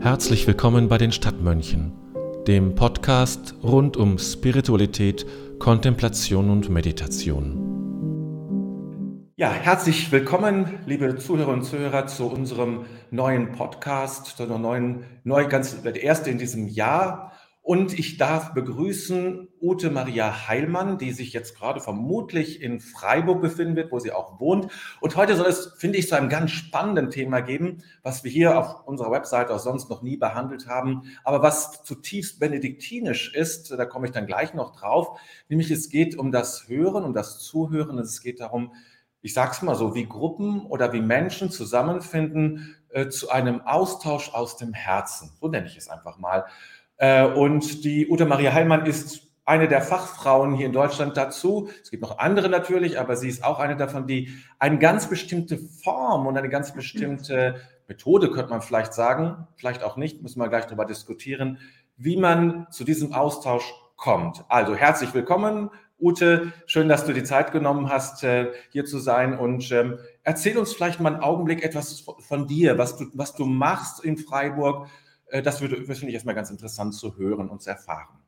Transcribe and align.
Herzlich 0.00 0.46
willkommen 0.46 0.88
bei 0.88 0.98
den 0.98 1.12
Stadtmönchen, 1.12 1.92
dem 2.46 2.74
Podcast 2.74 3.54
rund 3.62 3.96
um 3.96 4.18
Spiritualität, 4.18 5.24
Kontemplation 5.58 6.50
und 6.50 6.70
Meditation. 6.70 7.72
Ja, 9.36 9.50
herzlich 9.50 10.12
willkommen, 10.12 10.80
liebe 10.86 11.16
Zuhörer 11.16 11.52
und 11.52 11.64
Zuhörer, 11.64 12.06
zu 12.06 12.26
unserem 12.26 12.84
neuen 13.10 13.52
Podcast, 13.52 14.36
zu 14.36 14.42
einer 14.42 14.58
neuen, 14.58 15.04
neu 15.24 15.48
ganz 15.48 15.82
der 15.82 16.02
erste 16.02 16.30
in 16.30 16.38
diesem 16.38 16.68
Jahr. 16.68 17.32
Und 17.64 17.96
ich 17.96 18.16
darf 18.16 18.54
begrüßen 18.54 19.48
Ute 19.60 19.90
Maria 19.90 20.48
Heilmann, 20.48 20.98
die 20.98 21.12
sich 21.12 21.32
jetzt 21.32 21.56
gerade 21.56 21.80
vermutlich 21.80 22.60
in 22.60 22.80
Freiburg 22.80 23.40
befinden 23.40 23.76
wird, 23.76 23.92
wo 23.92 24.00
sie 24.00 24.10
auch 24.10 24.40
wohnt. 24.40 24.66
Und 25.00 25.14
heute 25.14 25.36
soll 25.36 25.46
es, 25.46 25.72
finde 25.78 25.98
ich, 25.98 26.08
zu 26.08 26.16
einem 26.16 26.28
ganz 26.28 26.50
spannenden 26.50 27.10
Thema 27.10 27.40
geben, 27.40 27.84
was 28.02 28.24
wir 28.24 28.32
hier 28.32 28.58
auf 28.58 28.84
unserer 28.88 29.12
Webseite 29.12 29.54
auch 29.54 29.60
sonst 29.60 29.88
noch 29.90 30.02
nie 30.02 30.16
behandelt 30.16 30.66
haben, 30.66 31.02
aber 31.22 31.40
was 31.42 31.84
zutiefst 31.84 32.40
benediktinisch 32.40 33.32
ist. 33.32 33.70
Da 33.70 33.84
komme 33.84 34.06
ich 34.06 34.12
dann 34.12 34.26
gleich 34.26 34.54
noch 34.54 34.74
drauf. 34.74 35.20
Nämlich 35.48 35.70
es 35.70 35.88
geht 35.88 36.18
um 36.18 36.32
das 36.32 36.66
Hören, 36.66 37.04
um 37.04 37.14
das 37.14 37.38
Zuhören. 37.38 37.96
Es 38.00 38.22
geht 38.22 38.40
darum, 38.40 38.72
ich 39.20 39.34
sage 39.34 39.52
es 39.52 39.62
mal 39.62 39.76
so, 39.76 39.94
wie 39.94 40.08
Gruppen 40.08 40.66
oder 40.66 40.92
wie 40.92 41.00
Menschen 41.00 41.48
zusammenfinden 41.48 42.74
äh, 42.88 43.08
zu 43.08 43.30
einem 43.30 43.60
Austausch 43.60 44.34
aus 44.34 44.56
dem 44.56 44.74
Herzen. 44.74 45.30
So 45.40 45.46
nenne 45.46 45.66
ich 45.68 45.76
es 45.76 45.88
einfach 45.88 46.18
mal. 46.18 46.44
Äh, 46.96 47.24
und 47.26 47.84
die 47.84 48.08
Ute 48.08 48.26
Maria 48.26 48.52
Heilmann 48.52 48.86
ist 48.86 49.28
eine 49.44 49.68
der 49.68 49.82
Fachfrauen 49.82 50.54
hier 50.54 50.66
in 50.66 50.72
Deutschland 50.72 51.16
dazu. 51.16 51.68
Es 51.82 51.90
gibt 51.90 52.02
noch 52.02 52.18
andere 52.18 52.48
natürlich, 52.48 52.98
aber 52.98 53.16
sie 53.16 53.28
ist 53.28 53.44
auch 53.44 53.58
eine 53.58 53.76
davon, 53.76 54.06
die 54.06 54.32
eine 54.58 54.78
ganz 54.78 55.08
bestimmte 55.08 55.58
Form 55.58 56.26
und 56.26 56.36
eine 56.36 56.48
ganz 56.48 56.72
bestimmte 56.72 57.56
Methode, 57.88 58.30
könnte 58.30 58.50
man 58.50 58.62
vielleicht 58.62 58.94
sagen, 58.94 59.48
vielleicht 59.56 59.82
auch 59.82 59.96
nicht, 59.96 60.22
müssen 60.22 60.40
wir 60.40 60.48
gleich 60.48 60.66
darüber 60.66 60.84
diskutieren, 60.84 61.58
wie 61.96 62.16
man 62.16 62.68
zu 62.70 62.84
diesem 62.84 63.12
Austausch 63.12 63.74
kommt. 63.96 64.44
Also 64.48 64.74
herzlich 64.74 65.12
willkommen, 65.12 65.70
Ute, 66.02 66.52
schön, 66.66 66.88
dass 66.88 67.04
du 67.04 67.12
die 67.12 67.22
Zeit 67.22 67.52
genommen 67.52 67.88
hast, 67.88 68.24
äh, 68.24 68.50
hier 68.70 68.84
zu 68.84 68.98
sein. 68.98 69.38
Und 69.38 69.70
ähm, 69.70 69.98
erzähl 70.24 70.58
uns 70.58 70.72
vielleicht 70.72 70.98
mal 70.98 71.14
einen 71.14 71.22
Augenblick 71.22 71.62
etwas 71.62 72.04
von 72.18 72.48
dir, 72.48 72.76
was 72.76 72.96
du, 72.96 73.06
was 73.14 73.36
du 73.36 73.44
machst 73.44 74.04
in 74.04 74.16
Freiburg. 74.16 74.88
Äh, 75.32 75.42
das, 75.42 75.60
würde, 75.60 75.76
finde 75.76 76.08
ich 76.08 76.14
erstmal 76.14 76.34
ganz 76.34 76.50
interessant 76.50 76.94
zu 76.94 77.16
hören 77.16 77.48
und 77.48 77.62
zu 77.62 77.70
erfahren. 77.70 78.18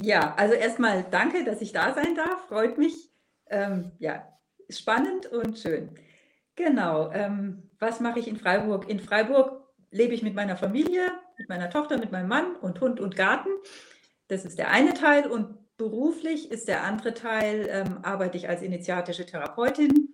Ja, 0.00 0.34
also 0.36 0.54
erstmal 0.54 1.04
danke, 1.10 1.44
dass 1.44 1.60
ich 1.60 1.72
da 1.72 1.94
sein 1.94 2.14
darf. 2.14 2.48
Freut 2.48 2.78
mich. 2.78 3.10
Ähm, 3.48 3.92
ja, 3.98 4.26
spannend 4.68 5.26
und 5.26 5.58
schön. 5.58 5.90
Genau. 6.56 7.10
Ähm, 7.12 7.70
was 7.78 8.00
mache 8.00 8.18
ich 8.18 8.28
in 8.28 8.36
Freiburg? 8.36 8.88
In 8.88 9.00
Freiburg 9.00 9.62
lebe 9.90 10.14
ich 10.14 10.22
mit 10.22 10.34
meiner 10.34 10.56
Familie, 10.56 11.12
mit 11.38 11.48
meiner 11.48 11.70
Tochter, 11.70 11.98
mit 11.98 12.12
meinem 12.12 12.28
Mann 12.28 12.56
und 12.56 12.80
Hund 12.80 13.00
und 13.00 13.16
Garten. 13.16 13.50
Das 14.28 14.44
ist 14.44 14.58
der 14.58 14.70
eine 14.70 14.94
Teil. 14.94 15.26
Und 15.26 15.60
Beruflich 15.80 16.50
ist 16.50 16.68
der 16.68 16.84
andere 16.84 17.14
Teil, 17.14 17.66
ähm, 17.70 18.00
arbeite 18.02 18.36
ich 18.36 18.50
als 18.50 18.60
initiatische 18.60 19.24
Therapeutin. 19.24 20.09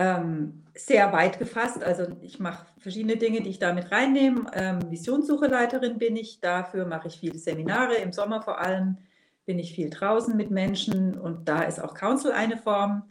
Ähm, 0.00 0.62
sehr 0.74 1.12
weit 1.12 1.38
gefasst, 1.38 1.84
also 1.84 2.06
ich 2.22 2.40
mache 2.40 2.64
verschiedene 2.78 3.18
Dinge, 3.18 3.42
die 3.42 3.50
ich 3.50 3.58
damit 3.58 3.92
reinnehme. 3.92 4.50
Ähm, 4.54 4.90
Visionssucheleiterin 4.90 5.98
bin 5.98 6.16
ich, 6.16 6.40
dafür 6.40 6.86
mache 6.86 7.08
ich 7.08 7.18
viele 7.18 7.38
Seminare, 7.38 7.96
im 7.96 8.10
Sommer 8.10 8.40
vor 8.40 8.60
allem 8.60 8.96
bin 9.44 9.58
ich 9.58 9.74
viel 9.74 9.90
draußen 9.90 10.34
mit 10.34 10.50
Menschen 10.50 11.18
und 11.18 11.50
da 11.50 11.64
ist 11.64 11.80
auch 11.80 11.92
Council 11.92 12.32
eine 12.32 12.56
Form, 12.56 13.02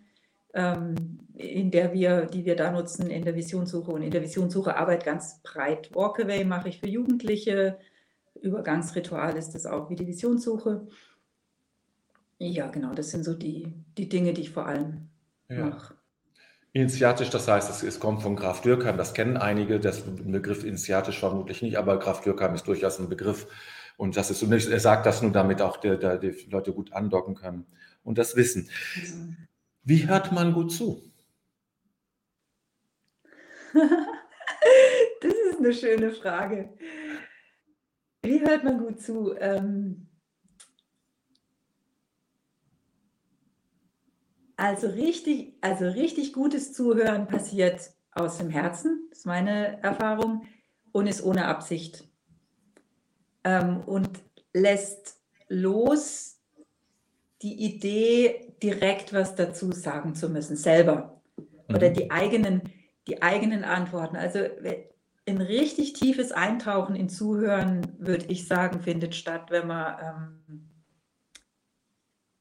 ähm, 0.56 1.20
in 1.36 1.70
der 1.70 1.94
wir, 1.94 2.26
die 2.26 2.44
wir 2.44 2.56
da 2.56 2.72
nutzen 2.72 3.12
in 3.12 3.24
der 3.24 3.36
Visionssuche 3.36 3.92
und 3.92 4.02
in 4.02 4.10
der 4.10 4.24
Visionssuche 4.24 4.76
Arbeit 4.76 5.06
ganz 5.06 5.44
breit. 5.44 5.94
Walkaway 5.94 6.44
mache 6.44 6.70
ich 6.70 6.80
für 6.80 6.88
Jugendliche, 6.88 7.78
Übergangsritual 8.42 9.38
ist 9.38 9.54
das 9.54 9.68
auch 9.68 9.92
wie 9.92 9.96
die 9.96 10.08
Visionssuche. 10.08 10.88
Ja, 12.40 12.66
genau, 12.66 12.96
das 12.96 13.12
sind 13.12 13.26
so 13.26 13.36
die, 13.36 13.72
die 13.96 14.10
Dinge, 14.10 14.34
die 14.34 14.42
ich 14.42 14.50
vor 14.50 14.66
allem 14.66 15.10
ja. 15.50 15.68
mache. 15.68 15.99
Initiatisch, 16.72 17.32
das 17.32 17.48
heißt, 17.48 17.70
es, 17.70 17.82
es, 17.82 18.00
kommt 18.00 18.22
von 18.22 18.36
Graf 18.36 18.62
Dürkheim, 18.62 18.98
das 18.98 19.16
kennen 19.16 19.38
einige, 19.38 19.80
das 19.80 20.02
Begriff 20.02 20.64
initiatisch 20.64 21.20
vermutlich 21.20 21.64
nicht, 21.64 21.78
aber 21.78 21.98
Graf 21.98 22.22
Dürkheim 22.22 22.54
ist 22.54 22.68
durchaus 22.68 23.00
ein 23.00 23.10
Begriff 23.10 23.48
und 23.98 24.16
das 24.16 24.30
ist, 24.30 24.44
er 24.44 24.80
sagt 24.80 25.08
das 25.08 25.24
nur, 25.24 25.32
damit 25.32 25.64
auch 25.64 25.78
die, 25.78 25.98
die, 25.98 26.20
die 26.20 26.50
Leute 26.52 26.72
gut 26.72 26.94
andocken 26.94 27.34
können 27.34 27.66
und 28.04 28.20
das 28.20 28.36
wissen. 28.36 28.70
Wie 29.84 30.08
hört 30.08 30.32
man 30.32 30.54
gut 30.54 30.72
zu? 30.72 31.02
das 33.74 35.34
ist 35.34 35.58
eine 35.58 35.74
schöne 35.74 36.12
Frage. 36.12 36.70
Wie 38.22 38.42
hört 38.42 38.64
man 38.64 38.78
gut 38.78 39.02
zu? 39.02 39.34
Ähm, 39.40 40.09
Also 44.60 44.88
richtig, 44.88 45.54
also 45.62 45.86
richtig 45.86 46.34
gutes 46.34 46.74
Zuhören 46.74 47.28
passiert 47.28 47.94
aus 48.12 48.40
dem 48.40 48.50
Herzen, 48.50 49.08
das 49.10 49.20
ist 49.20 49.26
meine 49.26 49.82
Erfahrung, 49.82 50.42
und 50.92 51.08
ist 51.08 51.24
ohne 51.24 51.46
Absicht. 51.46 52.04
Ähm, 53.46 53.80
und 53.86 54.10
lässt 54.54 55.18
los 55.48 56.42
die 57.42 57.54
Idee, 57.54 58.54
direkt 58.62 59.14
was 59.14 59.34
dazu 59.34 59.72
sagen 59.72 60.14
zu 60.14 60.28
müssen, 60.28 60.58
selber. 60.58 61.22
Oder 61.70 61.92
mhm. 61.92 61.94
die 61.94 62.12
eigenen, 62.12 62.64
die 63.08 63.22
eigenen 63.22 63.64
Antworten. 63.64 64.18
Also 64.18 64.40
ein 65.26 65.42
richtig 65.42 65.94
tiefes 65.94 66.34
Eintauchen 66.34 66.98
in 66.98 67.08
Zuhören, 67.08 67.96
würde 67.98 68.26
ich 68.26 68.46
sagen, 68.46 68.82
findet 68.82 69.16
statt, 69.16 69.52
wenn 69.52 69.68
man 69.68 70.42
ähm, 70.44 70.69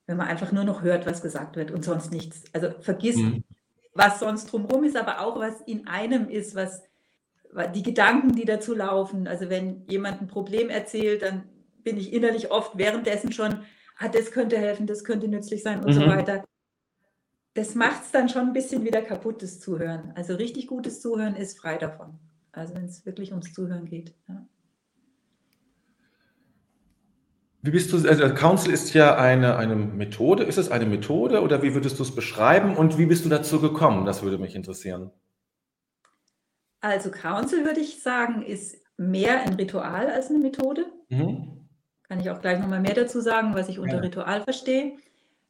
wenn 0.09 0.17
man 0.17 0.27
einfach 0.27 0.53
nur 0.53 0.65
noch 0.65 0.83
hört, 0.83 1.07
was 1.07 1.21
gesagt 1.21 1.57
wird 1.57 1.71
und 1.71 1.85
sonst 1.85 2.11
nichts. 2.11 2.43
Also 2.55 2.71
vergisst, 2.81 3.19
mhm. 3.19 3.45
was 3.93 4.19
sonst 4.19 4.47
drumherum 4.47 4.83
ist, 4.85 4.97
aber 4.97 5.21
auch 5.21 5.39
was 5.39 5.61
in 5.61 5.87
einem 5.87 6.31
ist, 6.31 6.57
was 6.57 6.83
die 7.75 7.83
Gedanken, 7.83 8.33
die 8.33 8.47
dazu 8.47 8.75
laufen. 8.75 9.29
Also 9.29 9.51
wenn 9.51 9.87
jemand 9.87 10.23
ein 10.23 10.27
Problem 10.27 10.71
erzählt, 10.71 11.23
dann 11.23 11.45
bin 11.85 11.99
ich 11.99 12.13
innerlich 12.15 12.51
oft 12.51 12.79
währenddessen 12.79 13.33
schon, 13.33 13.61
ah, 13.99 14.09
das 14.09 14.31
könnte 14.31 14.57
helfen, 14.57 14.87
das 14.87 15.05
könnte 15.05 15.29
nützlich 15.29 15.63
sein 15.63 15.85
und 15.85 15.95
mhm. 15.95 16.01
so 16.01 16.07
weiter. 16.07 16.43
Das 17.53 17.75
macht 17.75 18.05
es 18.05 18.11
dann 18.11 18.31
schon 18.31 18.47
ein 18.47 18.53
bisschen 18.55 18.85
wieder 18.85 19.03
kaputt, 19.03 19.43
das 19.43 19.61
Zuhören. 19.61 20.13
Also 20.15 20.37
richtig 20.37 20.69
gutes 20.69 21.03
Zuhören 21.03 21.37
ist 21.37 21.59
frei 21.59 21.77
davon. 21.77 22.19
Also 22.53 22.75
wenn 22.75 22.87
es 22.87 23.05
wirklich 23.05 23.33
ums 23.33 23.53
Zuhören 23.53 23.85
geht. 23.85 24.15
Ja. 24.27 24.47
Wie 27.61 27.71
bist 27.71 27.93
du, 27.93 28.09
also 28.09 28.33
Council 28.35 28.73
ist 28.73 28.95
ja 28.95 29.17
eine, 29.17 29.57
eine 29.57 29.75
Methode. 29.75 30.45
Ist 30.45 30.59
es 30.59 30.71
eine 30.71 30.87
Methode 30.87 31.43
oder 31.43 31.63
wie 31.63 31.75
würdest 31.75 31.99
du 31.99 32.05
es 32.05 32.15
beschreiben 32.15 32.77
und 32.77 32.99
wie 32.99 33.07
bist 33.07 33.25
du 33.25 33.29
dazu 33.29 33.61
gekommen? 33.61 34.07
Das 34.07 34.23
würde 34.23 34.39
mich 34.39 34.55
interessieren. 34.55 35.11
Also 36.81 37.11
Council 37.11 37.65
würde 37.65 37.81
ich 37.81 38.01
sagen, 38.01 38.43
ist 38.43 38.77
mehr 38.97 39.43
ein 39.43 39.55
Ritual 39.55 40.09
als 40.09 40.31
eine 40.31 40.39
Methode. 40.39 40.87
Mhm. 41.09 41.69
Kann 42.05 42.21
ich 42.21 42.31
auch 42.31 42.41
gleich 42.41 42.61
nochmal 42.61 42.81
mehr 42.81 42.95
dazu 42.95 43.21
sagen, 43.21 43.55
was 43.55 43.69
ich 43.69 43.81
unter 43.81 43.97
ja. 43.97 44.01
Ritual 44.03 44.43
verstehe. 44.43 44.93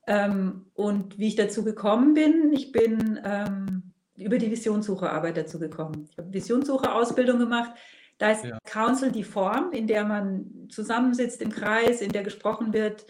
Ähm, 0.07 0.67
und 0.73 1.19
wie 1.19 1.29
ich 1.29 1.37
dazu 1.37 1.63
gekommen 1.63 2.15
bin, 2.15 2.53
ich 2.55 2.73
bin 2.73 3.21
ähm, 3.23 3.93
über 4.17 4.39
die 4.39 4.51
Visionssucherarbeit 4.51 5.37
dazu 5.37 5.59
gekommen. 5.59 6.09
Ich 6.11 6.17
habe 6.17 6.33
Visionssucherausbildung 6.33 7.39
gemacht 7.39 7.73
da 8.19 8.33
ist 8.33 8.45
ja. 8.45 8.59
Council 8.65 9.13
die 9.13 9.25
Form, 9.25 9.73
in 9.73 9.87
der 9.87 10.05
man 10.05 10.69
zusammensitzt 10.69 11.41
im 11.41 11.51
Kreis, 11.51 12.01
in 12.01 12.11
der 12.11 12.25
gesprochen 12.25 12.73
wird, 12.73 13.07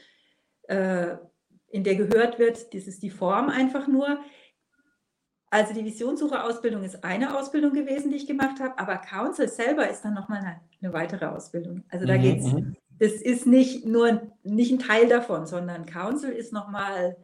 äh, 0.64 1.16
in 1.68 1.82
der 1.82 1.96
gehört 1.96 2.38
wird. 2.38 2.74
Das 2.74 2.86
ist 2.86 3.02
die 3.02 3.10
Form 3.10 3.48
einfach 3.48 3.88
nur. 3.88 4.18
Also 5.50 5.72
die 5.72 5.84
Visionssucherausbildung 5.84 6.82
ist 6.82 7.04
eine 7.04 7.38
Ausbildung 7.38 7.72
gewesen, 7.72 8.10
die 8.10 8.16
ich 8.16 8.26
gemacht 8.26 8.60
habe, 8.60 8.78
aber 8.78 8.98
Council 8.98 9.48
selber 9.48 9.88
ist 9.88 10.02
dann 10.02 10.12
nochmal 10.12 10.40
eine, 10.40 10.60
eine 10.82 10.92
weitere 10.92 11.24
Ausbildung. 11.24 11.84
Also 11.88 12.04
da 12.04 12.18
mhm, 12.18 12.20
geht 12.20 12.40
es, 12.40 12.52
mhm. 12.52 12.76
das 12.98 13.12
ist 13.12 13.46
nicht 13.46 13.86
nur 13.86 14.30
nicht 14.42 14.70
ein 14.70 14.78
Teil 14.78 15.08
davon, 15.08 15.46
sondern 15.46 15.86
Council 15.86 16.30
ist 16.30 16.52
nochmal 16.52 17.16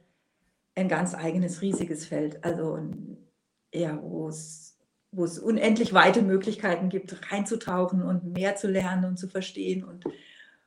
ein 0.74 0.88
ganz 0.88 1.14
eigenes, 1.14 1.60
riesiges 1.60 2.06
Feld. 2.06 2.42
Also 2.42 2.78
ja, 3.74 4.00
wo 4.02 4.28
es 4.28 4.73
wo 5.14 5.24
es 5.24 5.38
unendlich 5.38 5.94
weite 5.94 6.22
Möglichkeiten 6.22 6.88
gibt, 6.88 7.32
reinzutauchen 7.32 8.02
und 8.02 8.24
mehr 8.24 8.56
zu 8.56 8.68
lernen 8.68 9.04
und 9.04 9.18
zu 9.18 9.28
verstehen 9.28 9.84
und, 9.84 10.04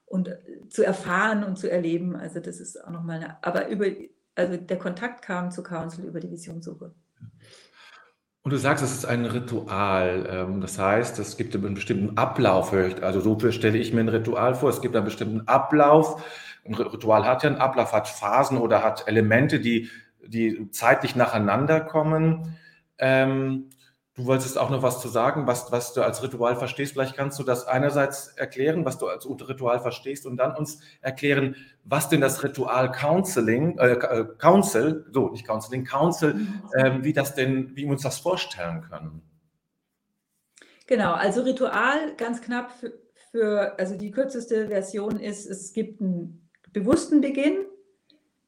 und 0.06 0.30
äh, 0.30 0.38
zu 0.70 0.84
erfahren 0.84 1.44
und 1.44 1.58
zu 1.58 1.70
erleben. 1.70 2.16
Also 2.16 2.40
das 2.40 2.60
ist 2.60 2.84
auch 2.84 2.92
nochmal 2.92 3.18
eine, 3.18 3.44
aber 3.44 3.68
über, 3.68 3.86
also 4.36 4.58
der 4.58 4.78
Kontakt 4.78 5.22
kam 5.22 5.52
zu 5.52 5.64
Council 5.64 6.06
über 6.06 6.20
die 6.20 6.32
Visionssuche. 6.32 6.92
Und 8.48 8.52
du 8.52 8.58
sagst, 8.60 8.82
es 8.82 8.94
ist 8.94 9.06
ein 9.06 9.26
Ritual. 9.26 10.26
Ähm, 10.32 10.62
das 10.62 10.80
heißt, 10.80 11.20
es 11.20 11.36
gibt 11.36 11.54
einen 11.54 11.74
bestimmten 11.74 12.18
Ablauf. 12.18 12.72
Also 12.72 13.20
so 13.20 13.38
stelle 13.52 13.78
ich 13.78 13.92
mir 13.92 14.00
ein 14.00 14.08
Ritual 14.08 14.56
vor. 14.56 14.70
Es 14.70 14.82
gibt 14.82 14.96
einen 14.96 15.04
bestimmten 15.04 15.50
Ablauf. 15.50 16.24
Ein 16.64 16.74
Ritual 16.74 17.26
hat 17.26 17.44
ja 17.44 17.50
einen 17.50 17.60
Ablauf, 17.60 17.92
hat 17.92 18.08
Phasen 18.08 18.58
oder 18.58 18.84
hat 18.84 19.06
Elemente, 19.06 19.60
die, 19.60 19.90
die 20.26 20.72
zeitlich 20.72 21.18
nacheinander 21.18 21.82
kommen. 21.82 22.58
Ähm, 23.00 23.70
Du 24.18 24.25
wolltest 24.25 24.58
auch 24.58 24.72
noch 24.72 24.81
was 24.81 25.00
zu 25.00 25.10
sagen, 25.10 25.46
was, 25.46 25.72
was 25.72 25.94
du 25.94 26.02
als 26.02 26.24
Ritual 26.24 26.56
verstehst. 26.56 26.94
Vielleicht 26.94 27.16
kannst 27.16 27.38
du 27.38 27.44
das 27.44 27.68
einerseits 27.68 28.30
erklären, 28.30 28.84
was 28.84 28.98
du 28.98 29.06
als 29.06 29.30
Ritual 29.30 29.80
verstehst 29.80 30.25
und 30.25 30.38
dann 30.38 30.56
uns 30.56 30.80
erklären, 31.02 31.56
was 31.84 32.10
denn 32.10 32.19
das 32.19 32.44
Ritual 32.44 32.92
Counseling, 32.92 33.78
äh, 33.78 33.92
äh 33.92 34.25
Council, 34.40 35.06
so 35.12 35.30
nicht 35.30 35.46
Counseling, 35.46 35.86
Council, 35.86 36.48
äh, 36.74 37.04
wie 37.04 37.14
das 37.14 37.36
denn, 37.36 37.75
wie 37.75 37.84
wir 37.84 37.92
uns 37.92 38.02
das 38.02 38.18
vorstellen 38.18 38.81
können. 38.90 39.22
Genau, 40.88 41.13
also 41.13 41.44
Ritual 41.44 42.16
ganz 42.18 42.42
knapp 42.42 42.72
für, 42.72 42.94
für 43.30 43.78
also 43.78 43.96
die 43.96 44.10
kürzeste 44.10 44.68
Version 44.68 45.20
ist, 45.20 45.46
es 45.46 45.74
gibt 45.74 46.02
einen 46.02 46.50
bewussten 46.74 47.22
Beginn, 47.22 47.68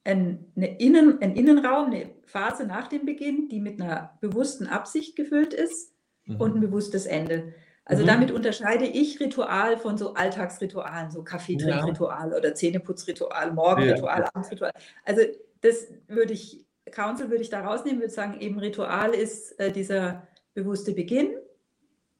ein, 0.03 0.51
Innen, 0.55 1.21
ein 1.21 1.35
Innenraum, 1.35 1.87
eine 1.87 2.09
Phase 2.25 2.65
nach 2.65 2.87
dem 2.87 3.05
Beginn, 3.05 3.49
die 3.49 3.59
mit 3.59 3.81
einer 3.81 4.17
bewussten 4.21 4.67
Absicht 4.67 5.15
gefüllt 5.15 5.53
ist 5.53 5.93
mhm. 6.25 6.37
und 6.37 6.55
ein 6.55 6.61
bewusstes 6.61 7.05
Ende. 7.05 7.53
Also 7.85 8.03
mhm. 8.03 8.07
damit 8.07 8.31
unterscheide 8.31 8.85
ich 8.85 9.19
Ritual 9.19 9.77
von 9.77 9.97
so 9.97 10.13
Alltagsritualen, 10.13 11.11
so 11.11 11.23
Kaffeetrinkritual 11.23 12.31
ja. 12.31 12.37
oder 12.37 12.53
Zähneputzritual, 12.53 13.51
Morgenritual, 13.51 14.19
ja. 14.19 14.25
Abendsritual. 14.27 14.71
Also 15.05 15.21
das 15.61 15.87
würde 16.07 16.33
ich, 16.33 16.65
Council 16.91 17.29
würde 17.29 17.41
ich 17.41 17.49
da 17.49 17.61
rausnehmen, 17.61 17.99
würde 17.99 18.13
sagen, 18.13 18.39
eben 18.39 18.59
Ritual 18.59 19.13
ist 19.13 19.59
äh, 19.59 19.71
dieser 19.71 20.27
bewusste 20.53 20.93
Beginn, 20.93 21.31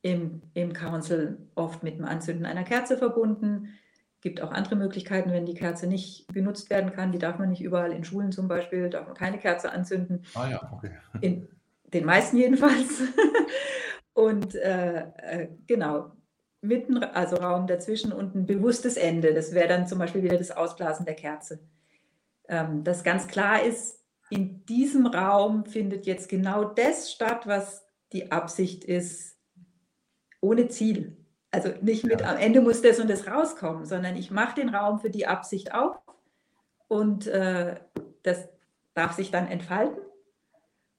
im, 0.02 0.42
im 0.54 0.74
Council 0.74 1.38
oft 1.56 1.84
mit 1.84 1.98
dem 1.98 2.06
Anzünden 2.06 2.46
einer 2.46 2.64
Kerze 2.64 2.98
verbunden, 2.98 3.70
gibt 4.22 4.42
auch 4.42 4.52
andere 4.52 4.76
Möglichkeiten, 4.76 5.32
wenn 5.32 5.46
die 5.46 5.54
Kerze 5.54 5.88
nicht 5.88 6.28
benutzt 6.28 6.70
werden 6.70 6.92
kann. 6.92 7.12
Die 7.12 7.20
darf 7.20 7.40
man 7.40 7.50
nicht 7.50 7.62
überall 7.62 7.92
in 7.92 8.04
Schulen 8.04 8.32
zum 8.32 8.48
Beispiel, 8.48 8.90
darf 8.90 9.08
man 9.08 9.16
keine 9.16 9.38
Kerze 9.38 9.72
anzünden. 9.72 10.26
Ah 10.36 10.50
ja, 10.50 10.72
okay. 10.74 10.92
In 11.22 11.48
den 11.94 12.06
meisten 12.06 12.38
jedenfalls. 12.38 13.02
und 14.14 14.56
äh, 14.56 15.06
äh, 15.18 15.48
genau, 15.68 16.12
mitten, 16.62 17.04
also 17.04 17.38
Raum 17.38 17.68
dazwischen 17.68 18.12
und 18.12 18.36
ein 18.36 18.46
bewusstes 18.46 18.98
Ende. 18.98 19.34
Das 19.34 19.54
wäre 19.54 19.68
dann 19.68 19.88
zum 19.88 20.00
Beispiel 20.00 20.24
wieder 20.24 20.38
das 20.38 20.52
Ausblasen 20.52 21.06
der 21.06 21.16
Kerze. 21.16 21.60
Ähm, 22.48 22.84
das 22.84 23.04
ganz 23.04 23.28
klar 23.28 23.64
ist, 23.64 24.00
in 24.30 24.66
diesem 24.66 25.08
Raum 25.08 25.66
findet 25.66 26.06
jetzt 26.06 26.30
genau 26.30 26.66
das 26.66 27.12
statt, 27.12 27.48
was 27.48 27.84
die 28.12 28.32
Absicht 28.32 28.84
ist, 28.84 29.38
ohne 30.42 30.68
Ziel. 30.68 31.19
Also 31.52 31.70
nicht 31.82 32.06
mit, 32.06 32.22
ja. 32.22 32.30
am 32.30 32.38
Ende 32.38 32.62
muss 32.62 32.82
das 32.82 33.00
und 33.00 33.10
das 33.10 33.28
rauskommen, 33.28 33.86
sondern 33.86 34.16
ich 34.16 34.30
mache 34.30 34.56
den 34.56 34.70
Raum 34.70 35.00
für 35.00 35.10
die 35.10 35.26
Absicht 35.26 35.74
auf 35.74 35.98
und 36.88 37.28
äh, 37.28 37.76
das 38.24 38.50
darf 38.94 39.14
sich 39.14 39.32
dann 39.32 39.48
entfalten. 39.48 40.00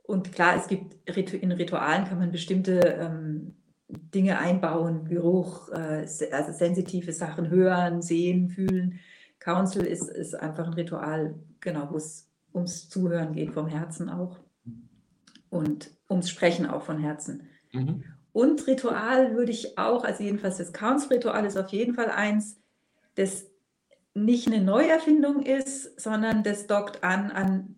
Und 0.03 0.33
klar, 0.33 0.57
es 0.57 0.67
gibt 0.67 0.97
in 1.07 1.53
Ritualen 1.53 2.05
kann 2.05 2.19
man 2.19 2.33
bestimmte 2.33 2.81
ähm, 2.81 3.55
Dinge 3.89 4.39
einbauen, 4.39 5.05
Geruch, 5.05 5.69
äh, 5.71 6.07
also 6.33 6.53
sensitive 6.53 7.13
Sachen 7.13 7.49
hören, 7.49 8.03
sehen, 8.03 8.49
fühlen. 8.49 8.99
Council 9.39 9.85
ist, 9.85 10.09
ist 10.09 10.35
einfach 10.35 10.67
ein 10.67 10.75
Ritual, 10.75 11.35
genau, 11.61 11.89
wo 11.91 11.97
es 11.97 12.29
ums 12.53 12.89
Zuhören 12.89 13.33
geht, 13.33 13.53
vom 13.53 13.69
Herzen 13.69 14.09
auch. 14.09 14.41
Und 15.49 15.91
ums 16.09 16.29
Sprechen 16.29 16.67
auch 16.67 16.83
von 16.83 16.99
Herzen. 16.99 17.49
Mhm. 17.73 18.05
Und 18.33 18.67
Ritual 18.67 19.35
würde 19.35 19.53
ich 19.53 19.79
auch, 19.79 20.05
also 20.05 20.23
jedenfalls 20.23 20.59
das 20.59 20.73
Council-Ritual 20.73 21.45
ist 21.45 21.57
auf 21.57 21.69
jeden 21.71 21.95
Fall 21.95 22.11
eins, 22.11 22.59
das 23.17 23.47
nicht 24.15 24.47
eine 24.47 24.61
Neuerfindung 24.61 25.43
ist, 25.43 26.01
sondern 26.01 26.43
das 26.43 26.67
dockt 26.67 27.03
an 27.03 27.31
an 27.31 27.77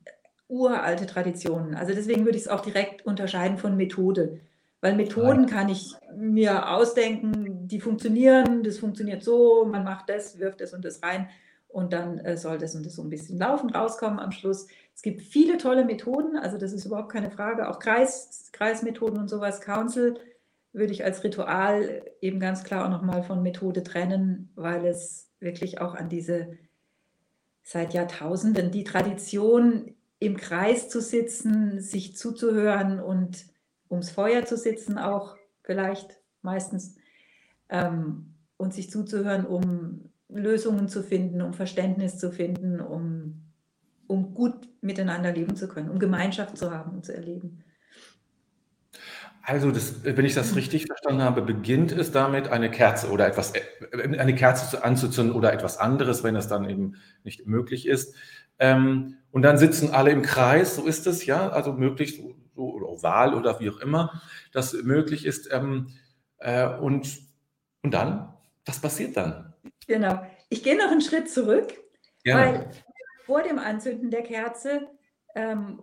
uralte 0.52 1.06
Traditionen. 1.06 1.74
Also 1.74 1.94
deswegen 1.94 2.26
würde 2.26 2.36
ich 2.36 2.44
es 2.44 2.48
auch 2.48 2.60
direkt 2.60 3.06
unterscheiden 3.06 3.56
von 3.56 3.76
Methode. 3.76 4.40
Weil 4.82 4.96
Methoden 4.96 5.46
kann 5.46 5.68
ich 5.68 5.94
mir 6.14 6.68
ausdenken, 6.68 7.68
die 7.68 7.80
funktionieren, 7.80 8.62
das 8.62 8.78
funktioniert 8.78 9.22
so, 9.22 9.64
man 9.64 9.84
macht 9.84 10.10
das, 10.10 10.38
wirft 10.38 10.60
das 10.60 10.74
und 10.74 10.84
das 10.84 11.02
rein 11.02 11.28
und 11.68 11.92
dann 11.92 12.18
äh, 12.18 12.36
soll 12.36 12.58
das 12.58 12.74
und 12.74 12.84
das 12.84 12.96
so 12.96 13.02
ein 13.02 13.08
bisschen 13.08 13.38
laufen, 13.38 13.70
rauskommen 13.70 14.18
am 14.18 14.32
Schluss. 14.32 14.66
Es 14.94 15.00
gibt 15.00 15.22
viele 15.22 15.56
tolle 15.56 15.84
Methoden, 15.84 16.36
also 16.36 16.58
das 16.58 16.72
ist 16.72 16.84
überhaupt 16.84 17.12
keine 17.12 17.30
Frage, 17.30 17.70
auch 17.70 17.78
Kreis, 17.78 18.50
Kreismethoden 18.52 19.18
und 19.18 19.30
sowas, 19.30 19.60
Council 19.60 20.18
würde 20.72 20.92
ich 20.92 21.04
als 21.04 21.22
Ritual 21.22 22.04
eben 22.20 22.40
ganz 22.40 22.64
klar 22.64 22.86
auch 22.86 22.90
nochmal 22.90 23.22
von 23.22 23.42
Methode 23.42 23.82
trennen, 23.82 24.50
weil 24.54 24.86
es 24.86 25.30
wirklich 25.38 25.80
auch 25.80 25.94
an 25.94 26.08
diese 26.08 26.56
seit 27.62 27.94
Jahrtausenden 27.94 28.70
die 28.70 28.84
Tradition 28.84 29.94
im 30.18 30.36
Kreis 30.36 30.88
zu 30.88 31.00
sitzen, 31.00 31.80
sich 31.80 32.16
zuzuhören 32.16 33.00
und 33.00 33.44
ums 33.90 34.10
Feuer 34.10 34.44
zu 34.44 34.56
sitzen, 34.56 34.98
auch 34.98 35.36
vielleicht 35.62 36.20
meistens, 36.42 36.96
ähm, 37.68 38.34
und 38.56 38.72
sich 38.72 38.90
zuzuhören, 38.90 39.44
um 39.44 40.10
Lösungen 40.28 40.88
zu 40.88 41.02
finden, 41.02 41.42
um 41.42 41.52
Verständnis 41.52 42.18
zu 42.18 42.30
finden, 42.30 42.80
um, 42.80 43.42
um 44.06 44.34
gut 44.34 44.68
miteinander 44.80 45.32
leben 45.32 45.56
zu 45.56 45.68
können, 45.68 45.90
um 45.90 45.98
Gemeinschaft 45.98 46.56
zu 46.56 46.70
haben 46.70 46.92
und 46.92 47.04
zu 47.04 47.14
erleben. 47.14 47.64
Also, 49.42 49.70
das, 49.72 50.04
wenn 50.04 50.24
ich 50.24 50.34
das 50.34 50.54
richtig 50.54 50.86
verstanden 50.86 51.22
habe, 51.22 51.42
beginnt 51.42 51.90
es 51.92 52.12
damit, 52.12 52.48
eine 52.48 52.70
Kerze 52.70 53.10
oder 53.10 53.26
etwas, 53.26 53.52
äh, 53.54 54.18
eine 54.18 54.34
Kerze 54.34 54.84
anzuzünden 54.84 55.34
oder 55.34 55.52
etwas 55.52 55.78
anderes, 55.78 56.22
wenn 56.22 56.36
es 56.36 56.48
dann 56.48 56.68
eben 56.68 56.96
nicht 57.24 57.46
möglich 57.46 57.86
ist. 57.86 58.14
Ähm, 58.58 59.16
und 59.32 59.42
dann 59.42 59.58
sitzen 59.58 59.90
alle 59.90 60.10
im 60.10 60.22
Kreis, 60.22 60.76
so 60.76 60.86
ist 60.86 61.06
es 61.06 61.26
ja, 61.26 61.48
also 61.48 61.72
möglichst 61.72 62.22
so, 62.54 62.70
oder 62.70 62.88
oval 62.88 63.34
oder 63.34 63.58
wie 63.60 63.70
auch 63.70 63.80
immer 63.80 64.22
das 64.52 64.74
möglich 64.74 65.26
ist. 65.26 65.52
Ähm, 65.52 65.88
äh, 66.38 66.68
und, 66.68 67.08
und 67.82 67.92
dann, 67.92 68.34
was 68.64 68.80
passiert 68.80 69.16
dann? 69.16 69.54
Genau. 69.86 70.24
Ich 70.48 70.62
gehe 70.62 70.76
noch 70.76 70.90
einen 70.90 71.00
Schritt 71.00 71.30
zurück, 71.30 71.72
ja. 72.24 72.36
weil 72.36 72.70
vor 73.24 73.42
dem 73.42 73.58
Anzünden 73.58 74.10
der 74.10 74.22
Kerze 74.22 74.88
ähm, 75.34 75.82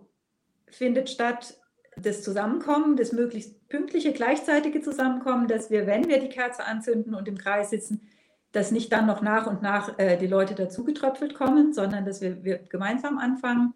findet 0.70 1.10
statt 1.10 1.58
das 1.96 2.22
Zusammenkommen, 2.22 2.96
das 2.96 3.12
möglichst 3.12 3.68
pünktliche, 3.68 4.12
gleichzeitige 4.12 4.80
Zusammenkommen, 4.80 5.48
dass 5.48 5.70
wir, 5.70 5.86
wenn 5.86 6.08
wir 6.08 6.20
die 6.20 6.28
Kerze 6.28 6.64
anzünden 6.64 7.14
und 7.14 7.28
im 7.28 7.38
Kreis 7.38 7.70
sitzen, 7.70 8.08
dass 8.52 8.72
nicht 8.72 8.92
dann 8.92 9.06
noch 9.06 9.22
nach 9.22 9.46
und 9.46 9.62
nach 9.62 9.98
äh, 9.98 10.16
die 10.16 10.26
Leute 10.26 10.54
dazugetröpfelt 10.54 11.34
kommen, 11.34 11.72
sondern 11.72 12.04
dass 12.04 12.20
wir, 12.20 12.42
wir 12.42 12.58
gemeinsam 12.58 13.18
anfangen. 13.18 13.74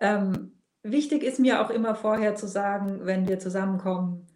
Ähm, 0.00 0.52
wichtig 0.82 1.22
ist 1.22 1.38
mir 1.38 1.60
auch 1.60 1.70
immer 1.70 1.94
vorher 1.94 2.34
zu 2.34 2.46
sagen, 2.46 3.00
wenn 3.04 3.28
wir 3.28 3.38
zusammenkommen, 3.38 4.26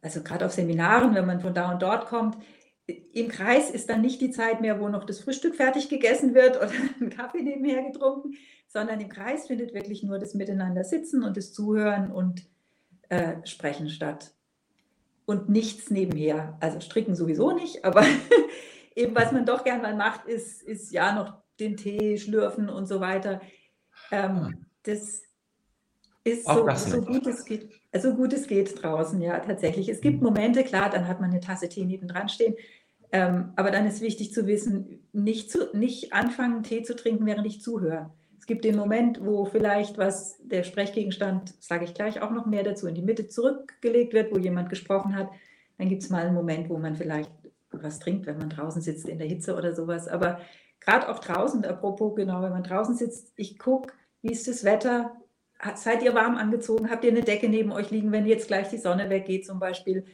also 0.00 0.22
gerade 0.22 0.46
auf 0.46 0.52
Seminaren, 0.52 1.14
wenn 1.14 1.26
man 1.26 1.40
von 1.40 1.54
da 1.54 1.70
und 1.70 1.82
dort 1.82 2.06
kommt, 2.06 2.36
im 2.86 3.28
Kreis 3.28 3.70
ist 3.70 3.88
dann 3.88 4.00
nicht 4.00 4.20
die 4.20 4.32
Zeit 4.32 4.60
mehr, 4.60 4.80
wo 4.80 4.88
noch 4.88 5.04
das 5.04 5.20
Frühstück 5.20 5.54
fertig 5.54 5.88
gegessen 5.88 6.34
wird 6.34 6.56
oder 6.56 6.72
ein 7.00 7.10
Kaffee 7.10 7.42
nebenher 7.42 7.84
getrunken, 7.84 8.34
sondern 8.66 9.00
im 9.00 9.08
Kreis 9.08 9.46
findet 9.46 9.72
wirklich 9.72 10.02
nur 10.02 10.18
das 10.18 10.34
Miteinander 10.34 10.82
sitzen 10.82 11.22
und 11.22 11.36
das 11.36 11.52
Zuhören 11.52 12.10
und 12.10 12.42
äh, 13.12 13.46
sprechen 13.46 13.90
statt. 13.90 14.32
Und 15.26 15.50
nichts 15.50 15.90
nebenher. 15.90 16.56
Also 16.60 16.80
stricken 16.80 17.14
sowieso 17.14 17.52
nicht, 17.52 17.84
aber 17.84 18.04
eben 18.96 19.14
was 19.14 19.32
man 19.32 19.44
doch 19.44 19.64
gern 19.64 19.82
mal 19.82 19.94
macht, 19.94 20.24
ist, 20.24 20.62
ist 20.62 20.90
ja 20.92 21.14
noch 21.14 21.34
den 21.60 21.76
Tee 21.76 22.16
schlürfen 22.16 22.70
und 22.70 22.86
so 22.86 23.00
weiter. 23.00 23.42
Ähm, 24.10 24.30
ah. 24.30 24.50
das 24.84 25.22
ist 26.24 26.46
so, 26.46 26.66
so 26.74 27.02
gut 27.02 27.26
es 27.26 27.44
geht. 27.44 27.68
So 27.94 28.14
gut 28.14 28.32
es 28.32 28.46
geht 28.46 28.82
draußen, 28.82 29.20
ja, 29.20 29.38
tatsächlich. 29.40 29.90
Es 29.90 30.00
gibt 30.00 30.22
mhm. 30.22 30.28
Momente, 30.28 30.64
klar, 30.64 30.88
dann 30.88 31.06
hat 31.06 31.20
man 31.20 31.30
eine 31.30 31.40
Tasse 31.40 31.68
Tee 31.68 31.84
nebendran 31.84 32.30
stehen. 32.30 32.54
Ähm, 33.12 33.52
aber 33.56 33.70
dann 33.70 33.86
ist 33.86 34.00
wichtig 34.00 34.32
zu 34.32 34.46
wissen, 34.46 35.06
nicht, 35.12 35.50
zu, 35.50 35.68
nicht 35.76 36.14
anfangen, 36.14 36.62
Tee 36.62 36.82
zu 36.82 36.96
trinken, 36.96 37.26
während 37.26 37.46
ich 37.46 37.60
zuhöre. 37.60 38.10
Es 38.42 38.46
gibt 38.46 38.64
den 38.64 38.74
Moment, 38.74 39.24
wo 39.24 39.44
vielleicht 39.44 39.98
was 39.98 40.36
der 40.42 40.64
Sprechgegenstand, 40.64 41.54
sage 41.62 41.84
ich 41.84 41.94
gleich 41.94 42.20
auch 42.20 42.32
noch 42.32 42.44
mehr 42.44 42.64
dazu, 42.64 42.88
in 42.88 42.96
die 42.96 43.00
Mitte 43.00 43.28
zurückgelegt 43.28 44.14
wird, 44.14 44.34
wo 44.34 44.36
jemand 44.36 44.68
gesprochen 44.68 45.14
hat. 45.14 45.30
Dann 45.78 45.88
gibt 45.88 46.02
es 46.02 46.10
mal 46.10 46.24
einen 46.24 46.34
Moment, 46.34 46.68
wo 46.68 46.76
man 46.76 46.96
vielleicht 46.96 47.30
was 47.70 48.00
trinkt, 48.00 48.26
wenn 48.26 48.38
man 48.38 48.50
draußen 48.50 48.82
sitzt 48.82 49.08
in 49.08 49.18
der 49.18 49.28
Hitze 49.28 49.54
oder 49.54 49.76
sowas. 49.76 50.08
Aber 50.08 50.40
gerade 50.80 51.08
auch 51.08 51.20
draußen, 51.20 51.64
apropos 51.64 52.16
genau, 52.16 52.42
wenn 52.42 52.50
man 52.50 52.64
draußen 52.64 52.96
sitzt, 52.96 53.32
ich 53.36 53.60
gucke, 53.60 53.92
wie 54.22 54.32
ist 54.32 54.48
das 54.48 54.64
Wetter? 54.64 55.12
Seid 55.76 56.02
ihr 56.02 56.12
warm 56.12 56.36
angezogen? 56.36 56.90
Habt 56.90 57.04
ihr 57.04 57.12
eine 57.12 57.22
Decke 57.22 57.48
neben 57.48 57.70
euch 57.70 57.92
liegen, 57.92 58.10
wenn 58.10 58.26
jetzt 58.26 58.48
gleich 58.48 58.68
die 58.70 58.78
Sonne 58.78 59.08
weggeht 59.08 59.46
zum 59.46 59.60
Beispiel? 59.60 60.04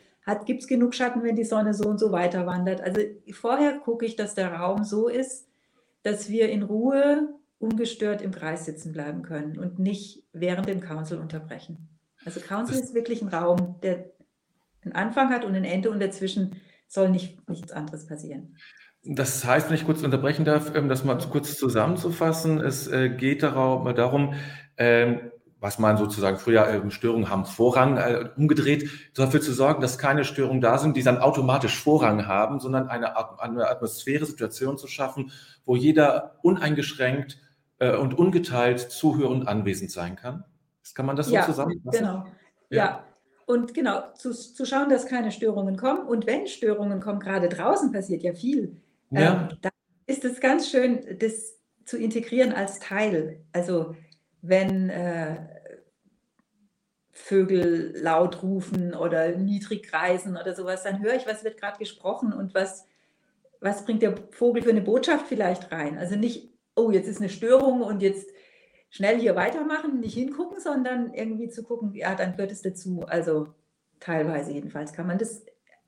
Gibt 0.44 0.60
es 0.60 0.68
genug 0.68 0.94
Schatten, 0.94 1.22
wenn 1.22 1.34
die 1.34 1.44
Sonne 1.44 1.72
so 1.72 1.88
und 1.88 1.98
so 1.98 2.12
weiter 2.12 2.44
wandert? 2.44 2.82
Also 2.82 3.00
vorher 3.32 3.78
gucke 3.78 4.04
ich, 4.04 4.16
dass 4.16 4.34
der 4.34 4.52
Raum 4.52 4.84
so 4.84 5.08
ist, 5.08 5.48
dass 6.02 6.28
wir 6.28 6.50
in 6.50 6.62
Ruhe 6.62 7.30
ungestört 7.58 8.22
im 8.22 8.30
Kreis 8.30 8.64
sitzen 8.64 8.92
bleiben 8.92 9.22
können 9.22 9.58
und 9.58 9.78
nicht 9.78 10.24
während 10.32 10.68
dem 10.68 10.80
Council 10.80 11.18
unterbrechen. 11.18 11.98
Also 12.24 12.40
Council 12.40 12.76
das 12.76 12.86
ist 12.86 12.94
wirklich 12.94 13.22
ein 13.22 13.28
Raum, 13.28 13.80
der 13.82 14.10
einen 14.82 14.94
Anfang 14.94 15.30
hat 15.30 15.44
und 15.44 15.54
ein 15.54 15.64
Ende 15.64 15.90
und 15.90 16.00
dazwischen 16.00 16.56
soll 16.86 17.10
nicht, 17.10 17.48
nichts 17.48 17.72
anderes 17.72 18.06
passieren. 18.06 18.56
Das 19.04 19.44
heißt, 19.44 19.68
wenn 19.68 19.76
ich 19.76 19.86
kurz 19.86 20.02
unterbrechen 20.02 20.44
darf, 20.44 20.74
ähm, 20.74 20.88
das 20.88 21.04
mal 21.04 21.18
kurz 21.30 21.56
zusammenzufassen, 21.56 22.60
es 22.60 22.88
äh, 22.88 23.08
geht 23.08 23.42
darum, 23.42 24.34
ähm, 24.76 25.30
was 25.60 25.78
man 25.78 25.96
sozusagen 25.96 26.38
früher 26.38 26.66
äh, 26.66 26.90
Störungen 26.90 27.28
haben 27.28 27.44
Vorrang 27.44 27.96
äh, 27.96 28.30
umgedreht, 28.36 28.90
dafür 29.14 29.40
zu 29.40 29.52
sorgen, 29.52 29.80
dass 29.80 29.98
keine 29.98 30.24
Störungen 30.24 30.60
da 30.60 30.78
sind, 30.78 30.96
die 30.96 31.02
dann 31.02 31.18
automatisch 31.18 31.82
Vorrang 31.82 32.26
haben, 32.26 32.60
sondern 32.60 32.88
eine, 32.88 33.16
eine 33.40 33.68
Atmosphäre, 33.68 34.24
Situation 34.24 34.78
zu 34.78 34.86
schaffen, 34.86 35.32
wo 35.64 35.74
jeder 35.74 36.38
uneingeschränkt 36.42 37.38
äh, 37.78 37.96
und 37.96 38.18
ungeteilt 38.18 38.80
zuhörend 38.80 39.48
anwesend 39.48 39.90
sein 39.90 40.16
kann. 40.16 40.44
Kann 40.94 41.06
man 41.06 41.16
das 41.16 41.26
so 41.26 41.34
ja, 41.34 41.44
zusammenfassen? 41.44 41.98
Genau. 41.98 42.24
Ja. 42.70 42.84
ja. 42.84 43.04
Und 43.46 43.74
genau, 43.74 44.12
zu, 44.14 44.32
zu 44.32 44.64
schauen, 44.64 44.88
dass 44.88 45.06
keine 45.06 45.32
Störungen 45.32 45.76
kommen. 45.76 46.06
Und 46.06 46.26
wenn 46.26 46.46
Störungen 46.46 47.00
kommen, 47.00 47.20
gerade 47.20 47.48
draußen 47.48 47.92
passiert 47.92 48.22
ja 48.22 48.34
viel, 48.34 48.76
ja. 49.10 49.48
Ähm, 49.50 49.58
dann 49.62 49.72
ist 50.06 50.24
es 50.24 50.40
ganz 50.40 50.70
schön, 50.70 51.18
das 51.18 51.58
zu 51.84 51.96
integrieren 51.96 52.52
als 52.52 52.78
Teil. 52.78 53.40
Also 53.52 53.96
wenn 54.42 54.90
äh, 54.90 55.36
Vögel 57.10 57.94
laut 57.96 58.42
rufen 58.42 58.94
oder 58.94 59.36
niedrig 59.36 59.84
kreisen 59.84 60.36
oder 60.36 60.54
sowas, 60.54 60.82
dann 60.82 61.02
höre 61.02 61.14
ich, 61.14 61.26
was 61.26 61.44
wird 61.44 61.58
gerade 61.58 61.78
gesprochen 61.78 62.32
und 62.32 62.54
was, 62.54 62.86
was 63.60 63.84
bringt 63.84 64.02
der 64.02 64.14
Vogel 64.30 64.62
für 64.62 64.70
eine 64.70 64.82
Botschaft 64.82 65.26
vielleicht 65.26 65.72
rein. 65.72 65.98
Also 65.98 66.16
nicht, 66.16 66.50
oh, 66.78 66.90
jetzt 66.90 67.08
ist 67.08 67.20
eine 67.20 67.28
Störung 67.28 67.82
und 67.82 68.00
jetzt 68.00 68.28
schnell 68.90 69.18
hier 69.18 69.36
weitermachen, 69.36 70.00
nicht 70.00 70.14
hingucken, 70.14 70.60
sondern 70.60 71.12
irgendwie 71.12 71.48
zu 71.48 71.62
gucken, 71.62 71.94
ja, 71.94 72.14
dann 72.14 72.32
gehört 72.32 72.52
es 72.52 72.62
dazu. 72.62 73.04
Also 73.06 73.48
teilweise 74.00 74.52
jedenfalls 74.52 74.92
kann 74.92 75.06
man 75.06 75.18
das 75.18 75.44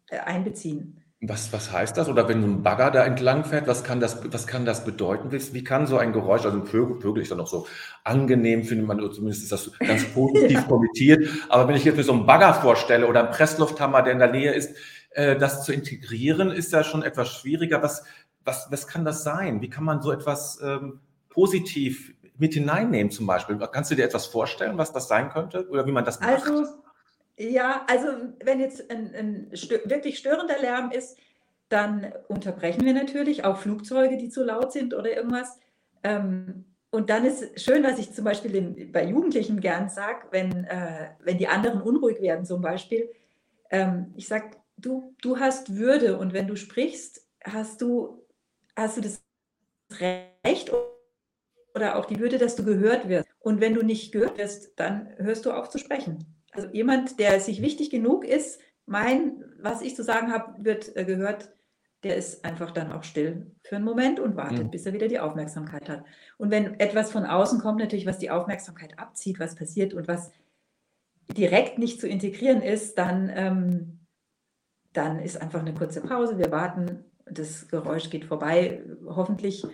äh, 0.09 0.19
einbeziehen. 0.19 1.03
Was, 1.23 1.53
was 1.53 1.71
heißt 1.71 1.99
das? 1.99 2.09
Oder 2.09 2.29
wenn 2.29 2.41
so 2.41 2.49
ein 2.49 2.63
Bagger 2.63 2.91
da 2.91 3.05
entlang 3.05 3.45
fährt, 3.45 3.67
was 3.67 3.85
kann 3.85 4.01
das, 4.01 4.23
was 4.33 4.47
kann 4.47 4.65
das 4.65 4.87
bedeuten? 4.87 5.31
Wie 5.31 5.65
kann 5.65 5.87
so 5.87 5.99
ein 5.99 6.15
Geräusch, 6.15 6.47
also 6.47 6.59
ein 6.59 6.67
Vögel, 6.67 6.99
Vögel 6.99 7.23
ist 7.23 7.31
dann 7.31 7.41
auch 7.41 7.47
so 7.47 7.67
angenehm, 8.05 8.65
findet 8.65 8.87
man, 8.87 9.01
oder 9.01 9.13
zumindest 9.13 9.43
ist 9.43 9.53
das 9.53 9.71
ganz 9.79 10.05
positiv 10.15 10.53
ja. 10.53 10.63
kommentiert. 10.63 11.29
Aber 11.51 11.69
wenn 11.69 11.77
ich 11.77 11.85
jetzt 11.85 11.97
mir 11.97 12.05
so 12.05 12.13
einen 12.13 12.25
Bagger 12.25 12.55
vorstelle 12.55 13.07
oder 13.07 13.21
einen 13.21 13.33
Presslufthammer, 13.33 14.01
der 14.01 14.15
in 14.15 14.19
der 14.19 14.33
Nähe 14.33 14.53
ist, 14.55 14.75
äh, 15.11 15.37
das 15.37 15.63
zu 15.65 15.75
integrieren, 15.75 16.51
ist 16.51 16.73
ja 16.73 16.85
schon 16.85 17.03
etwas 17.03 17.29
schwieriger. 17.29 17.83
Was, 17.83 18.03
was, 18.45 18.71
was 18.71 18.87
kann 18.87 19.05
das 19.05 19.23
sein? 19.23 19.61
Wie 19.61 19.71
kann 19.71 19.85
man 19.85 20.03
so 20.03 20.13
etwas 20.13 20.61
ähm, 20.63 21.01
positiv 21.29 22.15
mit 22.37 22.55
hineinnehmen 22.55 23.11
zum 23.11 23.27
Beispiel? 23.27 23.59
Kannst 23.73 23.91
du 23.91 23.95
dir 23.95 24.05
etwas 24.05 24.27
vorstellen, 24.27 24.79
was 24.79 24.93
das 24.93 25.09
sein 25.09 25.31
könnte 25.31 25.69
oder 25.69 25.87
wie 25.87 25.93
man 25.93 26.05
das 26.05 26.21
macht? 26.21 26.31
Also 26.31 26.67
ja, 27.37 27.87
also 27.89 28.09
wenn 28.45 28.61
jetzt 28.61 28.91
ein, 28.91 29.15
ein 29.15 29.51
stö 29.57 29.79
wirklich 29.87 30.19
störender 30.19 30.59
Lärm 30.59 30.91
ist, 30.91 31.17
dann 31.71 32.13
unterbrechen 32.29 32.85
wir 32.85 32.93
natürlich 32.93 33.45
auch 33.45 33.57
Flugzeuge, 33.57 34.19
die 34.19 34.29
zu 34.29 34.45
laut 34.45 34.73
sind 34.73 34.93
oder 34.93 35.17
irgendwas. 35.17 35.59
Ähm, 36.03 36.65
und 36.91 37.09
dann 37.09 37.25
ist 37.25 37.61
schön, 37.61 37.85
was 37.85 37.99
ich 37.99 38.13
zum 38.13 38.25
Beispiel 38.25 38.51
den, 38.51 38.93
bei 38.93 39.05
Jugendlichen 39.05 39.61
gern 39.61 39.89
sage, 39.89 40.27
wenn, 40.33 40.65
äh, 40.65 41.11
wenn 41.21 41.39
die 41.39 41.47
anderen 41.47 41.81
unruhig 41.81 42.21
werden 42.21 42.45
zum 42.45 42.61
Beispiel. 42.61 43.09
Ähm, 43.71 44.13
ich 44.17 44.27
sage, 44.27 44.51
du, 44.77 45.15
du 45.23 45.39
hast 45.39 45.77
Würde 45.77 46.19
und 46.19 46.33
wenn 46.33 46.49
du 46.49 46.57
sprichst, 46.57 47.25
hast 47.45 47.81
du, 47.81 48.20
hast 48.81 48.97
du 48.97 49.01
das 49.01 49.23
Recht 50.45 50.73
oder 51.75 51.97
auch 51.97 52.05
die 52.05 52.19
Würde, 52.19 52.39
dass 52.39 52.57
du 52.57 52.65
gehört 52.65 53.09
wirst. 53.09 53.29
Und 53.39 53.61
wenn 53.61 53.75
du 53.75 53.83
nicht 53.83 54.13
gehört 54.13 54.39
wirst, 54.39 54.79
dann 54.79 55.09
hörst 55.17 55.47
du 55.47 55.53
auf 55.53 55.69
zu 55.69 55.79
sprechen. 55.79 56.43
Also 56.53 56.69
jemand, 56.69 57.19
der 57.19 57.41
sich 57.41 57.63
wichtig 57.63 57.91
genug 57.91 58.25
ist, 58.25 58.61
mein, 58.87 59.45
was 59.59 59.83
ich 59.83 59.95
zu 59.95 60.03
sagen 60.03 60.33
habe, 60.33 60.65
wird 60.65 60.97
äh, 60.97 61.05
gehört, 61.05 61.51
der 62.03 62.17
ist 62.17 62.45
einfach 62.45 62.71
dann 62.71 62.93
auch 62.93 63.05
still 63.05 63.55
für 63.63 63.77
einen 63.77 63.85
Moment 63.85 64.19
und 64.19 64.37
wartet, 64.37 64.65
mhm. 64.65 64.71
bis 64.71 64.87
er 64.87 64.95
wieder 64.95 65.07
die 65.07 65.21
Aufmerksamkeit 65.21 65.89
hat. 65.89 66.05
Und 66.39 66.51
wenn 66.51 66.81
etwas 66.81 67.13
von 67.13 67.25
außen 67.25 67.61
kommt, 67.61 67.79
natürlich, 67.79 68.07
was 68.07 68.19
die 68.19 68.31
Aufmerksamkeit 68.31 68.99
abzieht, 68.99 69.39
was 69.39 69.55
passiert 69.55 69.95
und 69.95 70.09
was 70.09 70.33
direkt 71.37 71.79
nicht 71.79 72.01
zu 72.01 72.09
integrieren 72.09 72.63
ist, 72.63 72.99
dann, 72.99 73.31
ähm, 73.33 74.01
dann 74.93 75.21
ist 75.21 75.41
einfach 75.41 75.61
eine 75.61 75.75
kurze 75.75 76.01
Pause. 76.01 76.39
Wir 76.39 76.51
warten, 76.51 77.05
das 77.31 77.69
Geräusch 77.69 78.11
geht 78.11 78.25
vorbei, 78.25 78.83
hoffentlich 79.07 79.65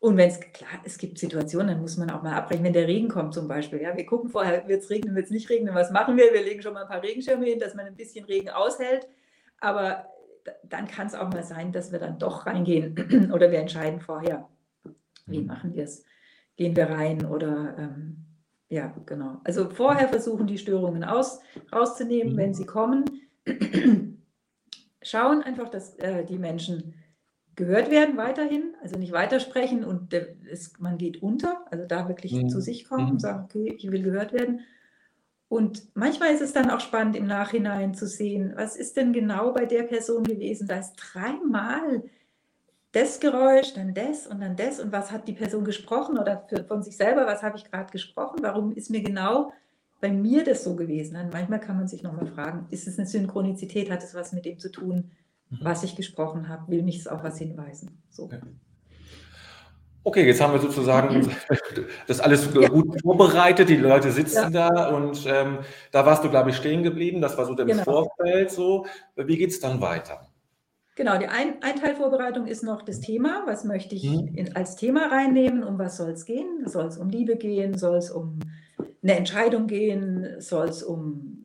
und 0.00 0.16
wenn 0.16 0.28
es, 0.28 0.40
klar, 0.40 0.70
es 0.84 0.96
gibt 0.96 1.18
Situationen, 1.18 1.68
dann 1.68 1.80
muss 1.80 1.96
man 1.96 2.10
auch 2.10 2.22
mal 2.22 2.34
abbrechen, 2.34 2.62
wenn 2.62 2.72
der 2.72 2.86
Regen 2.86 3.08
kommt 3.08 3.34
zum 3.34 3.48
Beispiel. 3.48 3.82
Ja, 3.82 3.96
wir 3.96 4.06
gucken 4.06 4.30
vorher, 4.30 4.68
wird 4.68 4.82
es 4.82 4.90
regnen, 4.90 5.16
wird 5.16 5.26
es 5.26 5.32
nicht 5.32 5.50
regnen, 5.50 5.74
was 5.74 5.90
machen 5.90 6.16
wir? 6.16 6.32
Wir 6.32 6.42
legen 6.42 6.62
schon 6.62 6.74
mal 6.74 6.82
ein 6.82 6.88
paar 6.88 7.02
Regenschirme 7.02 7.44
hin, 7.44 7.58
dass 7.58 7.74
man 7.74 7.86
ein 7.86 7.96
bisschen 7.96 8.24
Regen 8.24 8.48
aushält. 8.48 9.08
Aber 9.60 10.06
dann 10.62 10.86
kann 10.86 11.08
es 11.08 11.14
auch 11.14 11.28
mal 11.30 11.42
sein, 11.42 11.72
dass 11.72 11.90
wir 11.90 11.98
dann 11.98 12.18
doch 12.18 12.46
reingehen 12.46 13.30
oder 13.32 13.50
wir 13.50 13.58
entscheiden 13.58 14.00
vorher, 14.00 14.48
wie 15.26 15.40
mhm. 15.40 15.46
machen 15.46 15.74
wir 15.74 15.82
es? 15.82 16.04
Gehen 16.56 16.76
wir 16.76 16.90
rein 16.90 17.26
oder 17.26 17.76
ähm, 17.78 18.24
ja, 18.68 18.94
genau. 19.04 19.40
Also 19.44 19.68
vorher 19.68 20.08
versuchen, 20.08 20.46
die 20.46 20.58
Störungen 20.58 21.02
aus, 21.02 21.40
rauszunehmen, 21.72 22.36
wenn 22.36 22.50
mhm. 22.50 22.54
sie 22.54 22.66
kommen. 22.66 23.04
Schauen 25.02 25.42
einfach, 25.42 25.70
dass 25.70 25.96
äh, 25.96 26.24
die 26.24 26.38
Menschen 26.38 26.94
gehört 27.58 27.90
werden 27.90 28.16
weiterhin, 28.16 28.76
also 28.80 28.96
nicht 28.96 29.10
weitersprechen 29.10 29.84
und 29.84 30.14
es, 30.48 30.78
man 30.78 30.96
geht 30.96 31.20
unter, 31.20 31.64
also 31.72 31.84
da 31.86 32.06
wirklich 32.06 32.32
mhm. 32.32 32.48
zu 32.48 32.60
sich 32.60 32.88
kommen 32.88 33.06
und 33.06 33.14
mhm. 33.14 33.18
sagen, 33.18 33.44
okay, 33.44 33.74
ich 33.76 33.90
will 33.90 34.02
gehört 34.02 34.32
werden. 34.32 34.60
Und 35.48 35.88
manchmal 35.94 36.32
ist 36.32 36.40
es 36.40 36.52
dann 36.52 36.70
auch 36.70 36.78
spannend 36.78 37.16
im 37.16 37.26
Nachhinein 37.26 37.94
zu 37.94 38.06
sehen, 38.06 38.52
was 38.54 38.76
ist 38.76 38.96
denn 38.96 39.12
genau 39.12 39.52
bei 39.52 39.66
der 39.66 39.82
Person 39.82 40.22
gewesen? 40.22 40.68
Da 40.68 40.78
ist 40.78 40.94
dreimal 40.94 42.04
das 42.92 43.18
Geräusch, 43.18 43.74
dann 43.74 43.92
das 43.92 44.28
und 44.28 44.40
dann 44.40 44.54
das 44.54 44.78
und 44.78 44.92
was 44.92 45.10
hat 45.10 45.26
die 45.26 45.32
Person 45.32 45.64
gesprochen 45.64 46.16
oder 46.16 46.46
für, 46.48 46.62
von 46.62 46.84
sich 46.84 46.96
selber, 46.96 47.26
was 47.26 47.42
habe 47.42 47.56
ich 47.56 47.68
gerade 47.68 47.90
gesprochen? 47.90 48.38
Warum 48.40 48.70
ist 48.70 48.88
mir 48.88 49.02
genau 49.02 49.52
bei 50.00 50.12
mir 50.12 50.44
das 50.44 50.62
so 50.62 50.76
gewesen? 50.76 51.14
Dann 51.14 51.30
manchmal 51.30 51.58
kann 51.58 51.76
man 51.76 51.88
sich 51.88 52.04
nochmal 52.04 52.28
fragen, 52.28 52.68
ist 52.70 52.86
es 52.86 52.98
eine 52.98 53.08
Synchronizität, 53.08 53.90
hat 53.90 54.04
es 54.04 54.14
was 54.14 54.32
mit 54.32 54.44
dem 54.44 54.60
zu 54.60 54.70
tun. 54.70 55.10
Was 55.50 55.82
ich 55.82 55.96
gesprochen 55.96 56.48
habe, 56.48 56.70
will 56.70 56.82
mich 56.82 57.10
auch 57.10 57.22
was 57.22 57.38
hinweisen. 57.38 58.02
So. 58.10 58.24
Okay. 58.24 58.40
okay. 60.04 60.26
jetzt 60.26 60.40
haben 60.40 60.52
wir 60.52 60.60
sozusagen 60.60 61.30
das 62.06 62.20
alles 62.20 62.48
ja. 62.54 62.68
gut 62.68 63.00
vorbereitet. 63.00 63.68
Die 63.68 63.76
Leute 63.76 64.12
sitzen 64.12 64.52
ja. 64.52 64.68
da 64.68 64.88
und 64.88 65.24
ähm, 65.26 65.58
da 65.90 66.04
warst 66.04 66.24
du, 66.24 66.30
glaube 66.30 66.50
ich, 66.50 66.56
stehen 66.56 66.82
geblieben. 66.82 67.20
Das 67.20 67.36
war 67.38 67.46
so 67.46 67.54
dem 67.54 67.68
genau. 67.68 67.84
Vorfeld. 67.84 68.50
So, 68.50 68.86
wie 69.16 69.36
geht 69.36 69.50
es 69.50 69.60
dann 69.60 69.80
weiter? 69.80 70.28
Genau, 70.98 71.16
die 71.16 71.28
ein, 71.28 71.62
ein 71.62 71.76
Teil 71.76 71.94
Vorbereitung 71.94 72.48
ist 72.48 72.64
noch 72.64 72.82
das 72.82 72.98
Thema. 72.98 73.44
Was 73.46 73.64
möchte 73.64 73.94
ich 73.94 74.10
mhm. 74.10 74.34
in, 74.34 74.56
als 74.56 74.74
Thema 74.74 75.06
reinnehmen? 75.06 75.62
Um 75.62 75.78
was 75.78 75.96
soll 75.96 76.10
es 76.10 76.24
gehen? 76.24 76.64
Soll 76.66 76.86
es 76.86 76.98
um 76.98 77.08
Liebe 77.08 77.36
gehen? 77.36 77.78
Soll 77.78 77.98
es 77.98 78.10
um 78.10 78.40
eine 79.00 79.16
Entscheidung 79.16 79.68
gehen? 79.68 80.40
Soll 80.40 80.68
es 80.68 80.82
um 80.82 81.37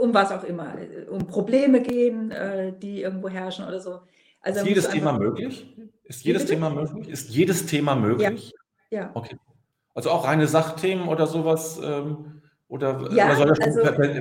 um 0.00 0.14
was 0.14 0.32
auch 0.32 0.44
immer, 0.44 0.74
um 1.10 1.26
Probleme 1.26 1.80
gehen, 1.80 2.30
äh, 2.30 2.72
die 2.72 3.02
irgendwo 3.02 3.28
herrschen 3.28 3.66
oder 3.66 3.80
so. 3.80 4.00
Also 4.40 4.60
ist 4.60 4.66
jedes 4.66 4.88
Thema 4.88 5.12
möglich? 5.12 5.76
Ist 6.04 6.24
jedes 6.24 6.46
Thema 6.46 6.70
möglich? 6.70 7.08
Ist 7.08 7.30
jedes 7.30 7.66
Thema 7.66 7.94
möglich? 7.94 8.52
Ja. 8.90 9.00
ja. 9.00 9.10
Okay. 9.14 9.36
Also 9.94 10.10
auch 10.10 10.24
reine 10.26 10.46
Sachthemen 10.46 11.08
oder 11.08 11.26
sowas? 11.26 11.80
Ähm, 11.82 12.40
oder, 12.68 13.10
ja, 13.12 13.26
oder 13.26 13.36
soll 13.36 13.46
das 13.48 13.60
also, 13.60 13.80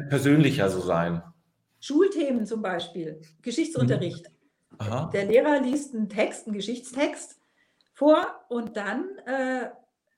persönlicher 0.10 0.70
so 0.70 0.80
sein? 0.80 1.22
Schulthemen 1.80 2.46
zum 2.46 2.62
Beispiel, 2.62 3.22
Geschichtsunterricht. 3.42 4.32
Mhm. 4.80 5.10
Der 5.12 5.26
Lehrer 5.26 5.62
liest 5.62 5.94
einen 5.94 6.10
Text, 6.10 6.48
einen 6.48 6.56
Geschichtstext 6.56 7.40
vor 7.94 8.26
und 8.50 8.78
dann 8.78 9.06
äh, 9.26 9.70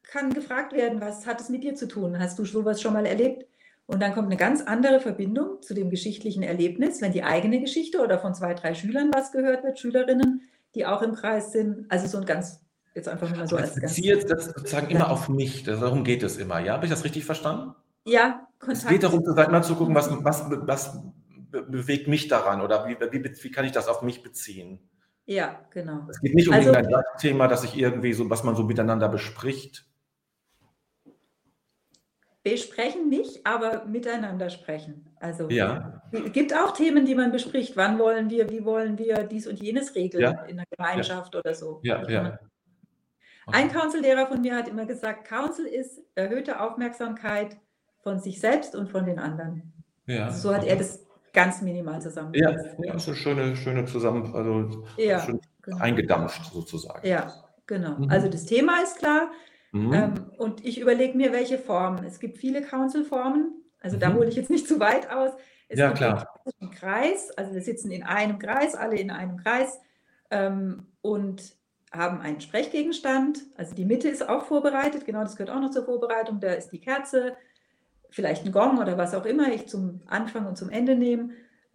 kann 0.03 0.33
gefragt 0.33 0.73
werden, 0.73 1.01
was 1.01 1.25
hat 1.25 1.41
es 1.41 1.49
mit 1.49 1.63
dir 1.63 1.75
zu 1.75 1.87
tun? 1.87 2.19
Hast 2.19 2.37
du 2.39 2.45
sowas 2.45 2.81
schon 2.81 2.93
mal 2.93 3.05
erlebt? 3.05 3.48
Und 3.89 4.03
dann 4.03 4.13
kommt 4.13 4.27
eine 4.27 4.37
ganz 4.37 4.61
andere 4.61 4.99
Verbindung 4.99 5.63
zu 5.63 5.73
dem 5.73 5.89
geschichtlichen 5.89 6.43
Erlebnis, 6.43 7.01
wenn 7.01 7.11
die 7.11 7.23
eigene 7.23 7.59
Geschichte 7.59 8.03
oder 8.03 8.19
von 8.19 8.35
zwei, 8.35 8.53
drei 8.53 8.75
Schülern 8.75 9.09
was 9.11 9.31
gehört 9.31 9.63
wird, 9.63 9.79
Schülerinnen, 9.79 10.43
die 10.75 10.85
auch 10.85 11.01
im 11.01 11.15
Kreis 11.15 11.51
sind. 11.53 11.87
Also 11.89 12.05
so 12.05 12.19
ein 12.19 12.25
ganz, 12.25 12.61
jetzt 12.93 13.09
einfach 13.09 13.35
mal 13.35 13.47
so 13.47 13.55
als 13.55 13.73
ganz. 13.73 13.95
bezieht 13.95 14.29
das 14.29 14.45
sozusagen 14.45 14.91
immer 14.91 15.09
auf 15.09 15.27
mich. 15.27 15.63
Darum 15.63 16.03
geht 16.03 16.21
es 16.21 16.37
immer. 16.37 16.59
Ja, 16.59 16.73
habe 16.73 16.85
ich 16.85 16.91
das 16.91 17.03
richtig 17.03 17.25
verstanden? 17.25 17.73
Ja, 18.05 18.47
Kontakt. 18.59 18.83
Es 18.83 18.87
geht 18.89 19.01
darum, 19.01 19.23
immer 19.25 19.61
zu 19.63 19.73
gucken, 19.73 19.95
was, 19.95 20.07
was, 20.23 20.45
was 20.51 20.99
bewegt 21.49 22.07
mich 22.07 22.27
daran 22.27 22.61
oder 22.61 22.87
wie, 22.87 22.95
wie, 23.11 23.43
wie 23.43 23.51
kann 23.51 23.65
ich 23.65 23.71
das 23.71 23.87
auf 23.87 24.03
mich 24.03 24.21
beziehen? 24.21 24.87
Ja, 25.25 25.65
genau. 25.71 26.05
Es 26.11 26.21
geht 26.21 26.35
nicht 26.35 26.47
um 26.47 26.53
also, 26.53 26.73
ein 26.73 26.85
Thema, 27.19 27.47
das 27.47 27.63
ich 27.63 27.75
irgendwie 27.75 28.13
so, 28.13 28.29
was 28.29 28.43
man 28.43 28.55
so 28.55 28.61
miteinander 28.61 29.09
bespricht, 29.09 29.88
besprechen 32.43 33.09
nicht, 33.09 33.45
aber 33.45 33.85
miteinander 33.85 34.49
sprechen. 34.49 35.05
Also 35.19 35.49
ja. 35.49 36.01
es 36.11 36.31
gibt 36.31 36.53
auch 36.53 36.71
Themen, 36.71 37.05
die 37.05 37.15
man 37.15 37.31
bespricht. 37.31 37.75
Wann 37.75 37.99
wollen 37.99 38.29
wir, 38.29 38.49
wie 38.49 38.63
wollen 38.63 38.97
wir 38.97 39.23
dies 39.23 39.47
und 39.47 39.61
jenes 39.61 39.95
regeln 39.95 40.23
ja. 40.23 40.43
in 40.43 40.57
der 40.57 40.65
Gemeinschaft 40.75 41.33
ja. 41.33 41.39
oder 41.39 41.53
so. 41.53 41.79
Ja, 41.83 42.07
ja. 42.09 42.39
Ein 43.47 43.71
Council-Lehrer 43.71 44.27
von 44.27 44.41
mir 44.41 44.55
hat 44.55 44.67
immer 44.67 44.85
gesagt, 44.85 45.27
Council 45.27 45.65
ist 45.65 46.01
erhöhte 46.15 46.59
Aufmerksamkeit 46.61 47.57
von 48.03 48.19
sich 48.19 48.39
selbst 48.39 48.75
und 48.75 48.89
von 48.89 49.05
den 49.05 49.19
anderen. 49.19 49.73
Ja. 50.05 50.25
Also 50.25 50.49
so 50.49 50.55
hat 50.55 50.65
er 50.65 50.75
das 50.75 51.05
ganz 51.33 51.61
minimal 51.61 52.01
zusammengefasst. 52.01 52.75
Ja, 52.79 52.85
ja, 52.93 52.99
so 52.99 53.13
schöne, 53.13 53.55
schöne 53.55 53.85
zusammen, 53.85 54.33
also 54.33 54.85
ja, 54.97 55.19
schön 55.19 55.39
genau. 55.61 55.77
eingedampft 55.77 56.45
sozusagen. 56.51 57.07
Ja, 57.07 57.33
genau. 57.65 57.97
Mhm. 57.97 58.09
Also 58.09 58.29
das 58.29 58.45
Thema 58.45 58.81
ist 58.81 58.97
klar, 58.97 59.31
Mhm. 59.71 59.93
Ähm, 59.93 60.13
und 60.37 60.65
ich 60.65 60.79
überlege 60.79 61.17
mir, 61.17 61.31
welche 61.31 61.57
Formen. 61.57 62.03
Es 62.03 62.19
gibt 62.19 62.37
viele 62.37 62.61
Council-Formen, 62.61 63.53
also 63.81 63.95
mhm. 63.95 63.99
da 63.99 64.13
hole 64.13 64.27
ich 64.27 64.35
jetzt 64.35 64.49
nicht 64.49 64.67
zu 64.67 64.79
weit 64.79 65.09
aus. 65.11 65.31
Es 65.67 65.79
ja, 65.79 65.91
klar. 65.91 66.27
einen 66.59 66.71
Kreis, 66.71 67.31
also 67.37 67.53
wir 67.53 67.61
sitzen 67.61 67.91
in 67.91 68.03
einem 68.03 68.39
Kreis, 68.39 68.73
alle 68.73 68.97
in 68.97 69.11
einem 69.11 69.37
Kreis 69.37 69.79
ähm, 70.31 70.87
und 71.01 71.55
haben 71.91 72.21
einen 72.21 72.41
Sprechgegenstand. 72.41 73.45
Also 73.55 73.75
die 73.75 73.85
Mitte 73.85 74.09
ist 74.09 74.27
auch 74.27 74.45
vorbereitet, 74.45 75.05
genau 75.05 75.21
das 75.21 75.35
gehört 75.35 75.55
auch 75.55 75.61
noch 75.61 75.71
zur 75.71 75.85
Vorbereitung. 75.85 76.39
Da 76.39 76.53
ist 76.53 76.69
die 76.69 76.81
Kerze, 76.81 77.35
vielleicht 78.09 78.45
ein 78.45 78.51
Gong 78.51 78.79
oder 78.79 78.97
was 78.97 79.13
auch 79.13 79.25
immer 79.25 79.51
ich 79.53 79.67
zum 79.67 80.01
Anfang 80.07 80.47
und 80.47 80.57
zum 80.57 80.69
Ende 80.69 80.95
nehme. 80.95 81.29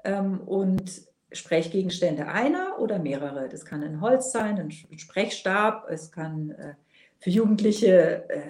Ähm, 0.04 0.40
und 0.40 1.02
Sprechgegenstände 1.32 2.28
einer 2.28 2.78
oder 2.78 2.98
mehrere. 2.98 3.48
Das 3.48 3.64
kann 3.64 3.82
ein 3.82 4.00
Holz 4.00 4.32
sein, 4.32 4.58
ein 4.58 4.98
Sprechstab, 4.98 5.88
es 5.90 6.12
kann 6.12 6.50
äh, 6.50 6.74
für 7.24 7.30
Jugendliche, 7.30 8.28
äh, 8.28 8.42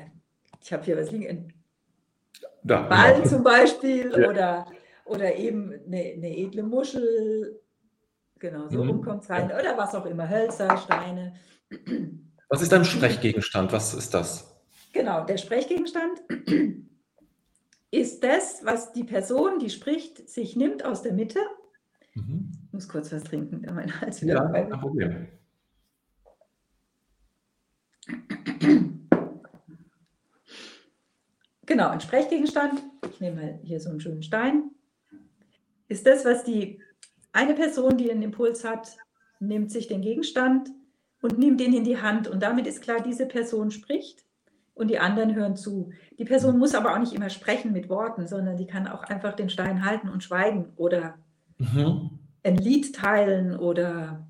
ich 0.60 0.72
habe 0.72 0.82
hier 0.82 0.96
was 0.96 1.12
liegen, 1.12 1.52
da, 2.64 2.82
Ball 2.82 3.20
ja. 3.20 3.24
zum 3.24 3.44
Beispiel 3.44 4.10
ja. 4.10 4.28
oder, 4.28 4.66
oder 5.04 5.36
eben 5.36 5.72
eine, 5.86 6.14
eine, 6.16 6.36
edle 6.36 6.64
Muschel, 6.64 7.60
genau, 8.40 8.68
so 8.68 8.82
mhm. 8.82 9.00
kommt 9.00 9.22
es 9.22 9.30
rein, 9.30 9.46
oder 9.46 9.78
was 9.78 9.94
auch 9.94 10.06
immer, 10.06 10.28
Hölzer, 10.28 10.76
Steine. 10.78 11.34
Was 12.48 12.62
ist 12.62 12.74
ein 12.74 12.84
Sprechgegenstand? 12.84 13.72
Was 13.72 13.94
ist 13.94 14.12
das? 14.12 14.60
Genau, 14.92 15.24
der 15.24 15.36
Sprechgegenstand 15.36 16.20
ist 17.92 18.24
das, 18.24 18.64
was 18.64 18.92
die 18.92 19.04
Person, 19.04 19.60
die 19.60 19.70
spricht, 19.70 20.28
sich 20.28 20.56
nimmt 20.56 20.84
aus 20.84 21.02
der 21.02 21.12
Mitte 21.12 21.40
Mhm. 22.14 22.52
Ich 22.66 22.72
muss 22.72 22.88
kurz 22.88 23.12
was 23.12 23.24
trinken, 23.24 23.62
mein 23.74 24.00
Hals 24.00 24.22
wieder 24.22 24.34
Ja, 24.34 24.48
kein 24.48 24.70
Problem. 24.70 25.28
Genau, 31.66 31.88
ein 31.88 32.00
Sprechgegenstand, 32.00 32.82
ich 33.10 33.20
nehme 33.20 33.36
mal 33.40 33.58
hier 33.62 33.80
so 33.80 33.90
einen 33.90 34.00
schönen 34.00 34.22
Stein, 34.22 34.70
ist 35.88 36.06
das, 36.06 36.24
was 36.24 36.44
die 36.44 36.80
eine 37.32 37.54
Person, 37.54 37.96
die 37.96 38.10
einen 38.10 38.22
Impuls 38.22 38.64
hat, 38.64 38.96
nimmt 39.40 39.70
sich 39.70 39.88
den 39.88 40.02
Gegenstand 40.02 40.68
und 41.22 41.38
nimmt 41.38 41.60
ihn 41.60 41.74
in 41.74 41.84
die 41.84 42.00
Hand. 42.00 42.28
Und 42.28 42.42
damit 42.42 42.66
ist 42.66 42.82
klar, 42.82 43.00
diese 43.00 43.26
Person 43.26 43.70
spricht 43.70 44.24
und 44.74 44.88
die 44.88 44.98
anderen 44.98 45.34
hören 45.34 45.56
zu. 45.56 45.90
Die 46.18 46.24
Person 46.24 46.58
muss 46.58 46.74
aber 46.74 46.92
auch 46.92 46.98
nicht 46.98 47.14
immer 47.14 47.30
sprechen 47.30 47.72
mit 47.72 47.88
Worten, 47.88 48.28
sondern 48.28 48.56
die 48.56 48.66
kann 48.66 48.86
auch 48.86 49.02
einfach 49.04 49.34
den 49.34 49.48
Stein 49.48 49.84
halten 49.84 50.08
und 50.08 50.22
schweigen 50.22 50.72
oder 50.76 51.18
Mhm. 51.58 52.10
Ein 52.42 52.56
Lied 52.56 52.94
teilen 52.94 53.56
oder. 53.56 54.26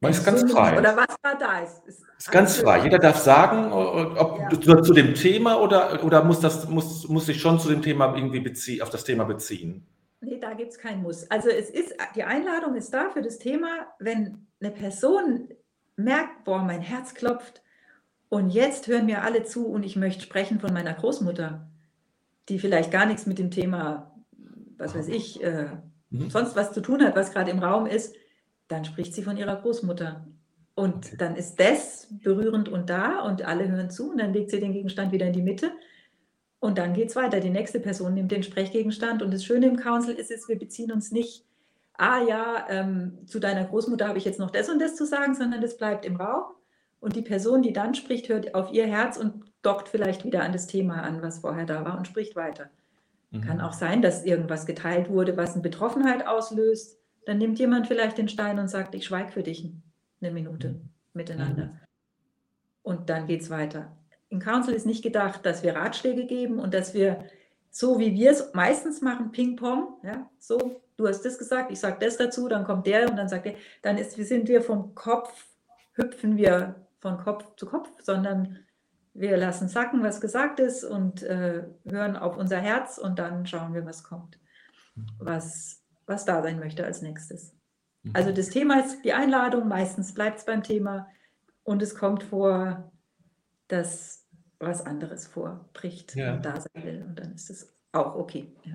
Man 0.00 0.12
ist 0.12 0.24
ganz 0.24 0.50
frei. 0.50 0.78
Oder 0.78 0.96
was 0.96 1.16
da 1.22 1.34
da 1.34 1.60
ist. 1.60 1.86
Ist, 1.86 2.04
ist 2.18 2.30
ganz 2.30 2.56
frei. 2.58 2.84
Jeder 2.84 2.98
darf 2.98 3.18
sagen, 3.18 3.72
ob 3.72 4.38
ja. 4.38 4.82
zu, 4.82 4.92
dem 4.92 5.14
Thema 5.14 5.60
oder, 5.60 6.04
oder 6.04 6.22
muss, 6.22 6.40
das, 6.40 6.68
muss, 6.68 7.08
muss 7.08 7.26
sich 7.26 7.40
schon 7.40 7.58
zu 7.58 7.68
dem 7.68 7.82
Thema 7.82 8.14
irgendwie 8.14 8.40
beziehen, 8.40 8.82
auf 8.82 8.90
das 8.90 9.04
Thema 9.04 9.24
beziehen. 9.24 9.86
Nee, 10.20 10.38
da 10.38 10.52
gibt 10.54 10.72
es 10.72 10.78
keinen 10.78 11.02
Muss. 11.02 11.30
Also 11.30 11.48
es 11.48 11.70
ist, 11.70 11.94
die 12.14 12.24
Einladung 12.24 12.74
ist 12.74 12.92
da 12.94 13.10
für 13.10 13.22
das 13.22 13.38
Thema, 13.38 13.68
wenn 13.98 14.46
eine 14.60 14.70
Person 14.70 15.48
merkt, 15.96 16.44
boah, 16.44 16.62
mein 16.62 16.80
Herz 16.80 17.14
klopft 17.14 17.62
und 18.28 18.50
jetzt 18.50 18.86
hören 18.86 19.06
mir 19.06 19.22
alle 19.22 19.44
zu 19.44 19.66
und 19.66 19.84
ich 19.84 19.96
möchte 19.96 20.22
sprechen 20.22 20.60
von 20.60 20.72
meiner 20.72 20.94
Großmutter, 20.94 21.68
die 22.48 22.58
vielleicht 22.58 22.90
gar 22.90 23.06
nichts 23.06 23.26
mit 23.26 23.38
dem 23.38 23.50
Thema 23.50 24.08
was 24.78 24.94
weiß 24.94 25.08
ich, 25.08 25.42
äh, 25.42 25.66
mhm. 26.10 26.30
sonst 26.30 26.56
was 26.56 26.72
zu 26.72 26.80
tun 26.80 27.02
hat, 27.02 27.16
was 27.16 27.32
gerade 27.32 27.50
im 27.50 27.58
Raum 27.58 27.86
ist, 27.86 28.14
dann 28.68 28.84
spricht 28.84 29.14
sie 29.14 29.22
von 29.22 29.36
ihrer 29.36 29.56
Großmutter. 29.56 30.26
Und 30.74 31.06
okay. 31.06 31.16
dann 31.18 31.36
ist 31.36 31.58
das 31.58 32.06
berührend 32.22 32.68
und 32.68 32.88
da 32.88 33.22
und 33.22 33.42
alle 33.42 33.68
hören 33.68 33.90
zu 33.90 34.10
und 34.10 34.18
dann 34.18 34.32
legt 34.32 34.50
sie 34.50 34.60
den 34.60 34.72
Gegenstand 34.72 35.10
wieder 35.10 35.26
in 35.26 35.32
die 35.32 35.42
Mitte 35.42 35.72
und 36.60 36.78
dann 36.78 36.94
geht 36.94 37.08
es 37.08 37.16
weiter. 37.16 37.40
Die 37.40 37.50
nächste 37.50 37.80
Person 37.80 38.14
nimmt 38.14 38.30
den 38.30 38.42
Sprechgegenstand 38.42 39.22
und 39.22 39.32
das 39.32 39.44
Schöne 39.44 39.66
im 39.66 39.76
Council 39.76 40.14
ist, 40.14 40.30
ist 40.30 40.48
wir 40.48 40.58
beziehen 40.58 40.92
uns 40.92 41.10
nicht, 41.10 41.44
ah 41.94 42.22
ja, 42.22 42.66
ähm, 42.68 43.18
zu 43.26 43.40
deiner 43.40 43.64
Großmutter 43.64 44.06
habe 44.06 44.18
ich 44.18 44.24
jetzt 44.24 44.38
noch 44.38 44.50
das 44.50 44.68
und 44.68 44.80
das 44.80 44.94
zu 44.94 45.04
sagen, 45.04 45.34
sondern 45.34 45.60
das 45.60 45.76
bleibt 45.76 46.04
im 46.04 46.16
Raum 46.16 46.44
und 47.00 47.16
die 47.16 47.22
Person, 47.22 47.62
die 47.62 47.72
dann 47.72 47.94
spricht, 47.94 48.28
hört 48.28 48.54
auf 48.54 48.72
ihr 48.72 48.86
Herz 48.86 49.16
und 49.16 49.44
dockt 49.62 49.88
vielleicht 49.88 50.24
wieder 50.24 50.42
an 50.42 50.52
das 50.52 50.66
Thema 50.66 51.02
an, 51.02 51.22
was 51.22 51.40
vorher 51.40 51.66
da 51.66 51.84
war 51.84 51.98
und 51.98 52.06
spricht 52.06 52.36
weiter. 52.36 52.70
Mhm. 53.30 53.40
Kann 53.42 53.60
auch 53.60 53.72
sein, 53.72 54.02
dass 54.02 54.24
irgendwas 54.24 54.66
geteilt 54.66 55.10
wurde, 55.10 55.36
was 55.36 55.52
eine 55.52 55.62
Betroffenheit 55.62 56.26
auslöst. 56.26 56.98
Dann 57.28 57.36
nimmt 57.36 57.58
jemand 57.58 57.86
vielleicht 57.86 58.16
den 58.16 58.30
Stein 58.30 58.58
und 58.58 58.68
sagt, 58.68 58.94
ich 58.94 59.04
schweige 59.04 59.32
für 59.32 59.42
dich 59.42 59.70
eine 60.22 60.30
Minute 60.30 60.70
mhm. 60.70 60.88
miteinander. 61.12 61.66
Mhm. 61.66 61.80
Und 62.82 63.10
dann 63.10 63.26
geht 63.26 63.42
es 63.42 63.50
weiter. 63.50 63.94
Im 64.30 64.38
Council 64.38 64.72
ist 64.72 64.86
nicht 64.86 65.02
gedacht, 65.02 65.44
dass 65.44 65.62
wir 65.62 65.76
Ratschläge 65.76 66.24
geben 66.24 66.58
und 66.58 66.72
dass 66.72 66.94
wir 66.94 67.22
so 67.70 67.98
wie 67.98 68.14
wir 68.14 68.30
es 68.30 68.54
meistens 68.54 69.02
machen, 69.02 69.30
Ping-Pong, 69.30 69.98
ja, 70.04 70.30
so, 70.38 70.80
du 70.96 71.06
hast 71.06 71.20
das 71.20 71.36
gesagt, 71.36 71.70
ich 71.70 71.78
sage 71.78 71.98
das 72.00 72.16
dazu, 72.16 72.48
dann 72.48 72.64
kommt 72.64 72.86
der 72.86 73.10
und 73.10 73.16
dann 73.16 73.28
sagt 73.28 73.44
er, 73.44 73.56
dann 73.82 73.98
ist, 73.98 74.12
sind 74.12 74.48
wir 74.48 74.62
vom 74.62 74.94
Kopf, 74.94 75.48
hüpfen 75.92 76.38
wir 76.38 76.76
von 76.98 77.18
Kopf 77.18 77.56
zu 77.56 77.66
Kopf, 77.66 77.90
sondern 78.02 78.60
wir 79.12 79.36
lassen 79.36 79.68
sacken, 79.68 80.02
was 80.02 80.22
gesagt 80.22 80.60
ist 80.60 80.82
und 80.82 81.22
äh, 81.24 81.64
hören 81.84 82.16
auf 82.16 82.38
unser 82.38 82.58
Herz 82.58 82.96
und 82.96 83.18
dann 83.18 83.46
schauen 83.46 83.74
wir, 83.74 83.84
was 83.84 84.02
kommt, 84.02 84.38
was, 85.18 85.82
was 86.08 86.24
da 86.24 86.42
sein 86.42 86.58
möchte 86.58 86.84
als 86.84 87.02
nächstes. 87.02 87.54
Mhm. 88.02 88.12
Also 88.14 88.32
das 88.32 88.48
Thema 88.48 88.80
ist 88.80 89.04
die 89.04 89.12
Einladung, 89.12 89.68
meistens 89.68 90.14
bleibt 90.14 90.38
es 90.38 90.44
beim 90.44 90.62
Thema 90.62 91.08
und 91.62 91.82
es 91.82 91.94
kommt 91.94 92.22
vor, 92.22 92.90
dass 93.68 94.26
was 94.58 94.84
anderes 94.84 95.26
vorbricht 95.26 96.16
ja. 96.16 96.34
und 96.34 96.44
da 96.44 96.60
sein 96.60 96.84
will 96.84 97.04
und 97.06 97.18
dann 97.18 97.32
ist 97.32 97.50
es 97.50 97.72
auch 97.92 98.16
okay. 98.16 98.52
Ja. 98.64 98.74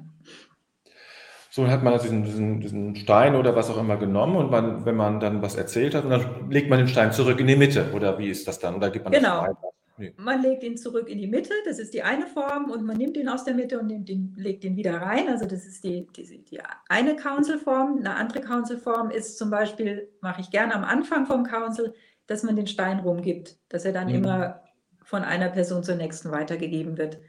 So 1.49 1.67
hat 1.67 1.83
man 1.83 1.99
diesen, 1.99 2.23
diesen, 2.23 2.61
diesen, 2.61 2.95
Stein 2.95 3.35
oder 3.35 3.55
was 3.55 3.69
auch 3.69 3.77
immer 3.77 3.97
genommen 3.97 4.37
und 4.37 4.49
man, 4.49 4.85
wenn 4.85 4.95
man 4.95 5.19
dann 5.19 5.41
was 5.41 5.55
erzählt 5.55 5.93
hat, 5.93 6.09
dann 6.09 6.49
legt 6.49 6.69
man 6.69 6.79
den 6.79 6.87
Stein 6.87 7.11
zurück 7.11 7.39
in 7.39 7.47
die 7.47 7.55
Mitte 7.55 7.91
oder 7.93 8.17
wie 8.17 8.29
ist 8.29 8.47
das 8.47 8.57
dann? 8.57 8.75
Oder 8.75 8.89
gibt 8.89 9.05
man 9.05 9.13
genau. 9.13 9.55
Nee. 9.97 10.13
Man 10.17 10.41
legt 10.41 10.63
ihn 10.63 10.75
zurück 10.75 11.07
in 11.07 11.19
die 11.19 11.27
Mitte, 11.27 11.53
das 11.65 11.77
ist 11.77 11.93
die 11.93 12.01
eine 12.01 12.25
Form, 12.25 12.71
und 12.71 12.83
man 12.83 12.97
nimmt 12.97 13.15
ihn 13.15 13.29
aus 13.29 13.43
der 13.43 13.53
Mitte 13.53 13.79
und 13.79 13.87
nimmt 13.87 14.09
ihn, 14.09 14.33
legt 14.35 14.63
ihn 14.63 14.75
wieder 14.75 14.99
rein. 14.99 15.29
Also 15.29 15.45
das 15.45 15.65
ist 15.65 15.83
die, 15.83 16.07
die, 16.15 16.43
die 16.43 16.59
eine 16.89 17.15
Council-Form. 17.15 17.99
Eine 17.99 18.15
andere 18.15 18.41
Council-Form 18.41 19.11
ist 19.11 19.37
zum 19.37 19.51
Beispiel, 19.51 20.09
mache 20.21 20.41
ich 20.41 20.49
gerne 20.49 20.73
am 20.73 20.83
Anfang 20.83 21.27
vom 21.27 21.43
Council, 21.43 21.93
dass 22.25 22.41
man 22.41 22.55
den 22.55 22.67
Stein 22.67 22.99
rumgibt, 22.99 23.59
dass 23.69 23.85
er 23.85 23.93
dann 23.93 24.07
mhm. 24.07 24.15
immer 24.15 24.63
von 25.03 25.23
einer 25.23 25.49
Person 25.49 25.83
zur 25.83 25.95
nächsten 25.95 26.31
weitergegeben 26.31 26.97
wird. 26.97 27.19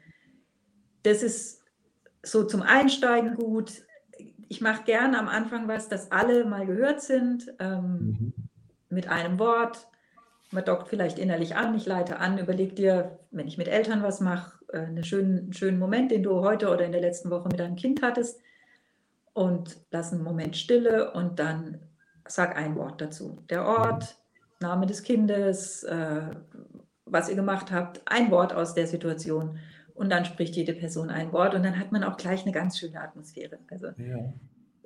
Das 1.03 1.23
ist 1.23 1.63
so 2.23 2.45
zum 2.45 2.63
Einsteigen 2.63 3.35
gut. 3.35 3.83
Ich 4.49 4.63
mache 4.63 4.85
gerne 4.85 5.19
am 5.19 5.29
Anfang 5.29 5.69
was, 5.69 5.89
dass 5.89 6.11
alle 6.11 6.47
mal 6.47 6.65
gehört 6.65 7.03
sind, 7.03 7.53
ähm, 7.59 8.17
mhm. 8.19 8.33
mit 8.89 9.09
einem 9.09 9.39
Wort 9.39 9.87
man 10.51 10.65
dockt 10.65 10.89
vielleicht 10.89 11.19
innerlich 11.19 11.57
an, 11.57 11.75
ich 11.75 11.87
leite 11.87 12.19
an, 12.19 12.39
überleg 12.39 12.77
dir, 12.77 13.19
wenn 13.31 13.49
ich 13.49 13.59
mit 13.59 13.69
Eltern 13.69 14.03
was 14.03 14.21
mache, 14.21 14.59
äh, 14.73 14.79
einen 14.79 15.05
schönen, 15.05 15.53
schönen 15.53 15.79
Moment, 15.79 16.11
den 16.11 16.23
du 16.23 16.41
heute 16.41 16.71
oder 16.71 16.85
in 16.85 16.93
der 16.93 17.01
letzten 17.01 17.31
Woche 17.31 17.49
mit 17.49 17.59
deinem 17.59 17.77
Kind 17.77 18.03
hattest 18.03 18.41
und 19.33 19.77
lass 19.91 20.13
einen 20.13 20.23
Moment 20.23 20.57
Stille 20.57 21.13
und 21.13 21.39
dann 21.39 21.81
sag 22.27 22.57
ein 22.57 22.77
Wort 22.77 23.01
dazu. 23.01 23.43
Der 23.51 23.67
Ort, 23.67 24.17
Name 24.61 24.87
des 24.87 25.03
Kindes, 25.03 25.83
äh, 25.85 26.31
was 27.05 27.29
ihr 27.29 27.37
gemacht 27.37 27.71
habt, 27.71 28.01
ein 28.07 28.31
Wort 28.31 28.55
aus 28.55 28.75
der 28.75 28.87
Situation 28.87 29.59
und 29.95 30.11
dann 30.11 30.25
spricht 30.25 30.57
jede 30.57 30.73
Person 30.73 31.11
ein 31.11 31.33
Wort 31.33 31.55
und 31.55 31.65
dann 31.65 31.79
hat 31.79 31.93
man 31.93 32.05
auch 32.05 32.17
gleich 32.17 32.43
eine 32.43 32.53
ganz 32.53 32.79
schöne 32.79 33.01
Atmosphäre. 33.01 33.59
Also 33.71 33.89
ja. 33.99 34.33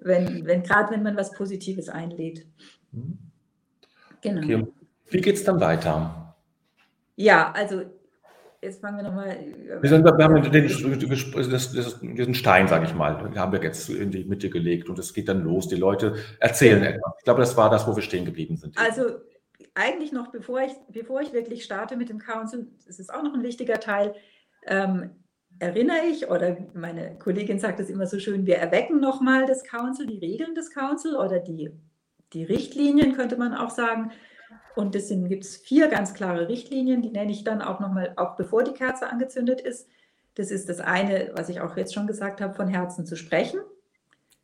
wenn, 0.01 0.47
wenn 0.47 0.63
gerade 0.63 0.93
wenn 0.93 1.03
man 1.03 1.17
was 1.17 1.33
Positives 1.33 1.89
einlädt. 1.89 2.47
Mhm. 2.93 3.19
Genau. 4.21 4.43
Okay. 4.43 4.67
Wie 5.11 5.21
geht 5.21 5.37
es 5.37 5.45
dann 5.45 5.61
weiter? 5.61 6.35
Ja, 7.17 7.53
also 7.53 7.83
jetzt 8.63 8.81
fangen 8.81 8.99
wir 8.99 9.05
nochmal. 9.05 9.39
Wir, 9.81 9.91
wir 9.91 10.25
haben 10.25 10.43
den, 10.51 10.69
das, 11.49 11.73
das, 11.73 12.01
diesen 12.01 12.35
Stein, 12.35 12.69
sage 12.69 12.87
ich 12.87 12.95
mal, 12.95 13.17
den 13.19 13.39
haben 13.39 13.53
wir 13.53 13.63
jetzt 13.63 13.89
in 13.89 14.11
die 14.11 14.25
Mitte 14.25 14.51
gelegt 14.51 14.89
und 14.89 14.99
es 14.99 15.15
geht 15.15 15.29
dann 15.29 15.43
los. 15.43 15.69
Die 15.69 15.77
Leute 15.77 16.17
erzählen 16.41 16.83
ja. 16.83 16.91
etwas. 16.91 17.13
Ich 17.19 17.25
glaube, 17.25 17.41
das 17.41 17.57
war 17.57 17.71
das, 17.71 17.87
wo 17.87 17.97
wir 17.97 18.03
stehen 18.03 18.25
geblieben 18.25 18.57
sind. 18.57 18.77
Also 18.79 19.17
eigentlich 19.75 20.13
noch, 20.13 20.29
bevor 20.29 20.61
ich, 20.61 20.73
bevor 20.89 21.21
ich 21.21 21.33
wirklich 21.33 21.65
starte 21.65 21.97
mit 21.97 22.09
dem 22.09 22.19
Council, 22.19 22.69
das 22.87 22.99
ist 22.99 23.13
auch 23.13 23.23
noch 23.23 23.35
ein 23.35 23.43
wichtiger 23.43 23.81
Teil, 23.81 24.15
ähm, 24.67 25.11
erinnere 25.61 26.07
ich, 26.11 26.29
oder 26.29 26.57
meine 26.75 27.19
Kollegin 27.19 27.59
sagt 27.59 27.81
es 27.81 27.91
immer 27.91 28.07
so 28.07 28.19
schön, 28.19 28.47
wir 28.47 28.57
erwecken 28.57 29.01
nochmal 29.01 29.47
das 29.47 29.65
Council, 29.65 30.07
die 30.07 30.19
Regeln 30.19 30.55
des 30.55 30.71
Council 30.71 31.17
oder 31.17 31.41
die, 31.41 31.71
die 32.33 32.45
Richtlinien, 32.45 33.15
könnte 33.15 33.37
man 33.37 33.55
auch 33.55 33.71
sagen, 33.71 34.13
und 34.77 34.95
es 34.95 35.09
gibt 35.09 35.45
vier 35.47 35.89
ganz 35.89 36.15
klare 36.15 36.49
Richtlinien, 36.49 37.03
die 37.03 37.11
nenne 37.11 37.33
ich 37.33 37.45
dann 37.45 37.63
auch 37.63 37.81
nochmal, 37.81 38.13
auch 38.17 38.37
bevor 38.37 38.65
die 38.65 38.73
Kerze 38.73 39.09
angezündet 39.09 39.61
ist. 39.61 39.89
Das 40.35 40.51
ist 40.51 40.69
das 40.69 40.81
eine, 40.81 41.33
was 41.35 41.49
ich 41.49 41.61
auch 41.61 41.77
jetzt 41.77 41.95
schon 41.95 42.07
gesagt 42.07 42.41
habe, 42.41 42.55
von 42.55 42.69
Herzen 42.69 43.05
zu 43.05 43.17
sprechen. 43.17 43.61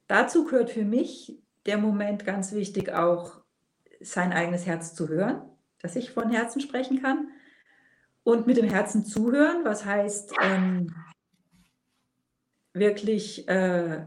Dazu 0.09 0.45
gehört 0.45 0.71
für 0.71 0.85
mich 0.85 1.39
der 1.67 1.79
Moment 1.79 2.25
ganz 2.25 2.53
wichtig 2.53 2.93
auch, 2.93 3.41
sein 4.01 4.33
eigenes 4.33 4.67
Herz 4.67 4.95
zu 4.95 5.09
hören, 5.09 5.41
dass 5.81 5.97
ich 5.97 6.11
von 6.11 6.31
Herzen 6.31 6.61
sprechen 6.61 7.01
kann. 7.01 7.29
und 8.25 8.47
mit 8.47 8.57
dem 8.57 8.69
Herzen 8.69 9.05
zuhören, 9.05 9.65
was 9.65 9.85
heißt 9.85 10.35
ähm, 10.43 10.95
wirklich 12.73 13.47
äh, 13.49 14.07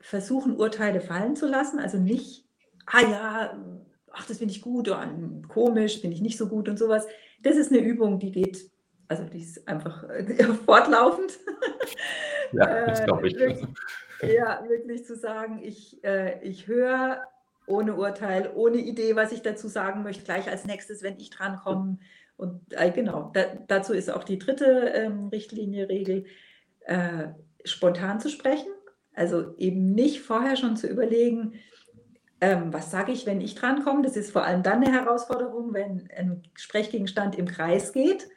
versuchen, 0.00 0.56
Urteile 0.56 1.00
fallen 1.00 1.36
zu 1.36 1.46
lassen, 1.46 1.78
also 1.78 1.96
nicht, 1.98 2.44
ah 2.86 3.02
ja, 3.02 3.79
ach, 4.12 4.26
das 4.26 4.38
finde 4.38 4.52
ich 4.52 4.62
gut 4.62 4.88
oder 4.88 5.08
komisch, 5.48 6.00
finde 6.00 6.16
ich 6.16 6.22
nicht 6.22 6.38
so 6.38 6.48
gut 6.48 6.68
und 6.68 6.78
sowas. 6.78 7.06
Das 7.42 7.56
ist 7.56 7.70
eine 7.70 7.80
Übung, 7.80 8.18
die 8.18 8.32
geht, 8.32 8.70
also 9.08 9.24
die 9.24 9.40
ist 9.40 9.66
einfach 9.66 10.04
äh, 10.04 10.44
fortlaufend. 10.66 11.38
Ja, 12.52 12.84
das 12.84 13.04
glaube 13.04 13.28
ich. 13.28 13.36
Äh, 13.36 13.38
wirklich, 13.38 13.68
ja, 14.22 14.64
wirklich 14.68 15.04
zu 15.04 15.14
sagen, 15.14 15.60
ich, 15.62 16.02
äh, 16.02 16.42
ich 16.42 16.66
höre 16.66 17.22
ohne 17.66 17.94
Urteil, 17.94 18.50
ohne 18.54 18.78
Idee, 18.78 19.14
was 19.14 19.30
ich 19.30 19.42
dazu 19.42 19.68
sagen 19.68 20.02
möchte, 20.02 20.24
gleich 20.24 20.48
als 20.48 20.64
nächstes, 20.64 21.02
wenn 21.02 21.16
ich 21.18 21.30
drankomme. 21.30 21.98
Und 22.36 22.60
äh, 22.70 22.90
genau, 22.90 23.30
da, 23.34 23.44
dazu 23.68 23.92
ist 23.92 24.10
auch 24.10 24.24
die 24.24 24.38
dritte 24.38 24.64
ähm, 24.94 25.28
Richtlinie, 25.28 25.88
Regel, 25.88 26.24
äh, 26.80 27.28
spontan 27.64 28.18
zu 28.18 28.28
sprechen. 28.28 28.72
Also 29.14 29.54
eben 29.58 29.92
nicht 29.92 30.20
vorher 30.22 30.56
schon 30.56 30.76
zu 30.76 30.88
überlegen, 30.88 31.54
ähm, 32.40 32.72
was 32.72 32.90
sage 32.90 33.12
ich, 33.12 33.26
wenn 33.26 33.40
ich 33.40 33.54
drankomme. 33.54 34.02
Das 34.02 34.16
ist 34.16 34.30
vor 34.30 34.44
allem 34.44 34.62
dann 34.62 34.82
eine 34.82 34.92
Herausforderung, 34.92 35.74
wenn 35.74 36.08
ein 36.16 36.42
Sprechgegenstand 36.54 37.36
im 37.36 37.46
Kreis 37.46 37.92
geht. 37.92 38.28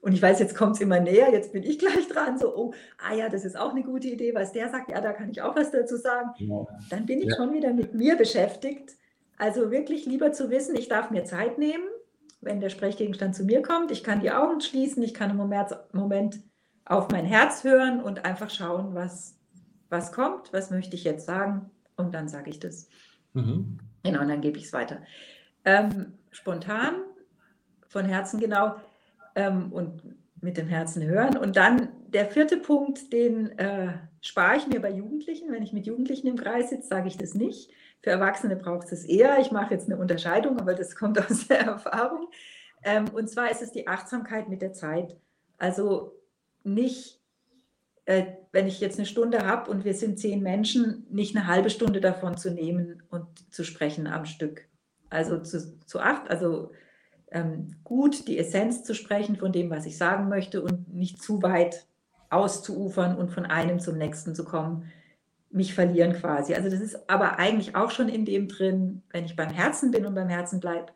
Und 0.00 0.14
ich 0.14 0.20
weiß, 0.20 0.40
jetzt 0.40 0.56
kommt 0.56 0.74
es 0.74 0.80
immer 0.80 0.98
näher, 0.98 1.30
jetzt 1.32 1.52
bin 1.52 1.62
ich 1.62 1.78
gleich 1.78 2.08
dran, 2.08 2.36
so, 2.36 2.56
oh, 2.56 2.74
ah 2.98 3.14
ja, 3.14 3.28
das 3.28 3.44
ist 3.44 3.56
auch 3.56 3.70
eine 3.70 3.84
gute 3.84 4.08
Idee, 4.08 4.34
was 4.34 4.50
der 4.52 4.68
sagt, 4.68 4.90
ja, 4.90 5.00
da 5.00 5.12
kann 5.12 5.30
ich 5.30 5.40
auch 5.42 5.54
was 5.54 5.70
dazu 5.70 5.96
sagen. 5.96 6.30
Ja. 6.38 6.66
Dann 6.90 7.06
bin 7.06 7.20
ich 7.20 7.28
ja. 7.28 7.36
schon 7.36 7.52
wieder 7.52 7.72
mit 7.72 7.94
mir 7.94 8.16
beschäftigt. 8.16 8.96
Also 9.38 9.70
wirklich 9.70 10.04
lieber 10.04 10.32
zu 10.32 10.50
wissen, 10.50 10.76
ich 10.76 10.88
darf 10.88 11.10
mir 11.10 11.24
Zeit 11.24 11.58
nehmen, 11.58 11.84
wenn 12.40 12.60
der 12.60 12.68
Sprechgegenstand 12.68 13.36
zu 13.36 13.44
mir 13.44 13.62
kommt. 13.62 13.92
Ich 13.92 14.02
kann 14.02 14.20
die 14.20 14.32
Augen 14.32 14.60
schließen, 14.60 15.02
ich 15.04 15.14
kann 15.14 15.30
im 15.30 15.36
Moment, 15.36 15.70
Moment 15.92 16.40
auf 16.84 17.08
mein 17.10 17.24
Herz 17.24 17.62
hören 17.62 18.02
und 18.02 18.24
einfach 18.24 18.50
schauen, 18.50 18.94
was, 18.94 19.38
was 19.88 20.10
kommt, 20.10 20.52
was 20.52 20.70
möchte 20.70 20.96
ich 20.96 21.04
jetzt 21.04 21.26
sagen 21.26 21.70
und 21.96 22.12
dann 22.12 22.28
sage 22.28 22.50
ich 22.50 22.58
das. 22.58 22.88
Mhm. 23.34 23.78
Genau, 24.02 24.20
und 24.20 24.28
dann 24.28 24.40
gebe 24.40 24.58
ich 24.58 24.64
es 24.64 24.72
weiter. 24.72 24.98
Ähm, 25.64 26.14
spontan, 26.30 26.94
von 27.88 28.06
Herzen 28.06 28.40
genau 28.40 28.76
ähm, 29.34 29.72
und 29.72 30.02
mit 30.40 30.56
dem 30.56 30.68
Herzen 30.68 31.04
hören. 31.04 31.36
Und 31.36 31.56
dann 31.56 31.88
der 32.08 32.26
vierte 32.26 32.56
Punkt, 32.56 33.12
den 33.12 33.56
äh, 33.58 33.92
spare 34.20 34.56
ich 34.56 34.66
mir 34.66 34.80
bei 34.80 34.90
Jugendlichen. 34.90 35.52
Wenn 35.52 35.62
ich 35.62 35.72
mit 35.72 35.86
Jugendlichen 35.86 36.26
im 36.26 36.36
Kreis 36.36 36.70
sitze, 36.70 36.88
sage 36.88 37.08
ich 37.08 37.16
das 37.16 37.34
nicht. 37.34 37.70
Für 38.00 38.10
Erwachsene 38.10 38.56
braucht 38.56 38.90
es 38.90 39.04
eher. 39.04 39.38
Ich 39.38 39.52
mache 39.52 39.74
jetzt 39.74 39.86
eine 39.86 40.00
Unterscheidung, 40.00 40.58
aber 40.58 40.74
das 40.74 40.96
kommt 40.96 41.18
aus 41.30 41.46
der 41.46 41.60
Erfahrung. 41.60 42.28
Ähm, 42.82 43.04
und 43.14 43.30
zwar 43.30 43.50
ist 43.50 43.62
es 43.62 43.70
die 43.70 43.86
Achtsamkeit 43.86 44.48
mit 44.48 44.62
der 44.62 44.72
Zeit. 44.72 45.16
Also 45.58 46.12
nicht 46.64 47.21
wenn 48.04 48.66
ich 48.66 48.80
jetzt 48.80 48.98
eine 48.98 49.06
Stunde 49.06 49.46
habe 49.46 49.70
und 49.70 49.84
wir 49.84 49.94
sind 49.94 50.18
zehn 50.18 50.42
Menschen, 50.42 51.06
nicht 51.10 51.36
eine 51.36 51.46
halbe 51.46 51.70
Stunde 51.70 52.00
davon 52.00 52.36
zu 52.36 52.50
nehmen 52.50 53.02
und 53.10 53.26
zu 53.54 53.64
sprechen 53.64 54.06
am 54.06 54.24
Stück. 54.24 54.66
Also 55.08 55.38
zu, 55.38 55.78
zu 55.86 56.00
acht, 56.00 56.30
also 56.30 56.72
ähm, 57.30 57.76
gut 57.84 58.28
die 58.28 58.38
Essenz 58.38 58.82
zu 58.82 58.94
sprechen 58.94 59.36
von 59.36 59.52
dem, 59.52 59.70
was 59.70 59.86
ich 59.86 59.96
sagen 59.96 60.28
möchte 60.28 60.62
und 60.62 60.92
nicht 60.92 61.22
zu 61.22 61.42
weit 61.42 61.86
auszuufern 62.30 63.16
und 63.16 63.30
von 63.30 63.46
einem 63.46 63.78
zum 63.78 63.98
nächsten 63.98 64.34
zu 64.34 64.44
kommen, 64.44 64.90
mich 65.50 65.74
verlieren 65.74 66.14
quasi. 66.14 66.54
Also 66.54 66.70
das 66.70 66.80
ist 66.80 67.10
aber 67.10 67.38
eigentlich 67.38 67.76
auch 67.76 67.90
schon 67.90 68.08
in 68.08 68.24
dem 68.24 68.48
drin, 68.48 69.02
wenn 69.10 69.24
ich 69.24 69.36
beim 69.36 69.50
Herzen 69.50 69.90
bin 69.90 70.06
und 70.06 70.14
beim 70.14 70.28
Herzen 70.28 70.60
bleibe, 70.60 70.86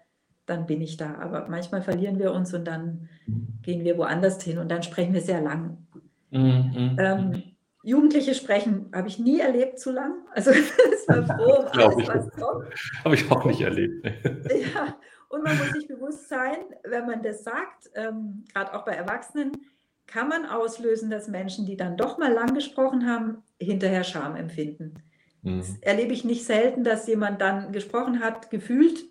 dann 0.46 0.66
bin 0.66 0.80
ich 0.80 0.96
da. 0.96 1.16
Aber 1.16 1.46
manchmal 1.48 1.82
verlieren 1.82 2.18
wir 2.18 2.32
uns 2.32 2.54
und 2.54 2.64
dann 2.64 3.08
gehen 3.62 3.84
wir 3.84 3.98
woanders 3.98 4.42
hin 4.42 4.58
und 4.58 4.70
dann 4.70 4.82
sprechen 4.82 5.12
wir 5.12 5.20
sehr 5.20 5.42
lang 5.42 5.85
Mhm. 6.36 6.96
Ähm, 6.98 7.42
Jugendliche 7.82 8.34
sprechen 8.34 8.90
habe 8.92 9.06
ich 9.06 9.18
nie 9.18 9.38
erlebt 9.38 9.78
zu 9.78 9.92
lang. 9.92 10.14
Also 10.34 10.50
es 10.50 11.08
war 11.08 11.24
froh 11.38 11.60
um 11.60 11.66
alles, 11.66 12.08
was 12.08 12.30
kommt. 12.30 12.66
Habe 13.04 13.14
ich 13.14 13.30
auch 13.30 13.44
nicht 13.44 13.60
erlebt. 13.60 14.04
ja, 14.74 14.96
und 15.28 15.44
man 15.44 15.56
muss 15.56 15.70
sich 15.70 15.86
bewusst 15.86 16.28
sein, 16.28 16.56
wenn 16.84 17.06
man 17.06 17.22
das 17.22 17.44
sagt, 17.44 17.90
ähm, 17.94 18.44
gerade 18.52 18.74
auch 18.74 18.84
bei 18.84 18.92
Erwachsenen, 18.92 19.52
kann 20.06 20.28
man 20.28 20.46
auslösen, 20.46 21.10
dass 21.10 21.28
Menschen, 21.28 21.66
die 21.66 21.76
dann 21.76 21.96
doch 21.96 22.18
mal 22.18 22.32
lang 22.32 22.54
gesprochen 22.54 23.08
haben, 23.08 23.42
hinterher 23.60 24.04
Scham 24.04 24.36
empfinden. 24.36 24.94
Mhm. 25.42 25.58
Das 25.58 25.76
erlebe 25.80 26.12
ich 26.12 26.24
nicht 26.24 26.44
selten, 26.44 26.84
dass 26.84 27.06
jemand 27.06 27.40
dann 27.40 27.72
gesprochen 27.72 28.20
hat, 28.20 28.50
gefühlt 28.50 29.04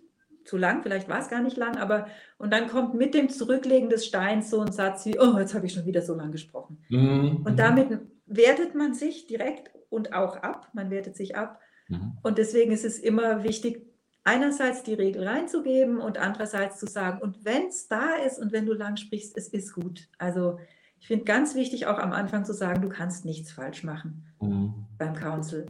zu 0.46 0.56
lang, 0.56 0.82
vielleicht 0.82 1.08
war 1.08 1.18
es 1.18 1.28
gar 1.28 1.42
nicht 1.42 1.56
lang, 1.56 1.76
aber 1.76 2.06
und 2.38 2.52
dann 2.52 2.68
kommt 2.68 2.94
mit 2.94 3.14
dem 3.14 3.28
Zurücklegen 3.28 3.88
des 3.88 4.06
Steins 4.06 4.50
so 4.50 4.60
ein 4.60 4.72
Satz 4.72 5.04
wie, 5.06 5.18
oh, 5.18 5.38
jetzt 5.38 5.54
habe 5.54 5.66
ich 5.66 5.72
schon 5.72 5.86
wieder 5.86 6.02
so 6.02 6.14
lang 6.14 6.32
gesprochen. 6.32 6.78
Mhm. 6.88 7.42
Und 7.44 7.58
damit 7.58 8.00
wertet 8.26 8.74
man 8.74 8.94
sich 8.94 9.26
direkt 9.26 9.70
und 9.88 10.12
auch 10.12 10.36
ab, 10.36 10.68
man 10.72 10.90
wertet 10.90 11.16
sich 11.16 11.36
ab. 11.36 11.60
Mhm. 11.88 12.18
Und 12.22 12.38
deswegen 12.38 12.72
ist 12.72 12.84
es 12.84 12.98
immer 12.98 13.42
wichtig, 13.44 13.86
einerseits 14.24 14.82
die 14.82 14.94
Regel 14.94 15.26
reinzugeben 15.26 15.98
und 15.98 16.18
andererseits 16.18 16.78
zu 16.78 16.86
sagen, 16.86 17.20
und 17.22 17.44
wenn 17.44 17.68
es 17.68 17.86
da 17.86 18.16
ist 18.26 18.40
und 18.40 18.52
wenn 18.52 18.66
du 18.66 18.72
lang 18.72 18.96
sprichst, 18.96 19.36
es 19.36 19.48
ist 19.48 19.72
gut. 19.72 20.08
Also 20.18 20.58
ich 20.98 21.06
finde 21.06 21.24
ganz 21.24 21.54
wichtig 21.54 21.86
auch 21.86 21.98
am 21.98 22.12
Anfang 22.12 22.44
zu 22.44 22.52
sagen, 22.52 22.82
du 22.82 22.88
kannst 22.88 23.24
nichts 23.24 23.52
falsch 23.52 23.84
machen 23.84 24.24
mhm. 24.40 24.86
beim 24.98 25.14
Council. 25.14 25.66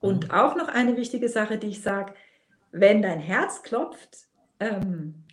Und 0.00 0.28
mhm. 0.28 0.30
auch 0.30 0.54
noch 0.54 0.68
eine 0.68 0.96
wichtige 0.96 1.28
Sache, 1.28 1.58
die 1.58 1.68
ich 1.68 1.82
sage, 1.82 2.14
wenn 2.72 3.02
dein 3.02 3.20
Herz 3.20 3.62
klopft, 3.62 4.28
ähm, 4.60 5.24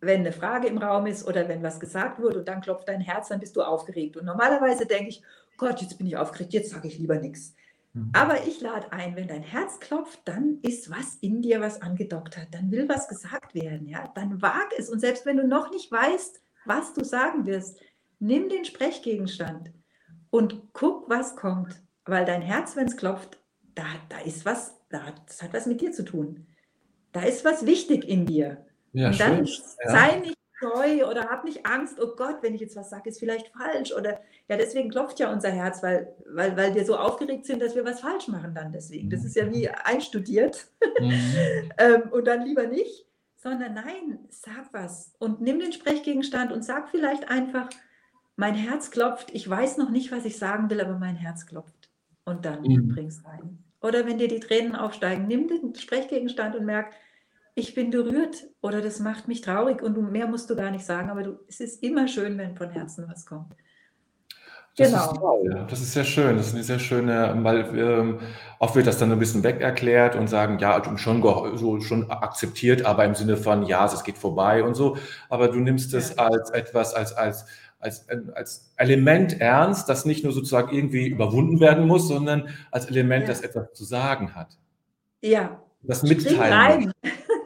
wenn 0.00 0.20
eine 0.20 0.32
Frage 0.32 0.68
im 0.68 0.78
Raum 0.78 1.06
ist 1.06 1.26
oder 1.26 1.48
wenn 1.48 1.62
was 1.62 1.80
gesagt 1.80 2.20
wird 2.20 2.36
und 2.36 2.46
dann 2.46 2.60
klopft 2.60 2.88
dein 2.88 3.00
Herz, 3.00 3.28
dann 3.28 3.40
bist 3.40 3.56
du 3.56 3.62
aufgeregt. 3.62 4.16
Und 4.16 4.26
normalerweise 4.26 4.86
denke 4.86 5.08
ich, 5.08 5.22
Gott, 5.56 5.80
jetzt 5.80 5.98
bin 5.98 6.06
ich 6.06 6.16
aufgeregt, 6.16 6.52
jetzt 6.52 6.70
sage 6.70 6.86
ich 6.86 6.98
lieber 6.98 7.16
nichts. 7.16 7.54
Mhm. 7.94 8.10
Aber 8.12 8.46
ich 8.46 8.60
lade 8.60 8.92
ein, 8.92 9.16
wenn 9.16 9.26
dein 9.26 9.42
Herz 9.42 9.80
klopft, 9.80 10.20
dann 10.24 10.58
ist 10.62 10.90
was 10.90 11.16
in 11.16 11.42
dir, 11.42 11.60
was 11.60 11.82
angedockt 11.82 12.36
hat. 12.36 12.48
Dann 12.52 12.70
will 12.70 12.88
was 12.88 13.08
gesagt 13.08 13.54
werden. 13.54 13.88
Ja? 13.88 14.06
Dann 14.14 14.40
wag 14.40 14.68
es. 14.78 14.88
Und 14.88 15.00
selbst 15.00 15.26
wenn 15.26 15.36
du 15.36 15.46
noch 15.46 15.70
nicht 15.72 15.90
weißt, 15.90 16.40
was 16.64 16.94
du 16.94 17.04
sagen 17.04 17.46
wirst, 17.46 17.80
nimm 18.20 18.48
den 18.48 18.64
Sprechgegenstand 18.64 19.72
und 20.30 20.72
guck, 20.72 21.08
was 21.08 21.34
kommt. 21.34 21.82
Weil 22.04 22.24
dein 22.24 22.42
Herz, 22.42 22.76
wenn 22.76 22.86
es 22.86 22.96
klopft, 22.96 23.38
da, 23.74 23.84
da 24.08 24.20
ist 24.20 24.44
was, 24.44 24.76
da, 24.90 25.00
das 25.26 25.42
hat 25.42 25.52
was 25.52 25.66
mit 25.66 25.80
dir 25.80 25.90
zu 25.90 26.04
tun 26.04 26.46
da 27.12 27.22
ist 27.22 27.44
was 27.44 27.66
wichtig 27.66 28.06
in 28.08 28.26
dir. 28.26 28.64
Ja, 28.92 29.08
und 29.08 29.20
dann 29.20 29.46
schön. 29.46 29.64
sei 29.84 30.16
nicht 30.16 30.38
scheu 30.58 31.08
oder 31.08 31.28
hab 31.28 31.44
nicht 31.44 31.66
Angst, 31.66 32.00
oh 32.00 32.14
Gott, 32.16 32.38
wenn 32.42 32.54
ich 32.54 32.60
jetzt 32.60 32.76
was 32.76 32.90
sage, 32.90 33.08
ist 33.10 33.20
vielleicht 33.20 33.48
falsch. 33.48 33.92
Oder 33.92 34.20
ja, 34.48 34.56
deswegen 34.56 34.90
klopft 34.90 35.20
ja 35.20 35.32
unser 35.32 35.50
Herz, 35.50 35.82
weil, 35.82 36.14
weil, 36.26 36.56
weil 36.56 36.74
wir 36.74 36.84
so 36.84 36.96
aufgeregt 36.96 37.46
sind, 37.46 37.62
dass 37.62 37.74
wir 37.74 37.84
was 37.84 38.00
falsch 38.00 38.28
machen 38.28 38.54
dann 38.54 38.72
deswegen. 38.72 39.10
Das 39.10 39.24
ist 39.24 39.36
ja 39.36 39.50
wie 39.52 39.68
einstudiert. 39.68 40.66
Mhm. 41.00 41.12
ähm, 41.78 42.02
und 42.10 42.26
dann 42.26 42.44
lieber 42.44 42.66
nicht, 42.66 43.06
sondern 43.36 43.74
nein, 43.74 44.18
sag 44.30 44.72
was 44.72 45.14
und 45.18 45.40
nimm 45.40 45.60
den 45.60 45.72
Sprechgegenstand 45.72 46.52
und 46.52 46.64
sag 46.64 46.88
vielleicht 46.88 47.30
einfach, 47.30 47.68
mein 48.36 48.54
Herz 48.54 48.90
klopft, 48.90 49.30
ich 49.32 49.48
weiß 49.48 49.78
noch 49.78 49.90
nicht, 49.90 50.12
was 50.12 50.24
ich 50.24 50.38
sagen 50.38 50.70
will, 50.70 50.80
aber 50.80 50.98
mein 50.98 51.16
Herz 51.16 51.46
klopft. 51.46 51.90
Und 52.24 52.44
dann 52.44 52.62
mhm. 52.62 52.88
bring's 52.88 53.24
rein. 53.24 53.64
Oder 53.80 54.06
wenn 54.06 54.18
dir 54.18 54.28
die 54.28 54.40
Tränen 54.40 54.74
aufsteigen, 54.74 55.26
nimm 55.26 55.48
den 55.48 55.74
Sprechgegenstand 55.74 56.56
und 56.56 56.64
merk, 56.64 56.92
ich 57.54 57.74
bin 57.74 57.90
berührt 57.90 58.46
oder 58.60 58.80
das 58.80 59.00
macht 59.00 59.26
mich 59.26 59.40
traurig 59.40 59.82
und 59.82 60.12
mehr 60.12 60.28
musst 60.28 60.48
du 60.48 60.56
gar 60.56 60.70
nicht 60.70 60.84
sagen, 60.84 61.10
aber 61.10 61.22
du, 61.22 61.38
es 61.48 61.60
ist 61.60 61.82
immer 61.82 62.06
schön, 62.06 62.38
wenn 62.38 62.56
von 62.56 62.70
Herzen 62.70 63.06
was 63.08 63.26
kommt. 63.26 63.54
Das 64.78 64.90
genau. 64.90 65.10
Ist 65.10 65.18
toll. 65.18 65.66
Das 65.68 65.80
ist 65.80 65.92
sehr 65.92 66.04
schön. 66.04 66.36
Das 66.36 66.46
ist 66.46 66.54
eine 66.54 66.62
sehr 66.62 66.78
schöne, 66.78 67.36
weil 67.42 67.76
ähm, 67.76 68.20
oft 68.60 68.76
wird 68.76 68.86
das 68.86 68.98
dann 68.98 69.10
ein 69.10 69.18
bisschen 69.18 69.42
weg 69.42 69.60
erklärt 69.60 70.14
und 70.14 70.28
sagen, 70.28 70.60
ja, 70.60 70.80
schon, 70.96 71.20
so, 71.56 71.80
schon 71.80 72.08
akzeptiert, 72.10 72.84
aber 72.84 73.04
im 73.04 73.16
Sinne 73.16 73.36
von, 73.36 73.64
ja, 73.64 73.84
es 73.86 74.04
geht 74.04 74.18
vorbei 74.18 74.62
und 74.62 74.76
so. 74.76 74.96
Aber 75.28 75.48
du 75.48 75.58
nimmst 75.58 75.94
es 75.94 76.14
ja. 76.14 76.28
als 76.28 76.50
etwas, 76.50 76.94
als, 76.94 77.12
als 77.12 77.46
als, 77.78 78.06
als 78.34 78.72
Element 78.76 79.40
ernst, 79.40 79.88
das 79.88 80.04
nicht 80.04 80.24
nur 80.24 80.32
sozusagen 80.32 80.74
irgendwie 80.74 81.08
überwunden 81.08 81.60
werden 81.60 81.86
muss, 81.86 82.08
sondern 82.08 82.48
als 82.70 82.86
Element, 82.86 83.22
ja. 83.22 83.28
das 83.28 83.40
etwas 83.40 83.72
zu 83.72 83.84
sagen 83.84 84.34
hat. 84.34 84.58
Ja. 85.20 85.62
Das 85.82 86.02
Mitteilen. 86.02 86.52
Rein. 86.52 86.92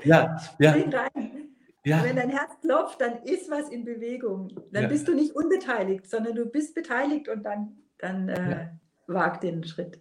Ja, 0.05 0.39
ja. 0.59 0.73
Rein. 0.73 1.43
Ja. 1.85 2.05
Wenn 2.05 2.17
dein 2.17 2.31
Herz 2.31 2.53
klopft, 2.61 3.01
dann 3.01 3.23
ist 3.25 3.51
was 3.51 3.69
in 3.69 3.85
Bewegung. 3.85 4.49
Dann 4.71 4.85
ja. 4.85 4.89
bist 4.89 5.09
du 5.09 5.15
nicht 5.15 5.35
unbeteiligt, 5.35 6.09
sondern 6.09 6.37
du 6.37 6.47
bist 6.47 6.75
beteiligt 6.75 7.29
und 7.29 7.43
dann, 7.43 7.77
dann 7.99 8.29
äh, 8.29 8.69
wag 9.09 9.41
den 9.41 9.65
Schritt. 9.65 10.01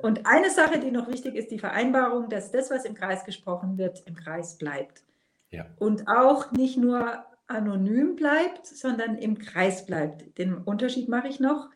Und 0.00 0.26
eine 0.26 0.50
Sache, 0.50 0.80
die 0.80 0.90
noch 0.90 1.08
wichtig 1.08 1.36
ist, 1.36 1.52
die 1.52 1.58
Vereinbarung, 1.58 2.28
dass 2.28 2.50
das, 2.50 2.70
was 2.70 2.84
im 2.84 2.94
Kreis 2.94 3.24
gesprochen 3.24 3.78
wird, 3.78 4.02
im 4.06 4.16
Kreis 4.16 4.58
bleibt. 4.58 5.04
Ja. 5.50 5.66
Und 5.78 6.08
auch 6.08 6.50
nicht 6.50 6.76
nur 6.76 7.24
anonym 7.50 8.16
bleibt, 8.16 8.66
sondern 8.66 9.16
im 9.16 9.38
Kreis 9.38 9.86
bleibt. 9.86 10.38
Den 10.38 10.54
Unterschied 10.54 11.08
mache 11.08 11.28
ich 11.28 11.40
noch 11.40 11.68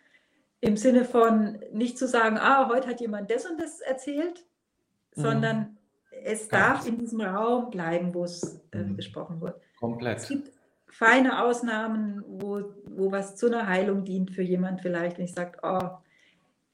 im 0.61 0.77
Sinne 0.77 1.05
von 1.05 1.59
nicht 1.73 1.99
zu 1.99 2.09
sagen, 2.09 2.39
ah, 2.39 2.69
heute 2.69 2.89
hat 2.89 3.01
jemand 3.01 3.31
das 3.31 3.45
und 3.45 3.61
das 3.61 3.81
erzählt, 3.81 4.47
mhm. 5.15 5.23
sondern 5.23 5.77
es 6.25 6.49
Ganz. 6.49 6.65
darf 6.65 6.89
in 6.89 6.99
diesem 6.99 7.21
Raum 7.21 7.71
bleiben, 7.71 8.15
wo 8.15 8.25
es 8.25 8.63
äh, 8.73 8.79
mhm. 8.79 8.97
gesprochen 8.97 9.41
wird. 9.41 9.61
Komplett. 9.79 10.19
Es 10.19 10.29
gibt 10.29 10.51
feine 10.87 11.43
Ausnahmen, 11.43 12.25
wo, 12.27 12.63
wo 12.87 13.13
was 13.13 13.37
zu 13.37 13.47
einer 13.47 13.67
Heilung 13.67 14.05
dient 14.05 14.31
für 14.31 14.43
jemand 14.43 14.81
vielleicht, 14.81 15.19
wenn 15.19 15.25
ich 15.25 15.35
sage, 15.35 15.59
oh, 15.63 15.91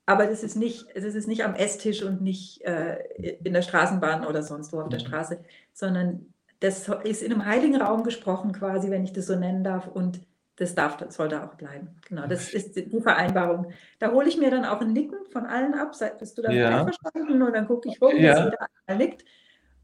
aber 0.06 0.26
das 0.26 0.42
ist 0.42 0.56
nicht, 0.56 0.86
das 0.94 1.14
ist 1.14 1.26
nicht 1.28 1.44
am 1.44 1.54
Esstisch 1.54 2.02
und 2.02 2.20
nicht 2.20 2.62
äh, 2.62 3.02
in 3.44 3.54
der 3.54 3.62
Straßenbahn 3.62 4.26
oder 4.26 4.42
sonst 4.42 4.72
wo 4.72 4.80
auf 4.80 4.88
der 4.88 5.00
mhm. 5.00 5.04
Straße, 5.06 5.44
sondern 5.72 6.32
das 6.60 6.88
ist 7.04 7.22
in 7.22 7.32
einem 7.32 7.46
heiligen 7.46 7.80
Raum 7.80 8.04
gesprochen 8.04 8.52
quasi, 8.52 8.90
wenn 8.90 9.04
ich 9.04 9.12
das 9.12 9.26
so 9.26 9.36
nennen 9.36 9.64
darf 9.64 9.88
und 9.88 10.20
das 10.56 10.74
darf, 10.74 10.98
das 10.98 11.14
soll 11.14 11.28
da 11.28 11.46
auch 11.46 11.54
bleiben. 11.54 11.88
Genau, 12.06 12.26
das 12.26 12.52
ist 12.52 12.76
die 12.76 13.00
Vereinbarung. 13.00 13.72
Da 13.98 14.12
hole 14.12 14.28
ich 14.28 14.36
mir 14.36 14.50
dann 14.50 14.66
auch 14.66 14.82
ein 14.82 14.92
Nicken 14.92 15.18
von 15.32 15.46
allen 15.46 15.72
ab. 15.72 15.92
Bist 16.18 16.36
du 16.36 16.42
damit 16.42 16.58
ja. 16.58 16.80
einverstanden? 16.80 17.42
Und 17.42 17.54
dann 17.54 17.66
gucke 17.66 17.88
ich 17.88 18.00
rum, 18.00 18.14
ja. 18.16 18.34
dass 18.34 18.44
jeder 18.44 18.66
einmal 18.86 19.06
nickt. 19.06 19.24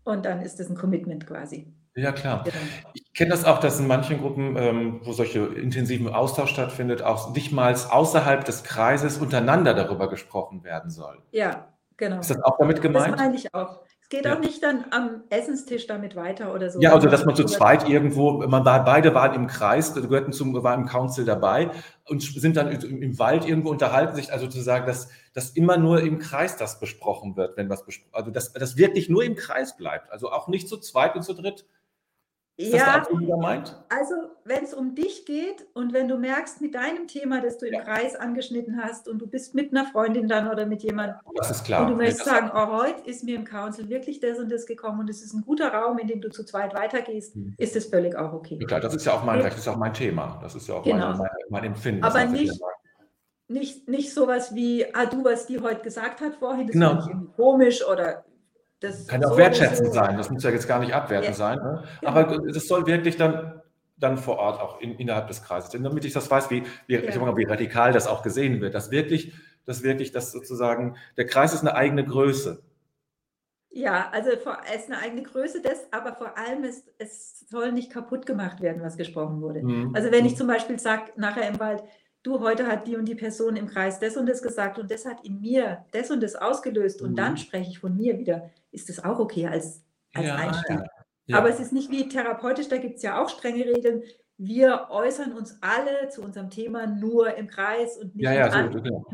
Und 0.05 0.27
dann 0.27 0.43
ist 0.43 0.61
das 0.61 0.69
ein 0.69 0.77
Commitment 0.77 1.27
quasi. 1.27 1.73
Ja, 1.95 2.13
klar. 2.13 2.45
Ich 2.93 3.15
kenne 3.15 3.31
das 3.31 3.47
auch, 3.47 3.59
dass 3.59 3.81
in 3.81 3.87
manchen 3.87 4.21
Gruppen, 4.21 4.55
ähm, 4.59 5.01
wo 5.03 5.13
solche 5.13 5.47
intensiven 5.47 6.09
Austausch 6.09 6.51
stattfindet, 6.51 7.01
auch 7.01 7.35
nicht 7.35 7.53
mal 7.53 7.73
außerhalb 7.73 8.45
des 8.45 8.63
Kreises 8.63 9.17
untereinander 9.17 9.73
darüber 9.73 10.11
gesprochen 10.11 10.63
werden 10.63 10.91
soll. 10.91 11.23
Ja, 11.31 11.73
genau. 11.97 12.21
Ist 12.21 12.29
das 12.29 12.43
auch 12.43 12.59
damit 12.59 12.83
gemeint? 12.83 13.15
Das 13.15 13.19
meine 13.19 13.35
ich 13.35 13.55
auch. 13.55 13.81
Es 14.07 14.11
geht 14.11 14.25
ja. 14.25 14.37
auch 14.37 14.39
nicht 14.39 14.63
dann 14.63 14.85
am 14.93 15.25
Essenstisch 15.31 15.89
damit 15.89 16.15
weiter 16.15 16.55
oder 16.55 16.71
so. 16.71 16.81
Ja, 16.81 16.93
also 16.93 17.09
dass 17.09 17.25
man 17.25 17.35
zu 17.35 17.45
zweit 17.45 17.89
irgendwo, 17.89 18.35
man 18.47 18.65
war, 18.65 18.85
beide 18.85 19.13
waren 19.15 19.35
im 19.35 19.49
Kreis, 19.49 19.95
gehörten 19.95 20.33
zum, 20.33 20.55
waren 20.63 20.83
im 20.83 20.87
Council 20.87 21.25
dabei 21.25 21.73
und 22.05 22.23
sind 22.23 22.57
dann 22.57 22.71
im 22.71 23.19
Wald 23.19 23.45
irgendwo 23.49 23.71
unterhalten 23.71 24.15
sich, 24.15 24.33
also 24.33 24.47
zu 24.47 24.61
sagen, 24.61 24.87
dass, 24.87 25.09
dass 25.35 25.51
immer 25.51 25.77
nur 25.77 26.03
im 26.03 26.21
Kreis 26.21 26.57
das 26.57 26.79
besprochen 26.79 27.37
wird, 27.37 27.57
wenn 27.57 27.69
was 27.69 27.85
besprochen, 27.85 28.15
also 28.15 28.31
dass 28.31 28.53
das 28.53 28.77
wirklich 28.77 29.09
nur 29.09 29.25
im 29.25 29.35
Kreis 29.35 29.77
bleibt, 29.77 30.13
also 30.13 30.31
auch 30.31 30.47
nicht 30.47 30.69
zu 30.69 30.77
zweit 30.77 31.17
und 31.17 31.25
zu 31.25 31.35
dritt. 31.35 31.67
Ist 32.59 32.73
ja, 32.73 33.01
das 33.01 33.09
der 33.09 33.37
meint? 33.37 33.77
also 33.91 34.15
wenn 34.45 34.65
es 34.65 34.73
um 34.73 34.95
dich 34.95 35.27
geht 35.27 35.67
und 35.75 35.93
wenn 35.93 36.09
du 36.09 36.17
merkst 36.17 36.63
mit 36.63 36.75
deinem 36.75 37.07
Thema, 37.07 37.43
das 37.43 37.59
du 37.59 37.67
im 37.67 37.75
ja. 37.75 37.83
Kreis 37.83 38.17
angeschnitten 38.17 38.83
hast 38.83 39.09
und 39.09 39.19
du 39.19 39.27
bist 39.27 39.55
mit 39.55 39.73
einer 39.73 39.85
Freundin 39.85 40.27
dann 40.27 40.49
oder 40.49 40.65
mit 40.65 40.83
jemandem 40.83 41.17
das 41.35 41.51
ist 41.51 41.65
klar. 41.65 41.83
und 41.83 41.91
du 41.91 41.97
möchtest 41.97 42.25
sagen, 42.25 42.51
oh, 42.55 42.69
heute 42.81 43.07
ist 43.11 43.25
mir 43.25 43.37
im 43.37 43.45
Council 43.45 43.91
wirklich 43.91 44.21
das 44.21 44.39
und 44.39 44.51
das 44.51 44.65
gekommen 44.65 45.01
und 45.01 45.11
es 45.11 45.23
ist 45.23 45.35
ein 45.35 45.43
guter 45.43 45.69
Raum, 45.69 45.99
in 45.99 46.07
dem 46.07 46.23
du 46.23 46.31
zu 46.31 46.45
zweit 46.45 46.73
weitergehst, 46.73 47.35
hm. 47.35 47.55
ist 47.59 47.77
das 47.77 47.87
völlig 47.87 48.17
auch 48.17 48.33
okay. 48.33 48.57
Ja, 48.59 48.67
klar, 48.67 48.81
das 48.81 48.95
ist 48.95 49.05
ja 49.05 49.13
auch 49.13 49.25
mein 49.25 49.41
Recht, 49.41 49.53
das 49.53 49.61
ist 49.61 49.69
auch 49.69 49.77
mein 49.77 49.93
Thema, 49.93 50.39
das 50.41 50.55
ist 50.55 50.67
ja 50.67 50.77
auch 50.77 50.83
genau. 50.83 51.11
mein, 51.11 51.19
mein, 51.19 51.31
mein, 51.51 51.65
Empfinden. 51.65 52.05
Aber 52.05 52.25
nicht, 52.25 52.59
nicht, 53.49 53.87
nicht 53.87 54.15
sowas 54.15 54.55
wie, 54.55 54.87
ah 54.95 55.05
du, 55.05 55.23
was 55.25 55.47
die 55.47 55.61
heute 55.61 55.83
gesagt 55.83 56.23
hat 56.23 56.37
vorhin, 56.37 56.69
das 56.69 56.73
genau. 56.73 56.93
irgendwie 56.93 57.29
komisch 57.37 57.87
oder 57.87 58.25
das 58.81 59.07
Kann 59.07 59.25
auch 59.25 59.37
wertschätzend 59.37 59.93
sein, 59.93 60.17
das 60.17 60.31
muss 60.31 60.43
ja 60.43 60.51
jetzt 60.51 60.69
gar 60.69 60.81
nicht 60.81 60.93
abwertend 60.93 61.31
ja. 61.31 61.35
sein. 61.35 61.59
Ne? 61.59 61.85
Aber 62.05 62.25
das 62.25 62.67
soll 62.67 62.87
wirklich 62.87 63.17
dann, 63.17 63.63
dann 63.97 64.19
vor 64.19 64.39
Ort 64.39 64.61
auch 64.61 64.81
in, 64.81 64.97
innerhalb 64.97 65.29
des 65.29 65.43
Kreises, 65.43 65.71
denn 65.71 65.83
damit 65.83 66.05
ich 66.05 66.13
das 66.13 66.31
weiß, 66.31 66.51
wie, 66.51 66.65
wie, 66.87 66.95
ja. 66.95 67.37
wie 67.37 67.45
radikal 67.45 67.93
das 67.93 68.07
auch 68.07 68.23
gesehen 68.23 68.61
wird, 68.61 68.75
dass 68.75 68.91
wirklich, 68.91 69.33
dass 69.65 69.83
wirklich 69.83 70.13
das 70.13 70.33
sozusagen, 70.33 70.97
der 71.17 71.27
Kreis 71.27 71.55
ist 71.55 71.63
eine 71.63 71.75
eigene 71.75 72.05
Größe. 72.05 72.63
Ja, 73.77 74.09
also 74.11 74.31
es 74.31 74.39
ist 74.39 74.91
eine 74.91 75.03
eigene 75.03 75.23
Größe, 75.23 75.61
das, 75.61 75.87
aber 75.91 76.15
vor 76.15 76.39
allem 76.39 76.65
ist, 76.65 76.91
es 76.97 77.41
soll 77.41 77.73
nicht 77.73 77.93
kaputt 77.93 78.25
gemacht 78.25 78.63
werden, 78.63 78.83
was 78.83 78.97
gesprochen 78.97 79.43
wurde. 79.43 79.63
Mhm. 79.63 79.93
Also 79.95 80.11
wenn 80.11 80.25
ich 80.25 80.33
mhm. 80.33 80.37
zum 80.37 80.47
Beispiel 80.47 80.79
sage, 80.79 81.13
nachher 81.17 81.47
im 81.47 81.61
Wald, 81.61 81.83
du, 82.23 82.41
heute 82.41 82.67
hat 82.67 82.87
die 82.87 82.97
und 82.97 83.07
die 83.07 83.15
Person 83.15 83.55
im 83.55 83.67
Kreis 83.67 84.01
das 84.01 84.17
und 84.17 84.27
das 84.27 84.41
gesagt 84.41 84.79
und 84.79 84.91
das 84.91 85.05
hat 85.05 85.23
in 85.25 85.41
mir 85.41 85.85
das 85.93 86.11
und 86.11 86.23
das 86.23 86.37
ausgelöst 86.37 87.03
und 87.03 87.17
dann 87.17 87.33
mhm. 87.33 87.37
spreche 87.37 87.71
ich 87.71 87.79
von 87.79 87.95
mir 87.95 88.19
wieder, 88.19 88.51
ist 88.77 88.89
das 88.89 89.03
auch 89.03 89.19
okay 89.19 89.47
als, 89.47 89.83
als 90.15 90.27
ja, 90.27 90.35
Einstieg. 90.37 90.81
Ja. 91.27 91.39
Aber 91.39 91.49
es 91.49 91.59
ist 91.59 91.73
nicht 91.73 91.91
wie 91.91 92.09
therapeutisch, 92.09 92.69
da 92.69 92.77
gibt 92.77 92.97
es 92.97 93.03
ja 93.03 93.21
auch 93.21 93.29
strenge 93.29 93.65
Regeln. 93.65 94.03
Wir 94.39 94.89
äußern 94.91 95.33
uns 95.33 95.59
alle 95.63 96.09
zu 96.11 96.23
unserem 96.23 96.51
Thema 96.51 96.87
nur 96.87 97.37
im 97.37 97.49
Kreis 97.49 97.97
und 97.97 98.15
nicht 98.15 98.25
ja, 98.25 98.33
ja, 98.33 98.71
so, 98.71 98.81
genau. 98.81 99.05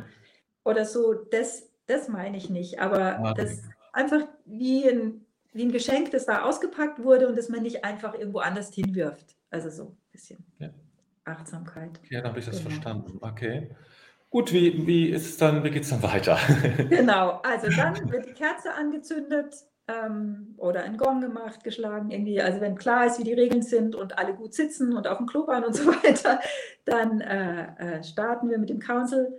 oder 0.64 0.84
so. 0.84 1.14
Das, 1.14 1.70
das 1.86 2.08
meine 2.08 2.36
ich 2.36 2.50
nicht. 2.50 2.80
Aber 2.80 3.18
ah, 3.18 3.34
das 3.34 3.62
einfach 3.92 4.26
wie 4.44 4.88
ein, 4.88 5.24
wie 5.52 5.62
ein 5.62 5.72
Geschenk, 5.72 6.10
das 6.10 6.26
da 6.26 6.42
ausgepackt 6.42 7.02
wurde 7.02 7.28
und 7.28 7.38
das 7.38 7.48
man 7.48 7.62
nicht 7.62 7.84
einfach 7.84 8.14
irgendwo 8.14 8.40
anders 8.40 8.74
hinwirft. 8.74 9.36
Also 9.50 9.70
so 9.70 9.84
ein 9.84 9.96
bisschen. 10.10 10.44
Ja. 10.58 10.70
Achtsamkeit. 11.24 12.00
Ja, 12.10 12.20
dann 12.20 12.30
habe 12.30 12.40
ich 12.40 12.46
das 12.46 12.58
genau. 12.58 12.70
verstanden. 12.70 13.18
Okay. 13.20 13.70
Gut, 14.32 14.50
wie, 14.50 14.86
wie 14.86 15.10
ist 15.10 15.26
es 15.26 15.36
dann, 15.36 15.62
wie 15.62 15.70
geht 15.70 15.82
es 15.82 15.90
dann 15.90 16.02
weiter? 16.02 16.38
genau, 16.88 17.42
also 17.42 17.68
dann 17.68 18.10
wird 18.10 18.24
die 18.24 18.32
Kerze 18.32 18.72
angezündet 18.72 19.54
ähm, 19.86 20.54
oder 20.56 20.84
ein 20.84 20.96
Gong 20.96 21.20
gemacht, 21.20 21.62
geschlagen, 21.62 22.10
irgendwie. 22.10 22.40
Also 22.40 22.62
wenn 22.62 22.76
klar 22.76 23.04
ist, 23.04 23.18
wie 23.18 23.24
die 23.24 23.34
Regeln 23.34 23.60
sind 23.60 23.94
und 23.94 24.18
alle 24.18 24.32
gut 24.32 24.54
sitzen 24.54 24.96
und 24.96 25.06
auf 25.06 25.18
dem 25.18 25.26
Klo 25.26 25.46
waren 25.46 25.64
und 25.64 25.76
so 25.76 25.84
weiter, 26.02 26.40
dann 26.86 27.20
äh, 27.20 27.98
äh, 27.98 28.02
starten 28.02 28.48
wir 28.48 28.56
mit 28.56 28.70
dem 28.70 28.78
Council. 28.78 29.38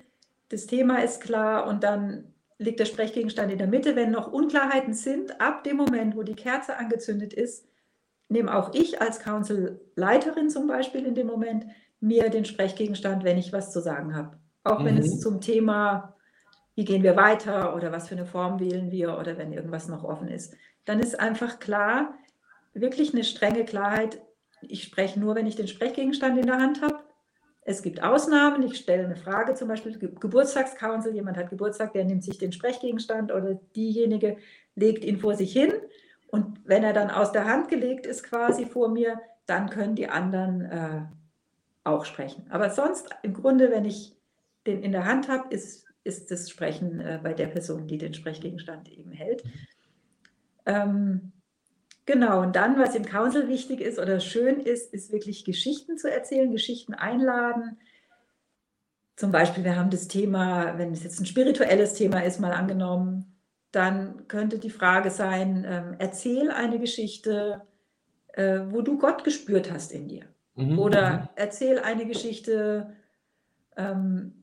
Das 0.49 0.67
Thema 0.67 1.01
ist 1.01 1.21
klar 1.21 1.65
und 1.65 1.83
dann 1.83 2.25
liegt 2.59 2.79
der 2.79 2.85
Sprechgegenstand 2.85 3.51
in 3.51 3.57
der 3.57 3.65
Mitte. 3.65 3.95
Wenn 3.95 4.11
noch 4.11 4.31
Unklarheiten 4.31 4.93
sind, 4.93 5.41
ab 5.41 5.63
dem 5.63 5.77
Moment, 5.77 6.15
wo 6.15 6.21
die 6.21 6.35
Kerze 6.35 6.77
angezündet 6.77 7.33
ist, 7.33 7.67
nehme 8.29 8.55
auch 8.55 8.75
ich 8.75 9.01
als 9.01 9.19
Council-Leiterin 9.21 10.51
zum 10.51 10.67
Beispiel 10.67 11.03
in 11.03 11.15
dem 11.15 11.25
Moment 11.25 11.65
mir 11.99 12.29
den 12.29 12.45
Sprechgegenstand, 12.45 13.23
wenn 13.23 13.39
ich 13.39 13.51
was 13.51 13.71
zu 13.71 13.81
sagen 13.81 14.15
habe. 14.15 14.37
Auch 14.63 14.79
mhm. 14.79 14.85
wenn 14.85 14.97
es 14.97 15.15
mhm. 15.15 15.19
zum 15.19 15.41
Thema, 15.41 16.15
wie 16.75 16.85
gehen 16.85 17.03
wir 17.03 17.15
weiter 17.15 17.75
oder 17.75 17.91
was 17.91 18.07
für 18.07 18.15
eine 18.15 18.25
Form 18.25 18.59
wählen 18.59 18.91
wir 18.91 19.17
oder 19.17 19.37
wenn 19.37 19.53
irgendwas 19.53 19.87
noch 19.87 20.03
offen 20.03 20.27
ist. 20.27 20.55
Dann 20.85 20.99
ist 20.99 21.19
einfach 21.19 21.59
klar, 21.59 22.15
wirklich 22.73 23.13
eine 23.13 23.23
strenge 23.23 23.65
Klarheit, 23.65 24.21
ich 24.61 24.83
spreche 24.83 25.19
nur, 25.19 25.35
wenn 25.35 25.45
ich 25.45 25.55
den 25.55 25.67
Sprechgegenstand 25.67 26.37
in 26.37 26.45
der 26.45 26.57
Hand 26.57 26.81
habe. 26.81 26.99
Es 27.65 27.81
gibt 27.81 28.01
Ausnahmen, 28.01 28.63
ich 28.63 28.77
stelle 28.77 29.05
eine 29.05 29.15
Frage, 29.15 29.53
zum 29.53 29.67
Beispiel 29.67 29.97
Geburtstagscouncil, 29.97 31.13
jemand 31.13 31.37
hat 31.37 31.49
Geburtstag, 31.49 31.93
der 31.93 32.05
nimmt 32.05 32.23
sich 32.23 32.37
den 32.37 32.51
Sprechgegenstand 32.51 33.31
oder 33.31 33.55
diejenige 33.75 34.37
legt 34.75 35.05
ihn 35.05 35.19
vor 35.19 35.35
sich 35.35 35.53
hin 35.53 35.73
und 36.33 36.61
wenn 36.65 36.83
er 36.83 36.93
dann 36.93 37.11
aus 37.11 37.31
der 37.31 37.45
Hand 37.45 37.69
gelegt 37.69 38.07
ist, 38.07 38.23
quasi 38.23 38.65
vor 38.65 38.89
mir, 38.89 39.19
dann 39.45 39.69
können 39.69 39.93
die 39.93 40.09
anderen 40.09 40.61
äh, 40.61 41.01
auch 41.83 42.05
sprechen. 42.05 42.47
Aber 42.49 42.71
sonst 42.71 43.07
im 43.21 43.33
Grunde, 43.33 43.69
wenn 43.69 43.85
ich 43.85 44.15
den 44.65 44.83
in 44.83 44.91
der 44.91 45.05
Hand 45.05 45.29
habe, 45.29 45.53
ist, 45.53 45.85
ist 46.03 46.31
das 46.31 46.49
Sprechen 46.49 46.99
äh, 46.99 47.19
bei 47.21 47.33
der 47.33 47.47
Person, 47.47 47.87
die 47.87 47.97
den 47.97 48.13
Sprechgegenstand 48.13 48.89
eben 48.89 49.11
hält. 49.11 49.43
Ähm, 50.65 51.33
genau, 52.05 52.41
und 52.41 52.55
dann, 52.55 52.77
was 52.77 52.95
im 52.95 53.05
Council 53.05 53.47
wichtig 53.47 53.81
ist 53.81 53.99
oder 53.99 54.19
schön 54.19 54.59
ist, 54.59 54.93
ist 54.93 55.11
wirklich 55.11 55.45
Geschichten 55.45 55.97
zu 55.97 56.11
erzählen, 56.11 56.51
Geschichten 56.51 56.93
einladen. 56.93 57.77
Zum 59.15 59.31
Beispiel, 59.31 59.63
wir 59.63 59.75
haben 59.75 59.91
das 59.91 60.07
Thema, 60.07 60.77
wenn 60.77 60.91
es 60.91 61.03
jetzt 61.03 61.19
ein 61.19 61.25
spirituelles 61.25 61.93
Thema 61.93 62.21
ist, 62.21 62.39
mal 62.39 62.53
angenommen, 62.53 63.33
dann 63.71 64.27
könnte 64.27 64.59
die 64.59 64.69
Frage 64.69 65.09
sein, 65.09 65.65
ähm, 65.67 65.95
erzähl 65.97 66.51
eine 66.51 66.79
Geschichte, 66.79 67.61
äh, 68.33 68.61
wo 68.69 68.81
du 68.81 68.97
Gott 68.97 69.23
gespürt 69.23 69.71
hast 69.71 69.91
in 69.91 70.07
dir. 70.07 70.25
Mhm. 70.55 70.79
Oder 70.79 71.11
mhm. 71.11 71.29
erzähl 71.35 71.79
eine 71.79 72.05
Geschichte, 72.05 72.95
ähm, 73.75 74.42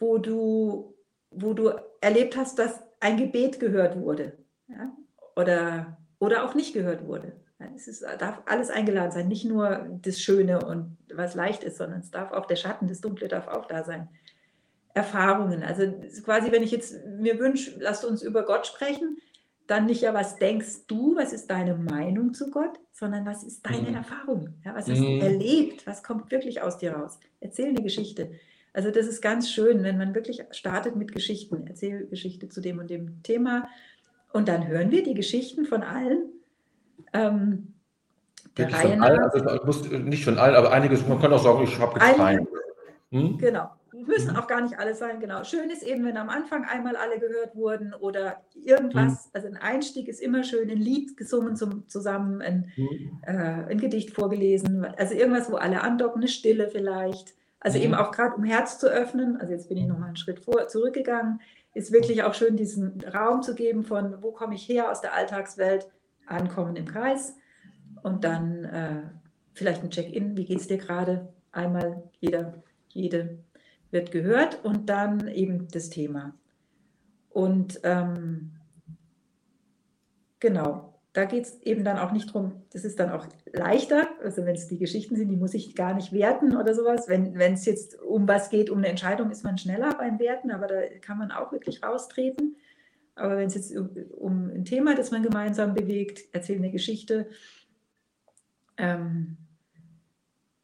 wo, 0.00 0.18
du, 0.18 0.94
wo 1.30 1.52
du 1.52 1.70
erlebt 2.00 2.36
hast, 2.36 2.58
dass 2.58 2.80
ein 2.98 3.16
Gebet 3.16 3.60
gehört 3.60 3.98
wurde. 4.00 4.36
Ja? 4.66 4.92
Oder, 5.36 5.98
oder 6.18 6.44
auch 6.44 6.54
nicht 6.54 6.74
gehört 6.74 7.06
wurde. 7.06 7.32
Es 7.76 7.88
ist, 7.88 8.02
darf 8.18 8.42
alles 8.46 8.70
eingeladen 8.70 9.12
sein, 9.12 9.28
nicht 9.28 9.44
nur 9.44 9.86
das 10.02 10.20
Schöne 10.20 10.64
und 10.64 10.96
was 11.12 11.34
leicht 11.34 11.62
ist, 11.62 11.76
sondern 11.76 12.00
es 12.00 12.10
darf 12.10 12.32
auch 12.32 12.46
der 12.46 12.56
Schatten, 12.56 12.88
das 12.88 13.00
Dunkle 13.00 13.28
darf 13.28 13.48
auch 13.48 13.66
da 13.66 13.84
sein. 13.84 14.08
Erfahrungen. 14.92 15.62
Also 15.62 15.84
quasi, 16.24 16.50
wenn 16.50 16.62
ich 16.62 16.72
jetzt 16.72 17.06
mir 17.06 17.38
wünsche, 17.38 17.78
lasst 17.78 18.04
uns 18.04 18.22
über 18.22 18.44
Gott 18.44 18.66
sprechen, 18.66 19.18
dann 19.66 19.86
nicht 19.86 20.02
ja, 20.02 20.12
was 20.14 20.36
denkst 20.36 20.86
du, 20.88 21.14
was 21.14 21.32
ist 21.32 21.48
deine 21.48 21.76
Meinung 21.76 22.34
zu 22.34 22.50
Gott, 22.50 22.80
sondern 22.92 23.24
was 23.24 23.44
ist 23.44 23.64
deine 23.64 23.90
mhm. 23.90 23.94
Erfahrung? 23.94 24.54
Ja, 24.64 24.74
was 24.74 24.88
hast 24.88 24.98
mhm. 24.98 25.20
du 25.20 25.26
erlebt? 25.26 25.86
Was 25.86 26.02
kommt 26.02 26.32
wirklich 26.32 26.60
aus 26.60 26.78
dir 26.78 26.92
raus? 26.92 27.20
Erzähl 27.38 27.68
eine 27.68 27.82
Geschichte. 27.82 28.32
Also 28.72 28.90
das 28.90 29.06
ist 29.06 29.20
ganz 29.20 29.50
schön, 29.50 29.82
wenn 29.82 29.98
man 29.98 30.14
wirklich 30.14 30.42
startet 30.50 30.96
mit 30.96 31.12
Geschichten. 31.12 31.66
Erzähl 31.66 32.06
Geschichte 32.06 32.48
zu 32.48 32.60
dem 32.60 32.78
und 32.78 32.90
dem 32.90 33.22
Thema. 33.22 33.68
Und 34.32 34.48
dann 34.48 34.66
hören 34.68 34.90
wir 34.90 35.02
die 35.02 35.14
Geschichten 35.14 35.64
von 35.66 35.82
allen. 35.82 36.30
Ähm, 37.12 37.74
der 38.56 38.72
Reihe 38.72 38.90
von 38.90 39.02
allen, 39.02 39.20
also 39.20 39.98
nicht 39.98 40.24
von 40.24 40.38
allen, 40.38 40.54
aber 40.54 40.72
einiges, 40.72 41.06
man 41.06 41.20
kann 41.20 41.32
auch 41.32 41.42
sagen, 41.42 41.64
ich 41.64 41.78
habe 41.78 41.98
jetzt 41.98 42.46
Hm? 43.10 43.38
Genau 43.38 43.70
müssen 44.06 44.32
mhm. 44.32 44.36
auch 44.36 44.46
gar 44.46 44.60
nicht 44.60 44.78
alle 44.78 44.94
sein, 44.94 45.20
genau. 45.20 45.44
Schön 45.44 45.70
ist 45.70 45.82
eben, 45.82 46.04
wenn 46.04 46.16
am 46.16 46.28
Anfang 46.28 46.64
einmal 46.64 46.96
alle 46.96 47.18
gehört 47.18 47.54
wurden 47.54 47.94
oder 47.94 48.42
irgendwas, 48.54 49.26
mhm. 49.26 49.30
also 49.32 49.48
ein 49.48 49.56
Einstieg 49.56 50.08
ist 50.08 50.20
immer 50.20 50.44
schön, 50.44 50.70
ein 50.70 50.78
Lied 50.78 51.16
gesungen 51.16 51.56
zum, 51.56 51.88
zusammen, 51.88 52.40
ein, 52.40 52.72
mhm. 52.76 53.20
äh, 53.22 53.70
ein 53.70 53.78
Gedicht 53.78 54.10
vorgelesen, 54.10 54.84
also 54.96 55.14
irgendwas, 55.14 55.50
wo 55.50 55.56
alle 55.56 55.82
andocken, 55.82 56.22
eine 56.22 56.28
Stille 56.28 56.68
vielleicht. 56.68 57.34
Also 57.60 57.78
mhm. 57.78 57.84
eben 57.84 57.94
auch 57.94 58.10
gerade 58.10 58.34
um 58.34 58.44
Herz 58.44 58.78
zu 58.78 58.88
öffnen, 58.88 59.36
also 59.36 59.52
jetzt 59.52 59.68
bin 59.68 59.78
ich 59.78 59.86
nochmal 59.86 60.08
einen 60.08 60.16
Schritt 60.16 60.40
vor, 60.40 60.66
zurückgegangen, 60.66 61.40
ist 61.74 61.92
wirklich 61.92 62.22
auch 62.24 62.34
schön, 62.34 62.56
diesen 62.56 63.00
Raum 63.02 63.42
zu 63.42 63.54
geben 63.54 63.84
von, 63.84 64.22
wo 64.22 64.32
komme 64.32 64.54
ich 64.54 64.68
her 64.68 64.90
aus 64.90 65.00
der 65.00 65.14
Alltagswelt, 65.14 65.88
ankommen 66.26 66.76
im 66.76 66.86
Kreis 66.86 67.36
und 68.02 68.24
dann 68.24 68.64
äh, 68.64 69.02
vielleicht 69.52 69.82
ein 69.82 69.90
Check-in, 69.90 70.36
wie 70.36 70.44
geht 70.44 70.60
es 70.60 70.68
dir 70.68 70.78
gerade? 70.78 71.32
Einmal 71.52 72.02
jeder, 72.20 72.62
jede 72.88 73.38
wird 73.90 74.10
gehört 74.10 74.64
und 74.64 74.88
dann 74.88 75.28
eben 75.28 75.68
das 75.68 75.90
Thema. 75.90 76.34
Und 77.28 77.80
ähm, 77.82 78.52
genau, 80.38 80.89
da 81.12 81.24
geht 81.24 81.44
es 81.44 81.60
eben 81.62 81.82
dann 81.82 81.98
auch 81.98 82.12
nicht 82.12 82.32
drum, 82.32 82.62
das 82.72 82.84
ist 82.84 83.00
dann 83.00 83.10
auch 83.10 83.26
leichter, 83.52 84.08
also 84.22 84.44
wenn 84.46 84.54
es 84.54 84.68
die 84.68 84.78
Geschichten 84.78 85.16
sind, 85.16 85.28
die 85.28 85.36
muss 85.36 85.54
ich 85.54 85.74
gar 85.74 85.94
nicht 85.94 86.12
werten 86.12 86.56
oder 86.56 86.72
sowas. 86.74 87.08
Wenn 87.08 87.34
es 87.34 87.64
jetzt 87.64 88.00
um 88.00 88.28
was 88.28 88.48
geht, 88.48 88.70
um 88.70 88.78
eine 88.78 88.88
Entscheidung, 88.88 89.30
ist 89.30 89.42
man 89.42 89.58
schneller 89.58 89.94
beim 89.94 90.20
Werten, 90.20 90.52
aber 90.52 90.68
da 90.68 90.82
kann 91.00 91.18
man 91.18 91.32
auch 91.32 91.50
wirklich 91.50 91.82
raustreten. 91.82 92.56
Aber 93.16 93.36
wenn 93.36 93.48
es 93.48 93.56
jetzt 93.56 93.76
um, 93.76 93.90
um, 94.16 94.50
ein 94.50 94.64
Thema, 94.64 94.94
das 94.94 95.10
man 95.10 95.22
gemeinsam 95.22 95.74
bewegt, 95.74 96.32
erzählt 96.32 96.60
eine 96.60 96.70
Geschichte, 96.70 97.28
ähm, 98.76 99.36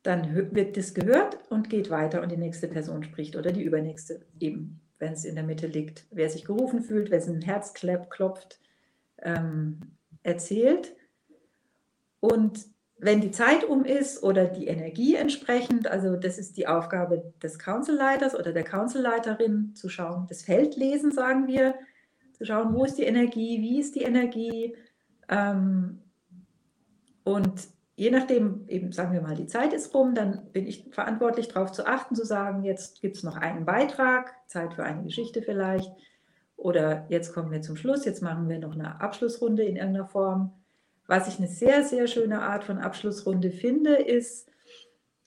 dann 0.05 0.55
wird 0.55 0.77
das 0.77 0.95
gehört 0.95 1.39
und 1.51 1.69
geht 1.69 1.91
weiter 1.91 2.23
und 2.23 2.31
die 2.31 2.37
nächste 2.37 2.69
Person 2.69 3.03
spricht 3.03 3.35
oder 3.35 3.51
die 3.51 3.65
übernächste 3.65 4.25
eben, 4.39 4.81
wenn 5.01 5.15
es 5.15 5.25
in 5.25 5.35
der 5.35 5.43
Mitte 5.43 5.67
liegt. 5.67 6.07
Wer 6.13 6.31
sich 6.31 6.45
gerufen 6.45 6.83
fühlt, 6.83 7.11
wer 7.11 7.21
ein 7.21 7.43
Herz 7.43 7.75
klopft, 7.75 8.61
ähm, 9.19 9.96
erzählt. 10.27 10.95
Und 12.21 12.67
wenn 12.99 13.21
die 13.21 13.31
Zeit 13.31 13.65
um 13.65 13.85
ist 13.85 14.23
oder 14.23 14.47
die 14.47 14.67
Energie 14.67 15.15
entsprechend, 15.15 15.87
also 15.87 16.17
das 16.17 16.39
ist 16.39 16.57
die 16.57 16.67
Aufgabe 16.67 17.33
des 17.43 17.59
Councilleiters 17.59 18.35
oder 18.35 18.53
der 18.53 18.65
Councilleiterin, 18.65 19.75
zu 19.75 19.89
schauen, 19.89 20.27
das 20.29 20.43
Feld 20.43 20.77
lesen, 20.77 21.13
sagen 21.13 21.47
wir, 21.47 21.75
zu 22.33 22.45
schauen, 22.45 22.75
wo 22.75 22.85
ist 22.85 22.99
die 22.99 23.05
Energie, 23.05 23.61
wie 23.61 23.81
ist 23.81 23.95
die 23.95 24.03
Energie. 24.03 24.75
Ähm, 25.29 26.03
und 27.23 27.69
je 27.97 28.11
nachdem, 28.11 28.67
eben 28.69 28.93
sagen 28.93 29.13
wir 29.13 29.23
mal, 29.23 29.37
die 29.37 29.47
Zeit 29.47 29.73
ist 29.73 29.95
rum, 29.95 30.15
dann 30.15 30.51
bin 30.53 30.67
ich 30.67 30.89
verantwortlich 30.91 31.49
darauf 31.49 31.73
zu 31.73 31.87
achten, 31.87 32.15
zu 32.15 32.25
sagen, 32.25 32.63
jetzt 32.63 33.01
gibt 33.01 33.17
es 33.17 33.23
noch 33.23 33.37
einen 33.37 33.65
Beitrag, 33.65 34.35
Zeit 34.47 34.75
für 34.75 34.85
eine 34.85 35.05
Geschichte 35.05 35.43
vielleicht. 35.43 35.93
Oder 36.57 37.07
jetzt 37.09 37.33
kommen 37.35 37.51
wir 37.51 37.63
zum 37.63 37.77
Schluss, 37.77 38.05
jetzt 38.05 38.23
machen 38.23 38.49
wir 38.49 38.59
noch 38.59 38.75
eine 38.75 39.01
Abschlussrunde 39.01 39.63
in 39.63 39.77
irgendeiner 39.77 40.07
Form. 40.07 40.53
Was 41.07 41.29
ich 41.29 41.39
eine 41.39 41.49
sehr, 41.49 41.85
sehr 41.85 42.07
schöne 42.07 42.43
Art 42.43 42.65
von 42.65 42.79
Abschlussrunde 42.79 43.51
finde, 43.51 43.95
ist, 43.95 44.49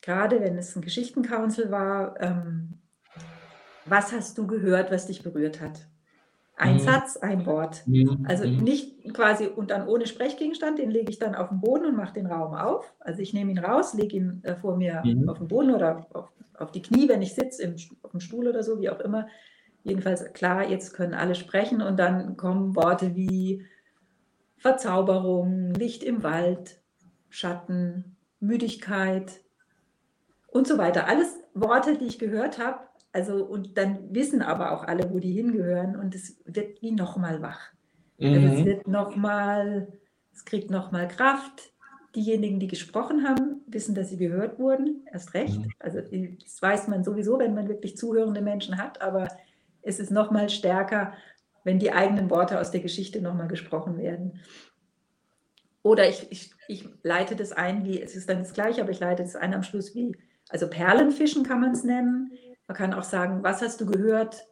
gerade 0.01 0.41
wenn 0.41 0.57
es 0.57 0.75
ein 0.75 0.81
Geschichtencouncil 0.81 1.71
war, 1.71 2.19
ähm, 2.19 2.79
was 3.85 4.11
hast 4.11 4.37
du 4.37 4.47
gehört, 4.47 4.91
was 4.91 5.07
dich 5.07 5.23
berührt 5.23 5.61
hat? 5.61 5.87
Ein 6.57 6.73
mhm. 6.73 6.79
Satz, 6.79 7.15
ein 7.15 7.45
Wort. 7.45 7.87
Mhm. 7.87 8.25
Also 8.27 8.45
mhm. 8.45 8.57
nicht 8.57 9.13
quasi 9.13 9.47
und 9.47 9.71
dann 9.71 9.87
ohne 9.87 10.07
Sprechgegenstand, 10.07 10.77
den 10.77 10.91
lege 10.91 11.09
ich 11.09 11.17
dann 11.17 11.33
auf 11.33 11.49
den 11.49 11.61
Boden 11.61 11.85
und 11.85 11.95
mache 11.95 12.13
den 12.13 12.25
Raum 12.25 12.53
auf. 12.53 12.93
Also 12.99 13.21
ich 13.21 13.33
nehme 13.33 13.51
ihn 13.51 13.59
raus, 13.59 13.93
lege 13.93 14.17
ihn 14.17 14.41
äh, 14.43 14.55
vor 14.55 14.75
mir 14.75 15.01
mhm. 15.05 15.29
auf 15.29 15.37
den 15.37 15.47
Boden 15.47 15.73
oder 15.73 16.05
auf, 16.11 16.29
auf 16.55 16.71
die 16.71 16.81
Knie, 16.81 17.07
wenn 17.07 17.21
ich 17.21 17.33
sitze, 17.33 17.73
auf 18.01 18.11
dem 18.11 18.19
Stuhl 18.19 18.47
oder 18.47 18.61
so, 18.61 18.81
wie 18.81 18.89
auch 18.89 18.99
immer. 18.99 19.27
Jedenfalls 19.83 20.33
klar, 20.33 20.69
jetzt 20.69 20.93
können 20.93 21.13
alle 21.13 21.35
sprechen 21.35 21.81
und 21.81 21.97
dann 21.97 22.37
kommen 22.37 22.75
Worte 22.75 23.15
wie 23.15 23.65
Verzauberung, 24.57 25.73
Licht 25.73 26.03
im 26.03 26.23
Wald, 26.23 26.81
Schatten, 27.29 28.17
Müdigkeit 28.39 29.41
und 30.47 30.67
so 30.67 30.77
weiter. 30.77 31.07
Alles 31.07 31.37
Worte, 31.53 31.97
die 31.97 32.05
ich 32.05 32.19
gehört 32.19 32.59
habe, 32.59 32.79
also, 33.11 33.43
und 33.43 33.77
dann 33.77 34.13
wissen 34.13 34.41
aber 34.41 34.71
auch 34.71 34.83
alle, 34.83 35.11
wo 35.11 35.19
die 35.19 35.31
hingehören 35.31 35.95
und 35.95 36.13
es 36.13 36.37
wird 36.45 36.81
wie 36.81 36.91
nochmal 36.91 37.41
wach. 37.41 37.71
Mhm. 38.19 38.33
Also 38.33 38.47
es 38.47 38.59
mhm. 38.59 38.65
wird 38.65 38.87
nochmal, 38.87 39.87
es 40.31 40.45
kriegt 40.45 40.69
nochmal 40.69 41.07
Kraft. 41.07 41.73
Diejenigen, 42.15 42.59
die 42.59 42.67
gesprochen 42.67 43.27
haben, 43.27 43.61
wissen, 43.67 43.93
dass 43.93 44.09
sie 44.09 44.17
gehört 44.17 44.57
wurden, 44.57 45.05
erst 45.11 45.33
recht. 45.33 45.59
Mhm. 45.59 45.71
Also 45.79 45.99
das 46.01 46.61
weiß 46.61 46.87
man 46.87 47.03
sowieso, 47.03 47.39
wenn 47.39 47.53
man 47.53 47.67
wirklich 47.67 47.97
zuhörende 47.97 48.41
Menschen 48.41 48.77
hat, 48.77 49.01
aber 49.01 49.27
es 49.81 49.99
ist 49.99 50.11
nochmal 50.11 50.49
stärker, 50.49 51.13
wenn 51.63 51.79
die 51.79 51.91
eigenen 51.91 52.29
Worte 52.29 52.59
aus 52.59 52.71
der 52.71 52.81
Geschichte 52.81 53.21
nochmal 53.21 53.47
gesprochen 53.47 53.97
werden. 53.97 54.39
Oder 55.81 56.09
ich, 56.09 56.31
ich, 56.31 56.51
ich 56.67 56.89
leite 57.03 57.35
das 57.35 57.51
ein, 57.51 57.85
wie, 57.85 58.01
es 58.01 58.15
ist 58.15 58.29
dann 58.29 58.39
das 58.39 58.53
Gleiche, 58.53 58.81
aber 58.81 58.91
ich 58.91 58.99
leite 58.99 59.23
das 59.23 59.35
ein 59.35 59.53
am 59.53 59.63
Schluss 59.63 59.95
wie, 59.95 60.15
also 60.49 60.69
Perlenfischen 60.69 61.43
kann 61.43 61.61
man 61.61 61.71
es 61.71 61.83
nennen. 61.83 62.31
Man 62.67 62.75
kann 62.75 62.93
auch 62.93 63.03
sagen, 63.03 63.43
was 63.43 63.61
hast 63.61 63.79
du 63.81 63.85
gehört? 63.85 64.45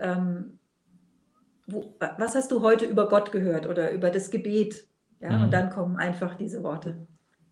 Ähm, 0.00 0.58
wo, 1.66 1.94
was 2.18 2.34
hast 2.34 2.50
du 2.50 2.60
heute 2.62 2.84
über 2.84 3.08
Gott 3.08 3.32
gehört 3.32 3.66
oder 3.66 3.90
über 3.92 4.10
das 4.10 4.30
Gebet? 4.30 4.86
Ja, 5.20 5.30
mhm. 5.30 5.44
und 5.44 5.50
dann 5.52 5.70
kommen 5.70 5.96
einfach 5.96 6.34
diese 6.34 6.62
Worte. 6.62 7.06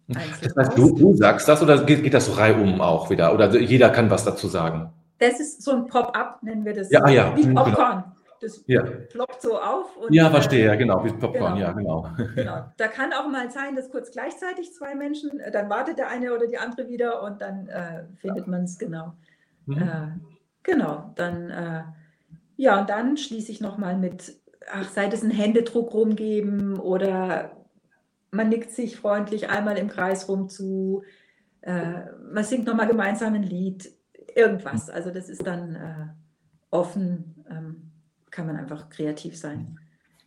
Das 0.08 0.56
heißt, 0.56 0.76
du, 0.76 0.94
du, 0.94 1.14
sagst 1.14 1.48
das 1.48 1.62
oder 1.62 1.85
geht, 1.85 2.02
geht 2.02 2.12
das 2.12 2.26
so 2.26 2.32
reihum 2.32 2.80
auch 2.80 3.08
wieder? 3.08 3.32
Oder 3.32 3.56
jeder 3.58 3.88
kann 3.90 4.11
was 4.11 4.24
dazu 4.24 4.48
sagen? 4.48 4.92
Das 5.22 5.38
ist 5.38 5.62
so 5.62 5.70
ein 5.70 5.87
Pop-up, 5.87 6.42
nennen 6.42 6.64
wir 6.64 6.74
das. 6.74 6.90
Ja, 6.90 7.08
ja. 7.08 7.37
Wie 7.37 7.42
genau. 7.42 7.64
Popcorn. 7.64 8.02
Genau. 8.02 8.16
Das 8.40 8.64
ja. 8.66 8.82
ploppt 8.82 9.40
so 9.40 9.56
auf. 9.56 9.96
Und, 9.96 10.12
ja, 10.12 10.28
verstehe, 10.28 10.66
ja, 10.66 10.74
genau, 10.74 11.04
wie 11.04 11.12
Popcorn, 11.12 11.54
genau. 11.54 11.66
ja, 11.66 11.72
genau. 11.72 12.08
genau. 12.35 12.64
Da 12.76 12.88
kann 12.88 13.12
auch 13.12 13.28
mal 13.28 13.48
sein, 13.52 13.76
dass 13.76 13.88
kurz 13.88 14.11
gleichzeitig 14.11 14.74
zwei 14.74 14.96
Menschen, 14.96 15.38
äh, 15.38 15.52
dann 15.52 15.70
wartet 15.70 15.98
der 15.98 16.08
eine 16.08 16.35
oder 16.35 16.48
die 16.48 16.58
andere 16.58 16.88
wieder 16.88 17.22
und 17.22 17.40
dann 17.40 17.68
äh, 17.68 18.02
findet 18.16 18.48
man 18.48 18.64
es 18.64 18.80
genau. 18.80 19.12
Mhm. 19.66 19.78
Äh, 19.78 20.08
genau, 20.64 21.12
dann, 21.14 21.50
äh, 21.50 21.82
ja, 22.56 22.80
und 22.80 22.90
dann 22.90 23.16
schließe 23.16 23.52
ich 23.52 23.61
nochmal 23.61 23.96
mit, 23.96 24.37
ach, 24.72 24.88
sei 24.88 25.06
es 25.06 25.22
ein 25.22 25.30
Händedruck 25.30 25.94
rumgeben 25.94 26.80
oder 26.80 27.52
man 28.32 28.48
nickt 28.48 28.72
sich 28.72 28.96
freundlich 28.96 29.50
einmal 29.50 29.78
im 29.78 29.87
Kreis 29.87 30.28
rum 30.28 30.48
zu, 30.48 31.04
äh, 31.61 32.06
man 32.32 32.42
singt 32.42 32.66
nochmal 32.66 32.88
gemeinsam 32.88 33.35
ein 33.35 33.44
Lied, 33.44 33.92
irgendwas. 34.37 34.90
Also 34.90 35.11
das 35.11 35.29
ist 35.29 35.47
dann 35.47 35.75
äh, 35.75 36.07
offen, 36.71 37.45
ähm, 37.51 37.92
kann 38.31 38.47
man 38.47 38.57
einfach 38.57 38.88
kreativ 38.88 39.37
sein. 39.37 39.79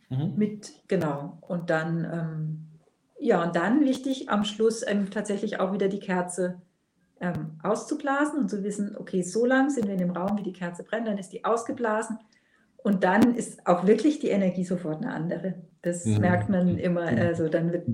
Mhm. 0.08 0.34
Mit, 0.36 0.72
genau. 0.88 1.38
Und 1.40 1.70
dann, 1.70 2.04
ähm, 2.04 2.66
ja, 3.18 3.42
und 3.42 3.56
dann 3.56 3.80
wichtig 3.80 4.28
am 4.28 4.44
Schluss 4.44 4.84
ähm, 4.86 5.10
tatsächlich 5.10 5.58
auch 5.58 5.72
wieder 5.72 5.88
die 5.88 6.00
Kerze 6.00 6.62
ähm, 7.20 7.58
auszublasen 7.62 8.40
und 8.40 8.50
zu 8.50 8.62
wissen, 8.62 8.96
okay, 8.96 9.22
so 9.22 9.46
lang 9.46 9.70
sind 9.70 9.86
wir 9.86 9.94
in 9.94 10.00
dem 10.00 10.10
Raum, 10.10 10.38
wie 10.38 10.42
die 10.42 10.52
Kerze 10.52 10.84
brennt, 10.84 11.08
dann 11.08 11.18
ist 11.18 11.32
die 11.32 11.44
ausgeblasen 11.44 12.18
und 12.76 13.04
dann 13.04 13.34
ist 13.34 13.66
auch 13.66 13.86
wirklich 13.86 14.20
die 14.20 14.28
Energie 14.28 14.64
sofort 14.64 15.02
eine 15.02 15.12
andere. 15.12 15.54
Das 15.82 16.04
mhm. 16.04 16.18
merkt 16.18 16.48
man 16.48 16.78
immer, 16.78 17.06
also 17.06 17.48
dann 17.48 17.72
wird 17.72 17.84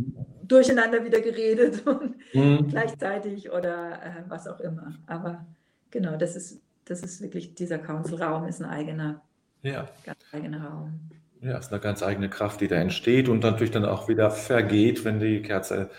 durcheinander 0.42 1.04
wieder 1.04 1.20
geredet 1.20 1.86
und 1.86 2.16
mhm. 2.34 2.68
gleichzeitig 2.68 3.50
oder 3.50 3.92
äh, 4.02 4.24
was 4.28 4.46
auch 4.46 4.60
immer. 4.60 4.98
Aber 5.06 5.46
genau, 5.92 6.16
das 6.16 6.34
ist, 6.34 6.60
das 6.84 7.02
ist 7.02 7.22
wirklich, 7.22 7.54
dieser 7.54 7.78
Council-Raum 7.78 8.48
ist 8.48 8.60
ein 8.60 8.68
eigener, 8.68 9.22
ja. 9.62 9.88
ganz 10.04 10.18
eigener 10.32 10.66
Raum. 10.66 10.98
Ja, 11.40 11.58
es 11.58 11.66
ist 11.66 11.72
eine 11.72 11.80
ganz 11.80 12.02
eigene 12.02 12.28
Kraft, 12.28 12.60
die 12.60 12.68
da 12.68 12.76
entsteht 12.76 13.28
und 13.28 13.42
natürlich 13.42 13.70
dann 13.70 13.84
auch 13.84 14.08
wieder 14.08 14.30
vergeht, 14.30 15.04
wenn 15.04 15.20
die 15.20 15.42
Kerze 15.42 15.90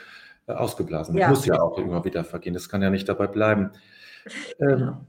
äh, 0.47 0.53
ausgeblasen 0.53 1.15
wird. 1.15 1.21
Ja. 1.21 1.29
Muss 1.29 1.45
ja 1.45 1.61
auch 1.61 1.77
immer 1.77 2.03
wieder 2.03 2.23
vergehen. 2.23 2.53
Das 2.53 2.69
kann 2.69 2.81
ja 2.81 2.89
nicht 2.89 3.07
dabei 3.07 3.27
bleiben. 3.27 3.71
Ähm, 4.57 4.67
genau. 4.69 5.05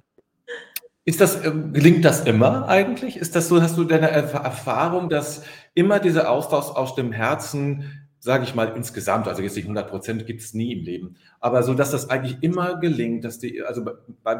ist 1.05 1.20
das, 1.20 1.44
ähm, 1.44 1.73
gelingt 1.73 2.05
das 2.05 2.23
immer 2.23 2.66
eigentlich? 2.66 3.16
Ist 3.16 3.37
das 3.37 3.47
so, 3.47 3.62
hast 3.62 3.77
du 3.77 3.85
deine 3.85 4.11
Erfahrung, 4.11 5.09
dass 5.09 5.44
immer 5.73 6.01
dieser 6.01 6.29
Austausch 6.29 6.70
aus 6.70 6.97
dem 6.97 7.12
Herzen, 7.12 8.04
sage 8.24 8.44
ich 8.44 8.54
mal 8.54 8.72
insgesamt, 8.74 9.28
also 9.28 9.42
jetzt 9.42 9.54
nicht 9.54 9.66
100 9.66 9.87
Prozent 9.87 10.26
gibt 10.26 10.40
es 10.40 10.54
nie 10.54 10.72
im 10.72 10.82
Leben, 10.82 11.16
aber 11.40 11.62
so, 11.62 11.74
dass 11.74 11.90
das 11.90 12.08
eigentlich 12.08 12.42
immer 12.42 12.80
gelingt, 12.80 13.22
dass 13.22 13.38
die, 13.38 13.62
also 13.62 13.84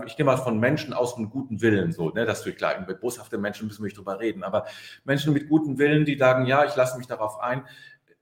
ich 0.07 0.17
gehe 0.17 0.25
mal 0.25 0.39
von 0.39 0.59
Menschen 0.59 0.95
aus 0.95 1.19
mit 1.19 1.29
gutem 1.29 1.61
Willen 1.61 1.93
so, 1.93 2.09
ne, 2.09 2.25
dass 2.25 2.43
du 2.43 2.55
klar, 2.55 2.83
mit 2.89 3.01
boshaften 3.03 3.43
Menschen 3.43 3.67
müssen 3.67 3.83
wir 3.83 3.89
nicht 3.89 3.99
drüber 3.99 4.19
reden, 4.19 4.43
aber 4.43 4.65
Menschen 5.05 5.35
mit 5.35 5.51
gutem 5.51 5.77
Willen, 5.77 6.07
die 6.07 6.17
sagen, 6.17 6.47
ja, 6.47 6.65
ich 6.65 6.75
lasse 6.77 6.97
mich 6.97 7.07
darauf 7.09 7.39
ein, 7.41 7.67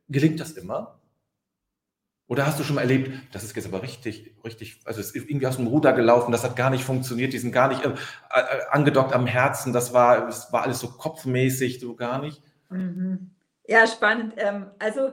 gelingt 0.08 0.40
das 0.40 0.50
immer? 0.50 0.98
Oder 2.26 2.44
hast 2.44 2.58
du 2.58 2.64
schon 2.64 2.74
mal 2.74 2.80
erlebt, 2.80 3.12
das 3.32 3.44
ist 3.44 3.54
jetzt 3.54 3.68
aber 3.68 3.84
richtig, 3.84 4.34
richtig, 4.44 4.80
also 4.84 5.00
es 5.00 5.12
ist 5.12 5.30
irgendwie 5.30 5.46
aus 5.46 5.58
dem 5.58 5.68
Ruder 5.68 5.92
gelaufen, 5.92 6.32
das 6.32 6.42
hat 6.42 6.56
gar 6.56 6.70
nicht 6.70 6.82
funktioniert, 6.82 7.32
die 7.32 7.38
sind 7.38 7.52
gar 7.52 7.68
nicht 7.68 7.84
äh, 7.84 7.90
äh, 7.90 8.44
angedockt 8.72 9.12
am 9.12 9.26
Herzen, 9.28 9.72
das 9.72 9.94
war, 9.94 10.26
das 10.26 10.52
war 10.52 10.64
alles 10.64 10.80
so 10.80 10.88
kopfmäßig, 10.88 11.78
so 11.78 11.94
gar 11.94 12.20
nicht. 12.20 12.42
Mhm. 12.68 13.30
Ja, 13.68 13.86
spannend. 13.86 14.34
Ähm, 14.38 14.66
also 14.80 15.12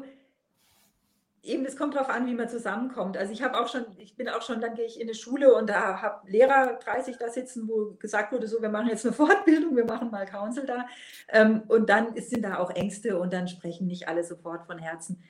eben, 1.44 1.66
es 1.66 1.78
kommt 1.78 1.96
darauf 1.96 2.10
an, 2.10 2.28
wie 2.28 2.34
man 2.34 2.50
zusammenkommt. 2.50 3.18
Also 3.18 3.32
ich 3.32 3.42
habe 3.42 3.60
auch 3.60 3.68
schon, 3.68 3.86
ich 3.98 4.16
bin 4.16 4.28
auch 4.30 4.42
schon, 4.42 4.62
dann 4.62 4.76
gehe 4.76 4.86
ich 4.86 5.00
in 5.00 5.08
eine 5.08 5.16
Schule 5.16 5.54
und 5.56 5.70
da 5.70 6.02
habe 6.02 6.30
Lehrer 6.30 6.80
30 6.84 7.18
da 7.18 7.30
sitzen, 7.30 7.68
wo 7.68 7.96
gesagt 8.00 8.32
wurde, 8.32 8.48
so, 8.48 8.62
wir 8.62 8.70
machen 8.70 8.88
jetzt 8.88 9.06
eine 9.06 9.14
Fortbildung, 9.16 9.76
wir 9.76 9.86
machen 9.86 10.12
mal 10.12 10.26
Council 10.26 10.66
da. 10.66 10.86
Ähm, 11.30 11.64
und 11.68 11.90
dann 11.90 12.16
sind 12.16 12.44
da 12.44 12.58
auch 12.60 12.72
Ängste 12.72 13.20
und 13.20 13.34
dann 13.34 13.48
sprechen 13.48 13.88
nicht 13.88 14.08
alle 14.08 14.24
sofort 14.24 14.66
von 14.66 14.78
Herzen. 14.78 15.24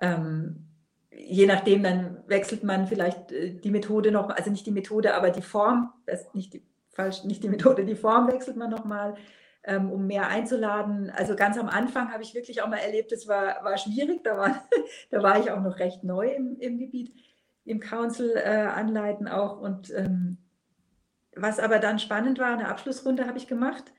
Ähm, 0.00 0.66
je 1.10 1.46
nachdem, 1.46 1.82
dann 1.82 2.22
wechselt 2.26 2.64
man 2.64 2.86
vielleicht 2.86 3.32
äh, 3.32 3.54
die 3.54 3.70
Methode 3.70 4.12
noch, 4.12 4.30
also 4.30 4.50
nicht 4.50 4.66
die 4.66 4.72
Methode, 4.72 5.14
aber 5.14 5.30
die 5.30 5.42
Form, 5.42 5.92
das 6.06 6.22
ist 6.22 6.34
nicht 6.34 6.54
die, 6.54 6.62
falsch, 6.90 7.24
nicht 7.24 7.42
die 7.42 7.48
Methode, 7.48 7.84
die 7.84 7.96
Form 7.96 8.28
wechselt 8.28 8.56
man 8.56 8.70
nochmal, 8.70 9.14
ähm, 9.64 9.90
um 9.90 10.06
mehr 10.06 10.28
einzuladen. 10.28 11.10
Also 11.10 11.36
ganz 11.36 11.58
am 11.58 11.68
Anfang 11.68 12.12
habe 12.12 12.22
ich 12.22 12.34
wirklich 12.34 12.62
auch 12.62 12.68
mal 12.68 12.78
erlebt, 12.78 13.12
es 13.12 13.28
war, 13.28 13.62
war 13.62 13.76
schwierig, 13.76 14.24
da 14.24 14.36
war, 14.36 14.64
da 15.10 15.22
war 15.22 15.38
ich 15.38 15.50
auch 15.50 15.60
noch 15.60 15.78
recht 15.78 16.04
neu 16.04 16.28
im, 16.28 16.58
im 16.58 16.78
Gebiet. 16.78 17.12
im 17.64 17.80
Council 17.80 18.32
äh, 18.36 18.66
anleiten 18.66 19.28
auch. 19.28 19.60
Und 19.60 19.90
ähm, 19.94 20.38
was 21.36 21.58
aber 21.58 21.78
dann 21.78 21.98
spannend 21.98 22.38
war, 22.38 22.52
eine 22.52 22.68
Abschlussrunde 22.68 23.26
habe 23.26 23.38
ich 23.38 23.46
gemacht, 23.46 23.92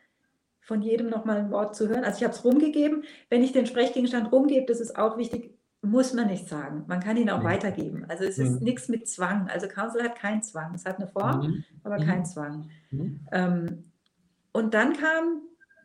von 0.60 0.82
jedem 0.82 1.10
nochmal 1.10 1.38
ein 1.38 1.52
Wort 1.52 1.76
zu 1.76 1.90
hören. 1.90 2.04
Also 2.04 2.18
ich 2.18 2.24
habe 2.24 2.34
es 2.34 2.44
rumgegeben. 2.44 3.04
Wenn 3.30 3.44
ich 3.44 3.52
den 3.52 3.66
Sprechgegenstand 3.66 4.32
rumgebe, 4.32 4.66
das 4.66 4.80
ist 4.80 4.98
auch 4.98 5.18
wichtig, 5.18 5.58
muss 5.82 6.14
man 6.14 6.28
nicht 6.28 6.48
sagen. 6.48 6.84
Man 6.88 7.00
kann 7.00 7.18
ihn 7.18 7.30
auch 7.30 7.40
mhm. 7.40 7.46
weitergeben. 7.46 8.06
Also 8.08 8.26
es 8.26 8.38
ist 8.38 8.60
mhm. 8.60 8.64
nichts 8.64 8.88
mit 8.88 9.08
Zwang. 9.08 9.50
Also 9.50 9.68
Council 9.68 10.04
hat 10.04 10.16
keinen 10.16 10.44
Zwang. 10.44 10.74
Es 10.76 10.86
hat 10.86 10.98
eine 10.98 11.08
Form, 11.08 11.48
mhm. 11.48 11.64
aber 11.84 11.98
keinen 11.98 12.26
Zwang. 12.26 12.70
Ähm, 13.32 13.92
und 14.54 14.74
dann 14.74 14.94
kam 14.94 15.42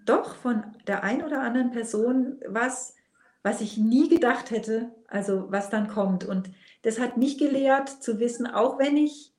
doch 0.09 0.37
von 0.37 0.65
der 0.87 1.05
ein 1.05 1.25
oder 1.25 1.41
anderen 1.43 1.71
Person 1.71 2.41
was, 2.47 2.95
was 3.43 3.61
ich 3.61 3.77
nie 3.77 4.09
gedacht 4.09 4.51
hätte, 4.51 4.91
also 5.09 5.51
was 5.51 5.71
dann 5.71 5.89
kommt. 5.89 6.25
Und 6.25 6.51
das 6.83 6.99
hat 6.99 7.17
mich 7.17 7.39
gelehrt 7.39 7.89
zu 7.89 8.19
wissen, 8.19 8.47
auch 8.47 8.79
wenn 8.79 8.97
ich 8.97 9.33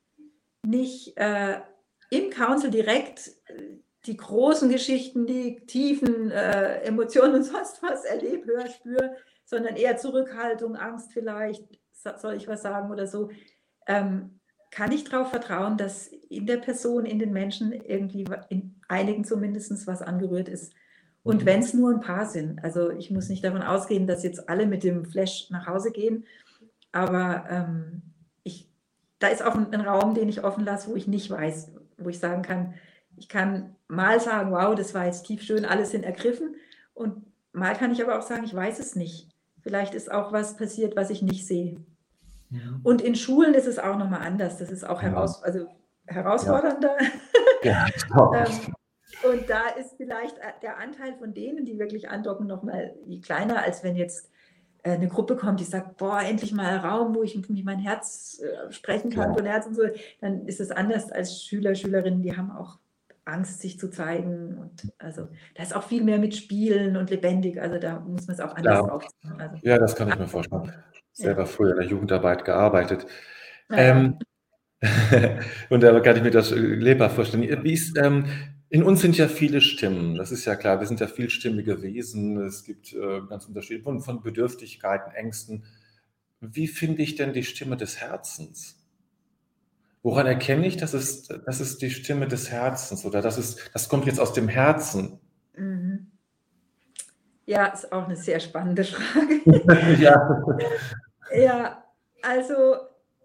nicht 0.64 1.18
äh, 1.18 1.62
im 2.10 2.30
Council 2.30 2.70
direkt 2.70 3.32
äh, 3.48 3.78
die 4.06 4.18
großen 4.18 4.70
Geschichten, 4.70 5.28
die 5.28 5.66
tiefen 5.66 6.32
äh, 6.32 6.82
Emotionen 6.82 7.36
und 7.36 7.44
sonst 7.44 7.84
was 7.84 8.06
erlebe, 8.06 8.48
höre, 8.48 8.68
spüre, 8.68 9.16
sondern 9.46 9.76
eher 9.76 9.98
Zurückhaltung, 9.98 10.76
Angst 10.76 11.12
vielleicht, 11.12 11.64
soll 11.92 12.36
ich 12.36 12.48
was 12.48 12.62
sagen 12.62 12.92
oder 12.92 13.08
so, 13.08 13.30
ähm, 13.88 14.37
kann 14.72 14.92
ich 14.92 15.04
darauf 15.04 15.30
vertrauen, 15.30 15.78
dass 15.78 16.08
in 16.08 16.46
der 16.46 16.58
Person, 16.58 17.06
in 17.06 17.20
den 17.20 17.32
Menschen 17.32 17.72
irgendwie, 17.72 18.26
in 18.50 18.76
einigen 18.88 19.24
zumindest, 19.24 19.88
was 19.88 20.02
angerührt 20.02 20.50
ist. 20.50 20.74
Und 21.24 21.42
mhm. 21.42 21.46
wenn 21.46 21.60
es 21.60 21.74
nur 21.74 21.92
ein 21.92 22.02
paar 22.02 22.26
sind, 22.26 22.64
also 22.64 22.90
ich 22.92 23.12
muss 23.12 23.30
nicht 23.30 23.44
davon 23.44 23.62
ausgehen, 23.62 24.08
dass 24.08 24.24
jetzt 24.24 24.50
alle 24.50 24.66
mit 24.66 24.84
dem 24.84 25.06
Flash 25.06 25.50
nach 25.50 25.68
Hause 25.68 25.92
gehen, 25.92 26.26
aber 26.92 27.46
ähm, 27.50 28.02
ich, 28.44 28.70
da 29.20 29.28
ist 29.28 29.44
auch 29.44 29.56
ein, 29.56 29.74
ein 29.74 29.82
Raum, 29.82 30.14
den 30.14 30.30
ich 30.30 30.44
offen 30.44 30.64
lasse, 30.64 30.90
wo 30.90 30.96
ich 30.96 31.08
nicht 31.08 31.30
weiß, 31.30 31.72
wo 31.98 32.10
ich 32.10 32.20
sagen 32.20 32.44
kann, 32.44 32.74
ich 33.18 33.30
kann 33.30 33.76
mal 33.88 34.20
sagen, 34.20 34.52
wow, 34.52 34.76
das 34.76 34.94
war 34.94 35.06
jetzt 35.06 35.24
tief 35.24 35.42
schön, 35.42 35.66
alles 35.66 35.92
sind 35.92 36.06
ergriffen. 36.06 36.56
Und 36.94 37.26
mal 37.52 37.76
kann 37.76 37.92
ich 37.92 38.02
aber 38.02 38.18
auch 38.18 38.22
sagen, 38.22 38.46
ich 38.46 38.54
weiß 38.54 38.80
es 38.80 38.96
nicht. 38.96 39.28
Vielleicht 39.62 39.96
ist 39.96 40.12
auch 40.12 40.32
was 40.32 40.56
passiert, 40.56 40.96
was 40.96 41.10
ich 41.10 41.22
nicht 41.22 41.46
sehe. 41.46 41.78
Ja. 42.50 42.60
Und 42.84 43.02
in 43.02 43.16
Schulen 43.16 43.54
ist 43.54 43.68
es 43.68 43.80
auch 43.80 43.98
nochmal 43.98 44.22
anders. 44.22 44.58
Das 44.58 44.72
ist 44.72 44.84
auch 44.84 45.02
ja. 45.02 45.10
heraus, 45.10 45.44
also 45.44 45.68
herausfordernder. 46.06 46.98
Ja. 47.64 47.86
ähm, 48.36 48.74
und 49.24 49.50
da 49.50 49.70
ist 49.80 49.96
vielleicht 49.98 50.38
der 50.62 50.78
Anteil 50.78 51.16
von 51.18 51.34
denen, 51.34 51.66
die 51.66 51.80
wirklich 51.80 52.10
andocken, 52.10 52.48
nochmal 52.48 52.94
kleiner, 53.22 53.64
als 53.64 53.84
wenn 53.84 53.96
jetzt 53.96 54.30
äh, 54.84 54.92
eine 54.92 55.08
Gruppe 55.08 55.36
kommt, 55.36 55.60
die 55.60 55.66
sagt, 55.66 55.98
boah, 55.98 56.22
endlich 56.22 56.54
mal 56.54 56.66
ein 56.66 56.80
Raum, 56.80 57.16
wo 57.16 57.24
ich 57.24 57.36
mit 57.36 57.66
mein 57.66 57.80
Herz 57.80 58.42
äh, 58.42 58.72
sprechen 58.72 59.10
kann, 59.10 59.34
von 59.34 59.46
Herz 59.46 59.66
und 59.66 59.76
so, 59.76 59.84
dann 60.22 60.46
ist 60.46 60.60
es 60.60 60.72
anders 60.72 61.12
als 61.12 61.44
Schüler, 61.44 61.76
Schülerinnen, 61.76 62.22
die 62.22 62.36
haben 62.36 62.52
auch 62.52 62.80
Angst, 63.26 63.62
sich 63.62 63.80
zu 63.80 63.90
zeigen. 63.90 64.58
Und 64.58 64.94
also 64.98 65.28
da 65.56 65.64
ist 65.64 65.76
auch 65.76 65.84
viel 65.84 66.04
mehr 66.04 66.20
mit 66.20 66.36
Spielen 66.36 66.96
und 66.96 67.10
lebendig. 67.10 67.62
Also 67.62 67.80
da 67.80 68.00
muss 68.00 68.28
man 68.28 68.36
es 68.36 68.40
auch 68.40 68.56
anders 68.56 68.80
ja. 68.80 68.92
aufziehen. 68.92 69.34
Also, 69.38 69.58
ja, 69.62 69.78
das 69.78 69.96
kann 69.96 70.10
ich 70.10 70.18
mir 70.18 70.28
vorstellen. 70.28 70.74
Selber 71.18 71.42
ja. 71.42 71.46
früher 71.46 71.72
in 71.72 71.78
der 71.78 71.88
Jugendarbeit 71.88 72.46
gearbeitet. 72.46 73.08
Ja. 73.70 73.78
Ähm, 73.78 74.20
und 75.70 75.82
da 75.82 76.00
kann 76.00 76.18
ich 76.18 76.24
mir 76.24 76.32
das 76.32 76.52
äh, 76.52 76.56
lebhaft 76.56 77.16
vorstellen. 77.16 77.64
Wie 77.64 77.74
ist, 77.74 77.98
ähm, 77.98 78.26
in 78.70 78.84
uns 78.84 79.02
sind 79.02 79.18
ja 79.18 79.28
viele 79.28 79.62
Stimmen, 79.62 80.16
das 80.16 80.32
ist 80.32 80.46
ja 80.46 80.56
klar, 80.56 80.80
wir 80.80 80.88
sind 80.88 81.00
ja 81.00 81.08
vielstimmige 81.08 81.82
Wesen, 81.82 82.38
es 82.46 82.64
gibt 82.64 82.94
äh, 82.94 83.22
ganz 83.28 83.46
unterschiedliche 83.46 83.84
von, 83.84 84.02
von 84.02 84.22
Bedürftigkeiten, 84.22 85.14
Ängsten. 85.14 85.64
Wie 86.40 86.68
finde 86.68 87.02
ich 87.02 87.16
denn 87.16 87.34
die 87.34 87.44
Stimme 87.44 87.78
des 87.78 87.98
Herzens? 87.98 88.78
Woran 90.04 90.28
erkenne 90.28 90.68
ich, 90.68 90.78
dass 90.78 90.94
es, 90.94 91.28
das 91.28 91.60
ist 91.60 91.82
die 91.82 91.90
Stimme 91.90 92.28
des 92.28 92.52
Herzens 92.52 93.06
oder 93.06 93.22
das, 93.22 93.40
ist, 93.40 93.72
das 93.74 93.90
kommt 93.90 94.06
jetzt 94.06 94.20
aus 94.20 94.34
dem 94.34 94.48
Herzen? 94.48 95.20
Mhm. 95.56 96.12
Ja, 97.48 97.68
ist 97.68 97.92
auch 97.92 98.06
eine 98.06 98.18
sehr 98.18 98.40
spannende 98.40 98.84
Frage. 98.84 99.42
ja. 100.00 100.46
ja, 101.34 101.84
also 102.22 102.76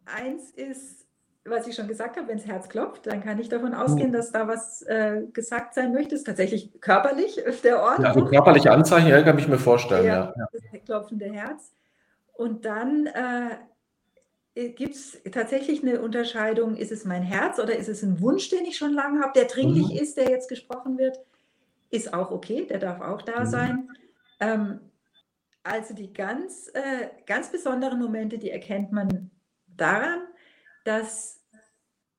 eins 0.05 0.51
ist, 0.51 1.07
was 1.45 1.67
ich 1.67 1.75
schon 1.75 1.89
gesagt 1.89 2.17
habe, 2.17 2.29
wenn 2.29 2.39
das 2.39 2.47
Herz 2.47 2.69
klopft, 2.69 3.07
dann 3.07 3.23
kann 3.23 3.39
ich 3.39 3.49
davon 3.49 3.75
ausgehen, 3.75 4.11
mhm. 4.11 4.15
dass 4.15 4.31
da 4.31 4.47
was 4.47 4.83
äh, 4.83 5.23
gesagt 5.33 5.75
sein 5.75 5.93
möchte. 5.93 6.15
Ist 6.15 6.25
tatsächlich 6.25 6.81
körperlich 6.81 7.41
der 7.65 7.83
Ort. 7.83 7.99
Ja, 7.99 8.09
also 8.09 8.25
körperliche 8.25 8.71
Anzeichen, 8.71 9.09
ja, 9.09 9.23
kann 9.23 9.39
ich 9.39 9.49
mir 9.49 9.59
vorstellen. 9.59 10.07
Ja, 10.07 10.33
ja. 10.37 10.47
das 10.53 10.85
klopfende 10.85 11.27
Herz. 11.27 11.73
Und 12.35 12.65
dann 12.65 13.07
äh, 13.07 13.57
äh, 14.55 14.71
gibt 14.71 14.95
es 14.95 15.21
tatsächlich 15.31 15.83
eine 15.83 16.01
Unterscheidung, 16.01 16.77
ist 16.77 16.93
es 16.93 17.05
mein 17.05 17.23
Herz 17.23 17.59
oder 17.59 17.77
ist 17.77 17.89
es 17.89 18.03
ein 18.03 18.21
Wunsch, 18.21 18.49
den 18.51 18.65
ich 18.65 18.77
schon 18.77 18.93
lange 18.93 19.21
habe, 19.21 19.33
der 19.35 19.47
dringlich 19.47 19.89
mhm. 19.89 19.99
ist, 19.99 20.17
der 20.17 20.31
jetzt 20.31 20.49
gesprochen 20.49 20.99
wird? 20.99 21.19
Ist 21.91 22.15
auch 22.15 22.31
okay, 22.31 22.67
der 22.67 22.79
darf 22.79 23.01
auch 23.01 23.23
da 23.23 23.41
mhm. 23.41 23.47
sein. 23.47 23.89
Ähm, 24.41 24.81
also 25.63 25.95
die 25.95 26.13
ganz, 26.13 26.71
äh, 26.75 27.09
ganz 27.27 27.51
besonderen 27.51 27.99
Momente, 27.99 28.39
die 28.39 28.51
erkennt 28.51 28.93
man 28.93 29.31
daran, 29.67 30.21
dass 30.85 31.41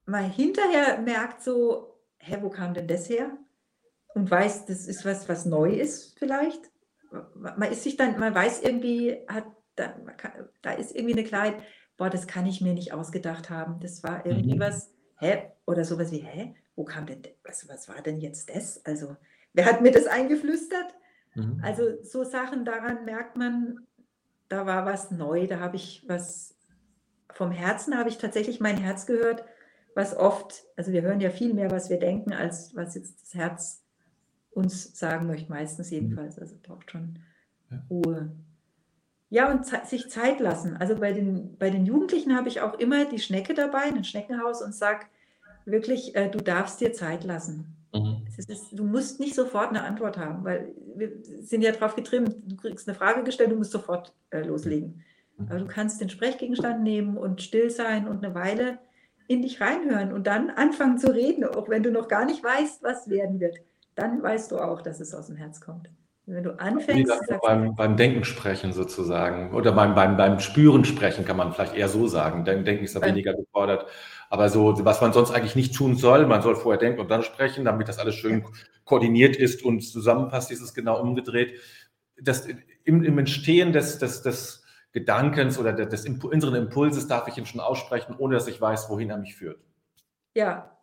man 0.05 0.29
hinterher 0.29 0.99
merkt 0.99 1.41
so, 1.41 1.99
hä, 2.19 2.37
wo 2.41 2.49
kam 2.49 2.73
denn 2.73 2.87
das 2.87 3.09
her? 3.09 3.37
Und 4.15 4.29
weiß, 4.29 4.65
das 4.65 4.87
ist 4.87 5.05
was, 5.05 5.27
was 5.27 5.45
neu 5.45 5.71
ist 5.71 6.17
vielleicht. 6.19 6.71
Man 7.35 7.71
ist 7.71 7.83
sich 7.83 7.97
dann, 7.97 8.19
man 8.19 8.33
weiß 8.33 8.61
irgendwie, 8.61 9.17
hat, 9.27 9.45
da, 9.75 9.95
da 10.61 10.71
ist 10.73 10.95
irgendwie 10.95 11.13
eine 11.13 11.23
Klarheit, 11.23 11.55
boah, 11.97 12.09
das 12.09 12.27
kann 12.27 12.45
ich 12.45 12.61
mir 12.61 12.73
nicht 12.73 12.93
ausgedacht 12.93 13.49
haben. 13.49 13.79
Das 13.79 14.03
war 14.03 14.25
irgendwie 14.25 14.55
mhm. 14.55 14.59
was, 14.59 14.91
hä? 15.19 15.51
Oder 15.65 15.85
sowas 15.85 16.11
wie, 16.11 16.19
hä? 16.19 16.55
Wo 16.75 16.85
kam 16.85 17.05
denn, 17.05 17.21
was, 17.43 17.67
was 17.67 17.87
war 17.89 18.01
denn 18.01 18.19
jetzt 18.19 18.53
das? 18.53 18.83
Also, 18.85 19.15
wer 19.53 19.65
hat 19.65 19.81
mir 19.81 19.91
das 19.91 20.07
eingeflüstert? 20.07 20.93
Mhm. 21.35 21.59
Also, 21.61 22.03
so 22.03 22.23
Sachen, 22.23 22.65
daran 22.65 23.05
merkt 23.05 23.37
man, 23.37 23.79
da 24.49 24.65
war 24.65 24.85
was 24.85 25.11
neu, 25.11 25.47
da 25.47 25.59
habe 25.59 25.75
ich 25.75 26.03
was, 26.07 26.55
vom 27.31 27.51
Herzen 27.51 27.97
habe 27.97 28.09
ich 28.09 28.17
tatsächlich 28.17 28.59
mein 28.59 28.77
Herz 28.77 29.05
gehört, 29.05 29.43
was 29.95 30.15
oft, 30.15 30.63
also 30.75 30.91
wir 30.91 31.01
hören 31.01 31.19
ja 31.19 31.29
viel 31.29 31.53
mehr, 31.53 31.71
was 31.71 31.89
wir 31.89 31.99
denken, 31.99 32.33
als 32.33 32.75
was 32.75 32.95
jetzt 32.95 33.21
das 33.21 33.33
Herz 33.33 33.83
uns 34.51 34.97
sagen 34.97 35.27
möchte, 35.27 35.51
meistens 35.51 35.89
mhm. 35.89 35.97
jedenfalls. 35.97 36.39
Also 36.39 36.55
braucht 36.61 36.91
schon 36.91 37.19
Ruhe. 37.89 38.31
Ja, 39.29 39.51
und 39.51 39.65
sich 39.65 40.09
Zeit 40.09 40.39
lassen. 40.39 40.77
Also 40.77 40.95
bei 40.95 41.11
den, 41.11 41.57
bei 41.57 41.71
den 41.71 41.87
Jugendlichen 41.87 42.35
habe 42.35 42.49
ich 42.49 42.61
auch 42.61 42.77
immer 42.77 43.05
die 43.05 43.17
Schnecke 43.19 43.55
dabei, 43.55 43.85
ein 43.85 44.03
Schneckenhaus 44.03 44.61
und 44.61 44.75
sage 44.75 45.07
wirklich, 45.65 46.15
äh, 46.15 46.29
du 46.29 46.37
darfst 46.37 46.81
dir 46.81 46.93
Zeit 46.93 47.23
lassen. 47.23 47.75
Mhm. 47.93 48.25
Ist, 48.35 48.71
du 48.71 48.83
musst 48.83 49.19
nicht 49.19 49.35
sofort 49.35 49.69
eine 49.69 49.83
Antwort 49.83 50.17
haben, 50.17 50.43
weil 50.43 50.73
wir 50.95 51.11
sind 51.41 51.61
ja 51.61 51.71
darauf 51.71 51.95
getrimmt, 51.95 52.35
du 52.45 52.55
kriegst 52.55 52.87
eine 52.87 52.97
Frage 52.97 53.23
gestellt, 53.23 53.51
du 53.51 53.55
musst 53.55 53.71
sofort 53.71 54.13
äh, 54.31 54.41
loslegen. 54.41 55.03
Mhm. 55.37 55.47
Aber 55.47 55.59
du 55.59 55.67
kannst 55.67 56.01
den 56.01 56.09
Sprechgegenstand 56.09 56.81
nehmen 56.81 57.17
und 57.17 57.41
still 57.41 57.69
sein 57.69 58.07
und 58.07 58.25
eine 58.25 58.33
Weile 58.33 58.79
in 59.27 59.41
dich 59.41 59.61
reinhören 59.61 60.11
und 60.11 60.27
dann 60.27 60.49
anfangen 60.49 60.97
zu 60.97 61.13
reden, 61.13 61.43
auch 61.43 61.69
wenn 61.69 61.83
du 61.83 61.91
noch 61.91 62.07
gar 62.07 62.25
nicht 62.25 62.43
weißt, 62.43 62.83
was 62.83 63.09
werden 63.09 63.39
wird. 63.39 63.57
Dann 63.95 64.21
weißt 64.21 64.51
du 64.51 64.59
auch, 64.59 64.81
dass 64.81 64.99
es 64.99 65.13
aus 65.13 65.27
dem 65.27 65.35
Herz 65.35 65.61
kommt. 65.61 65.89
Wenn 66.25 66.43
du 66.43 66.57
anfängst. 66.57 67.11
Beim, 67.41 67.75
beim, 67.75 67.97
Denken 67.97 68.23
sprechen 68.23 68.71
sozusagen. 68.71 69.53
Oder 69.53 69.73
beim, 69.73 69.93
beim, 69.93 70.15
beim 70.15 70.39
Spüren 70.39 70.85
sprechen 70.85 71.25
kann 71.25 71.35
man 71.35 71.51
vielleicht 71.51 71.75
eher 71.75 71.89
so 71.89 72.07
sagen. 72.07 72.45
Denken 72.45 72.85
ist 72.85 72.95
da 72.95 73.01
weniger 73.01 73.33
gefordert. 73.33 73.87
Aber 74.33 74.49
so, 74.49 74.83
was 74.83 74.99
man 74.99 75.13
sonst 75.13 75.29
eigentlich 75.29 75.55
nicht 75.55 75.75
tun 75.75 75.95
soll, 75.95 76.25
man 76.25 76.41
soll 76.41 76.55
vorher 76.55 76.79
denken 76.79 76.99
und 76.99 77.11
dann 77.11 77.21
sprechen, 77.21 77.65
damit 77.65 77.87
das 77.87 77.99
alles 77.99 78.15
schön 78.15 78.43
koordiniert 78.83 79.35
ist 79.35 79.63
und 79.63 79.81
zusammenpasst, 79.81 80.49
ist 80.49 80.59
es 80.59 80.73
genau 80.73 80.99
umgedreht. 80.99 81.59
Das, 82.19 82.47
im, 82.83 83.03
im 83.03 83.19
Entstehen 83.19 83.73
des, 83.73 83.99
des, 83.99 84.23
des 84.23 84.65
Gedankens 84.91 85.59
oder 85.59 85.71
des 85.71 86.05
inneren 86.05 86.55
Impulses 86.55 87.05
darf 87.05 87.27
ich 87.27 87.37
ihn 87.37 87.45
schon 87.45 87.61
aussprechen, 87.61 88.15
ohne 88.17 88.33
dass 88.33 88.47
ich 88.47 88.59
weiß, 88.59 88.89
wohin 88.89 89.11
er 89.11 89.17
mich 89.17 89.35
führt. 89.35 89.61
Ja. 90.33 90.79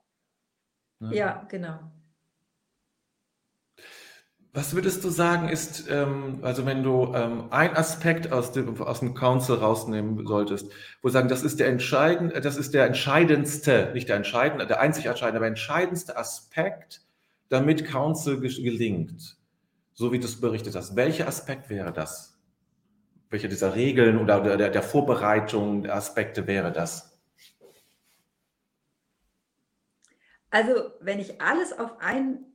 Ja, 1.01 1.11
ja 1.11 1.46
genau. 1.48 1.80
Was 4.53 4.74
würdest 4.74 5.05
du 5.05 5.11
sagen, 5.11 5.48
ist, 5.48 5.88
ähm, 5.88 6.40
also 6.42 6.66
wenn 6.66 6.82
du 6.82 7.14
ähm, 7.14 7.44
ein 7.51 7.76
Aspekt 7.76 8.32
aus 8.32 8.51
dem, 8.51 8.80
aus 8.82 8.98
dem 8.98 9.14
Council 9.14 9.55
rausnehmen 9.55 10.26
solltest, 10.26 10.72
wo 11.03 11.09
sagen, 11.09 11.28
das 11.28 11.44
ist 11.44 11.61
der 11.61 11.68
entscheidend, 11.68 12.32
das 12.44 12.57
ist 12.57 12.74
der 12.74 12.84
entscheidendste, 12.86 13.92
nicht 13.94 14.09
der 14.09 14.16
entscheidende, 14.16 14.66
der 14.66 14.80
einzig 14.80 15.07
entscheidende, 15.07 15.38
aber 15.38 15.46
entscheidendste 15.46 16.16
Aspekt, 16.16 17.03
damit 17.48 17.84
Council 17.84 18.40
gelingt, 18.40 19.36
so 19.92 20.11
wie 20.11 20.18
du 20.18 20.26
es 20.26 20.40
berichtet 20.40 20.74
hast. 20.74 20.96
Welcher 20.96 21.28
Aspekt 21.28 21.70
wäre 21.70 21.92
das? 21.92 22.36
Welche 23.28 23.48
dieser 23.48 23.76
Regeln 23.76 24.18
oder 24.18 24.57
der, 24.57 24.70
der 24.70 24.82
Vorbereitung, 24.82 25.84
der 25.84 25.94
Aspekte 25.94 26.48
wäre 26.48 26.72
das? 26.72 27.16
Also, 30.51 30.72
wenn 31.01 31.20
ich 31.20 31.40
alles 31.40 31.72
auf 31.72 32.01
ein 32.01 32.49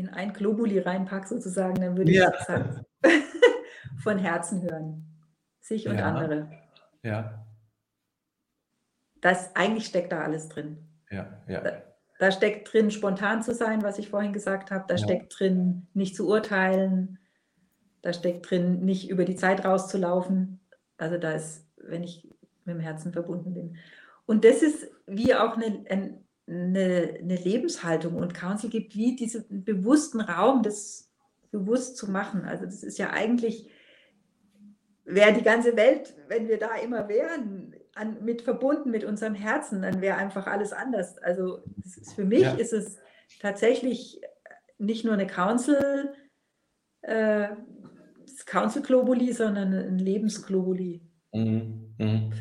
in 0.00 0.08
ein 0.08 0.32
Globuli 0.32 0.78
reinpacke 0.78 1.28
sozusagen, 1.28 1.80
dann 1.80 1.96
würde 1.96 2.10
ja. 2.10 2.32
ich 2.32 2.46
sagen, 2.46 2.84
von 4.02 4.18
Herzen 4.18 4.62
hören. 4.62 5.06
Sich 5.60 5.86
und 5.86 5.96
ja. 5.96 6.06
andere. 6.06 6.50
Ja. 7.02 7.46
das 9.20 9.54
eigentlich 9.54 9.86
steckt 9.86 10.12
da 10.12 10.22
alles 10.22 10.48
drin. 10.48 10.78
Ja, 11.10 11.42
ja. 11.46 11.60
Da, 11.60 11.82
da 12.18 12.32
steckt 12.32 12.72
drin, 12.72 12.90
spontan 12.90 13.42
zu 13.42 13.54
sein, 13.54 13.82
was 13.82 13.98
ich 13.98 14.08
vorhin 14.10 14.32
gesagt 14.32 14.70
habe. 14.70 14.84
Da 14.88 14.94
ja. 14.94 15.04
steckt 15.04 15.38
drin, 15.38 15.86
nicht 15.94 16.16
zu 16.16 16.28
urteilen. 16.28 17.18
Da 18.02 18.12
steckt 18.12 18.50
drin, 18.50 18.80
nicht 18.84 19.10
über 19.10 19.24
die 19.24 19.36
Zeit 19.36 19.64
rauszulaufen. 19.64 20.60
Also 20.96 21.18
da 21.18 21.32
ist, 21.32 21.66
wenn 21.76 22.02
ich 22.02 22.28
mit 22.64 22.76
dem 22.76 22.80
Herzen 22.80 23.12
verbunden 23.12 23.54
bin. 23.54 23.76
Und 24.26 24.44
das 24.44 24.62
ist 24.62 24.90
wie 25.06 25.34
auch 25.34 25.56
eine, 25.56 26.20
eine, 26.50 27.14
eine 27.20 27.36
Lebenshaltung. 27.36 28.16
Und 28.16 28.34
Council 28.34 28.70
gibt 28.70 28.96
wie 28.96 29.16
diesen 29.16 29.64
bewussten 29.64 30.20
Raum, 30.20 30.62
das 30.62 31.10
bewusst 31.50 31.96
zu 31.96 32.10
machen. 32.10 32.44
Also 32.44 32.64
das 32.64 32.82
ist 32.82 32.98
ja 32.98 33.10
eigentlich, 33.10 33.70
wäre 35.04 35.32
die 35.32 35.42
ganze 35.42 35.76
Welt, 35.76 36.14
wenn 36.28 36.48
wir 36.48 36.58
da 36.58 36.74
immer 36.76 37.08
wären, 37.08 37.74
an, 37.94 38.24
mit 38.24 38.42
verbunden 38.42 38.90
mit 38.90 39.04
unserem 39.04 39.34
Herzen, 39.34 39.82
dann 39.82 40.00
wäre 40.00 40.16
einfach 40.16 40.46
alles 40.46 40.72
anders. 40.72 41.18
Also 41.18 41.62
ist, 41.84 42.14
für 42.14 42.24
mich 42.24 42.42
ja. 42.42 42.54
ist 42.54 42.72
es 42.72 42.98
tatsächlich 43.40 44.20
nicht 44.78 45.04
nur 45.04 45.14
eine 45.14 45.26
Council, 45.26 46.12
äh, 47.02 47.48
Council 48.46 48.82
Globuli, 48.82 49.32
sondern 49.32 49.74
ein 49.74 49.98
Lebensglobuli. 49.98 51.02
Mhm. 51.32 51.94
Mhm. 51.98 52.32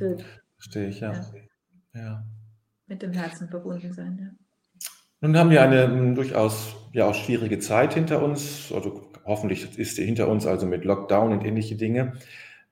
Verstehe 0.55 0.89
ich, 0.89 0.99
ja. 0.99 1.14
ja. 1.14 1.24
ja. 1.93 2.24
Mit 2.90 3.02
dem 3.02 3.14
Herzen 3.14 3.48
verbunden 3.48 3.94
sein, 3.94 4.20
ja. 4.20 4.46
Nun 5.22 5.38
haben 5.38 5.50
wir 5.50 5.62
eine 5.62 5.84
m, 5.84 6.16
durchaus 6.16 6.76
ja 6.92 7.06
auch 7.06 7.14
schwierige 7.14 7.60
Zeit 7.60 7.94
hinter 7.94 8.24
uns, 8.24 8.72
also 8.74 9.10
hoffentlich 9.26 9.78
ist 9.78 9.96
sie 9.96 10.06
hinter 10.06 10.28
uns, 10.28 10.48
also 10.48 10.66
mit 10.66 10.86
Lockdown 10.86 11.32
und 11.32 11.46
ähnliche 11.46 11.76
Dinge. 11.76 12.14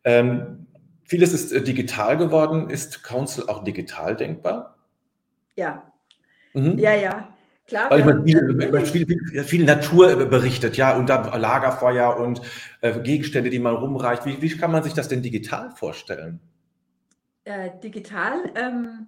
Ähm, 0.03 0.67
vieles 1.03 1.33
ist 1.33 1.51
äh, 1.51 1.61
digital 1.61 2.17
geworden. 2.17 2.69
Ist 2.69 3.03
Council 3.03 3.45
auch 3.47 3.63
digital 3.63 4.15
denkbar? 4.15 4.77
Ja. 5.55 5.91
Mhm. 6.53 6.77
Ja, 6.79 6.95
ja. 6.95 7.33
Klar, 7.67 7.91
Weil 7.91 8.05
man 8.05 8.25
viel, 8.25 9.05
viel, 9.05 9.43
viel, 9.43 9.65
Natur 9.65 10.15
berichtet, 10.25 10.77
ja, 10.77 10.95
und 10.95 11.09
dann 11.09 11.25
Lagerfeuer 11.39 12.15
und 12.15 12.41
äh, 12.79 12.97
Gegenstände, 13.01 13.49
die 13.49 13.59
man 13.59 13.75
rumreicht. 13.75 14.25
Wie, 14.25 14.41
wie, 14.41 14.57
kann 14.57 14.71
man 14.71 14.83
sich 14.83 14.93
das 14.93 15.09
denn 15.09 15.21
digital 15.21 15.71
vorstellen? 15.71 16.39
Äh, 17.43 17.71
digital, 17.83 18.51
ähm, 18.55 19.07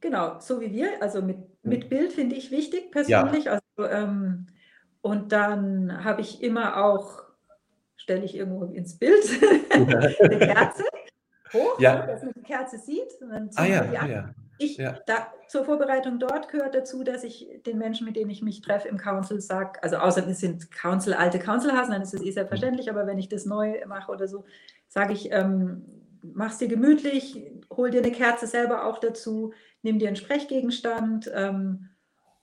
genau, 0.00 0.38
so 0.40 0.60
wie 0.60 0.72
wir, 0.72 1.02
also 1.02 1.22
mit, 1.22 1.38
mit 1.62 1.88
Bild 1.88 2.12
finde 2.12 2.36
ich 2.36 2.50
wichtig 2.50 2.90
persönlich. 2.90 3.44
Ja. 3.44 3.52
Also, 3.52 3.90
ähm, 3.90 4.46
und 5.02 5.32
dann 5.32 6.04
habe 6.04 6.20
ich 6.20 6.42
immer 6.42 6.84
auch, 6.84 7.22
stelle 7.96 8.24
ich 8.24 8.36
irgendwo 8.36 8.64
ins 8.64 8.98
Bild, 8.98 9.24
eine 9.70 10.38
Kerze 10.38 10.84
hoch, 11.52 11.80
ja. 11.80 12.06
dass 12.06 12.22
man 12.22 12.32
die 12.34 12.42
Kerze 12.42 12.78
sieht. 12.78 13.20
Und 13.20 13.30
dann 13.30 13.50
ah, 13.56 13.64
ja, 13.64 13.82
ah, 13.82 14.06
ja. 14.06 14.34
Ich, 14.58 14.76
ja. 14.76 14.98
da, 15.06 15.32
zur 15.48 15.64
Vorbereitung 15.64 16.18
dort 16.18 16.48
gehört 16.48 16.74
dazu, 16.74 17.02
dass 17.02 17.24
ich 17.24 17.62
den 17.64 17.78
Menschen, 17.78 18.06
mit 18.06 18.16
denen 18.16 18.30
ich 18.30 18.42
mich 18.42 18.60
treffe 18.60 18.88
im 18.88 18.98
Council, 18.98 19.40
sage, 19.40 19.82
also 19.82 19.96
außer 19.96 20.26
es 20.28 20.40
sind 20.40 20.70
Council, 20.70 21.14
alte 21.14 21.38
Councilhasen, 21.38 21.92
dann 21.92 22.02
ist 22.02 22.12
es 22.12 22.22
eh 22.22 22.30
selbstverständlich, 22.30 22.86
mhm. 22.86 22.92
aber 22.92 23.06
wenn 23.06 23.18
ich 23.18 23.30
das 23.30 23.46
neu 23.46 23.80
mache 23.86 24.12
oder 24.12 24.28
so, 24.28 24.44
sage 24.86 25.14
ich, 25.14 25.32
ähm, 25.32 25.86
mach's 26.22 26.58
dir 26.58 26.68
gemütlich, 26.68 27.50
hol 27.74 27.90
dir 27.90 28.02
eine 28.02 28.12
Kerze 28.12 28.46
selber 28.46 28.84
auch 28.84 28.98
dazu, 28.98 29.54
nimm 29.82 29.98
dir 29.98 30.08
einen 30.08 30.16
Sprechgegenstand. 30.16 31.30
Ähm, 31.34 31.88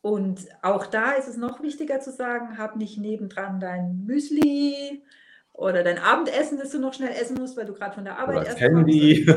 und 0.02 0.42
auch 0.62 0.86
da 0.86 1.12
ist 1.12 1.28
es 1.28 1.38
noch 1.38 1.62
wichtiger 1.62 2.00
zu 2.00 2.12
sagen, 2.12 2.58
hab 2.58 2.76
nicht 2.76 2.98
nebendran 2.98 3.60
dein 3.60 4.06
Müsli 4.06 5.04
oder 5.58 5.84
dein 5.84 5.98
Abendessen, 5.98 6.58
das 6.60 6.70
du 6.70 6.80
noch 6.80 6.94
schnell 6.94 7.14
essen 7.20 7.36
musst, 7.38 7.58
weil 7.58 7.66
du 7.66 7.74
gerade 7.74 7.96
von 7.96 8.06
der 8.06 8.20
Arbeit 8.20 8.38
oder 8.38 8.46
erst 8.46 8.62
Handy. 8.62 9.26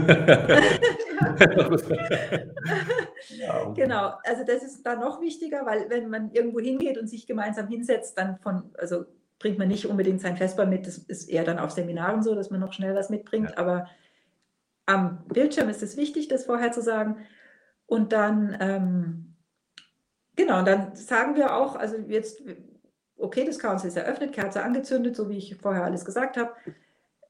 ja. 3.39 3.73
genau, 3.75 4.13
also 4.23 4.45
das 4.47 4.63
ist 4.63 4.85
da 4.85 4.97
noch 4.97 5.23
wichtiger, 5.23 5.65
weil 5.65 5.89
wenn 5.89 6.11
man 6.11 6.31
irgendwo 6.33 6.61
hingeht 6.61 6.99
und 6.99 7.09
sich 7.09 7.27
gemeinsam 7.27 7.69
hinsetzt, 7.69 8.19
dann 8.19 8.37
von, 8.39 8.65
also 8.77 9.07
bringt 9.39 9.57
man 9.59 9.69
nicht 9.69 9.87
unbedingt 9.87 10.21
sein 10.21 10.37
Vesper 10.37 10.67
mit. 10.67 10.87
Das 10.87 10.99
ist 10.99 11.31
eher 11.31 11.45
dann 11.45 11.59
auf 11.59 11.71
Seminaren 11.71 12.23
so, 12.23 12.35
dass 12.35 12.51
man 12.51 12.61
noch 12.61 12.75
schnell 12.75 12.95
was 12.95 13.09
mitbringt. 13.09 13.53
Ja. 13.53 13.57
Aber 13.57 13.87
am 14.85 15.25
Bildschirm 15.27 15.71
ist 15.71 15.83
es 15.83 15.97
wichtig, 15.97 16.29
das 16.29 16.45
vorher 16.45 16.71
zu 16.71 16.83
sagen. 16.83 17.17
Und 17.91 18.13
dann, 18.13 18.57
ähm, 18.61 19.35
genau, 20.37 20.63
dann 20.63 20.95
sagen 20.95 21.35
wir 21.35 21.57
auch, 21.57 21.75
also 21.75 21.97
jetzt 21.97 22.41
okay, 23.21 23.45
das 23.45 23.59
Council 23.59 23.89
ist 23.89 23.97
eröffnet, 23.97 24.33
Kerze 24.33 24.63
angezündet, 24.63 25.17
so 25.17 25.29
wie 25.29 25.39
ich 25.39 25.57
vorher 25.57 25.85
alles 25.85 26.05
gesagt 26.05 26.37
habe. 26.37 26.53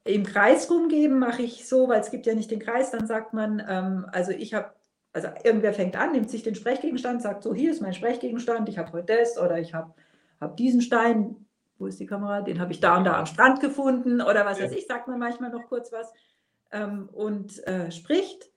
Im 0.03 0.23
Kreis 0.23 0.69
rumgeben 0.69 1.19
mache 1.19 1.43
ich 1.43 1.67
so, 1.67 1.87
weil 1.87 2.01
es 2.01 2.11
gibt 2.11 2.25
ja 2.25 2.33
nicht 2.33 2.49
den 2.49 2.59
Kreis, 2.59 2.91
dann 2.91 3.05
sagt 3.05 3.33
man, 3.33 3.63
ähm, 3.67 4.05
also 4.11 4.31
ich 4.31 4.53
habe, 4.53 4.71
also 5.13 5.27
irgendwer 5.43 5.73
fängt 5.73 5.95
an, 5.95 6.13
nimmt 6.13 6.29
sich 6.29 6.43
den 6.43 6.55
Sprechgegenstand, 6.55 7.21
sagt 7.21 7.43
so, 7.43 7.53
hier 7.53 7.71
ist 7.71 7.81
mein 7.81 7.93
Sprechgegenstand, 7.93 8.67
ich 8.69 8.77
habe 8.77 8.91
heute 8.93 9.17
das 9.17 9.37
oder 9.37 9.59
ich 9.59 9.73
habe 9.73 9.93
hab 10.39 10.57
diesen 10.57 10.81
Stein, 10.81 11.47
wo 11.77 11.85
ist 11.85 11.99
die 11.99 12.07
Kamera, 12.07 12.41
den 12.41 12.59
habe 12.59 12.71
ich 12.71 12.79
da 12.79 12.97
und 12.97 13.03
da 13.03 13.19
am 13.19 13.25
Strand 13.25 13.59
gefunden 13.59 14.21
oder 14.21 14.45
was 14.45 14.59
weiß 14.61 14.71
ich, 14.71 14.87
sagt 14.87 15.07
man 15.07 15.19
manchmal 15.19 15.51
noch 15.51 15.67
kurz 15.67 15.91
was 15.91 16.11
ähm, 16.71 17.09
und 17.11 17.65
äh, 17.67 17.91
spricht. 17.91 18.50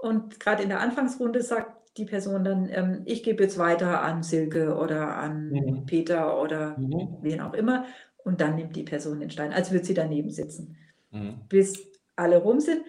Und 0.00 0.40
gerade 0.40 0.62
in 0.62 0.68
der 0.68 0.80
Anfangsrunde 0.80 1.42
sagt 1.42 1.80
die 1.96 2.04
Person 2.04 2.44
dann, 2.44 2.68
ähm, 2.70 3.02
ich 3.04 3.22
gebe 3.22 3.42
jetzt 3.42 3.58
weiter 3.58 4.02
an 4.02 4.22
Silke 4.22 4.76
oder 4.76 5.16
an 5.16 5.50
mhm. 5.50 5.86
Peter 5.86 6.40
oder 6.40 6.78
mhm. 6.78 7.18
wen 7.20 7.40
auch 7.40 7.54
immer. 7.54 7.84
Und 8.24 8.40
dann 8.40 8.54
nimmt 8.54 8.76
die 8.76 8.82
Person 8.82 9.20
den 9.20 9.30
Stein, 9.30 9.52
als 9.52 9.70
würde 9.70 9.84
sie 9.84 9.94
daneben 9.94 10.30
sitzen, 10.30 10.76
mhm. 11.10 11.40
bis 11.48 11.78
alle 12.16 12.38
rum 12.38 12.60
sind. 12.60 12.82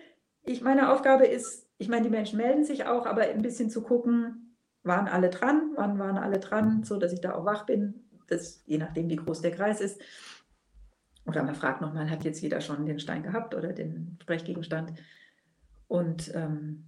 Ich, 0.43 0.62
meine 0.62 0.91
Aufgabe 0.91 1.26
ist, 1.26 1.68
ich 1.78 1.89
meine, 1.89 2.03
die 2.03 2.09
Menschen 2.09 2.38
melden 2.38 2.64
sich 2.64 2.86
auch, 2.86 3.05
aber 3.05 3.24
ein 3.24 3.41
bisschen 3.41 3.70
zu 3.70 3.82
gucken, 3.82 4.55
waren 4.84 5.07
alle 5.07 5.30
dran, 5.30 5.72
wann 5.76 5.99
waren 5.99 6.18
alle 6.18 6.39
dran, 6.39 6.78
mhm. 6.78 6.84
so 6.84 6.97
dass 6.97 7.14
ich 7.14 7.22
da 7.22 7.34
auch 7.36 7.45
wach 7.45 7.66
bin, 7.66 8.05
das, 8.28 8.64
je 8.66 8.78
nachdem, 8.78 9.09
wie 9.09 9.16
groß 9.18 9.41
der 9.41 9.51
Kreis 9.51 9.82
ist. 9.82 10.01
Oder 11.26 11.43
man 11.43 11.55
fragt 11.55 11.82
nochmal, 11.82 12.09
hat 12.09 12.24
jetzt 12.24 12.41
jeder 12.41 12.62
schon 12.62 12.86
den 12.86 12.99
Stein 12.99 13.24
gehabt 13.24 13.53
oder 13.53 13.74
den 13.74 14.18
Sprechgegenstand? 14.22 14.93
Und 15.88 16.32
ähm, 16.34 16.86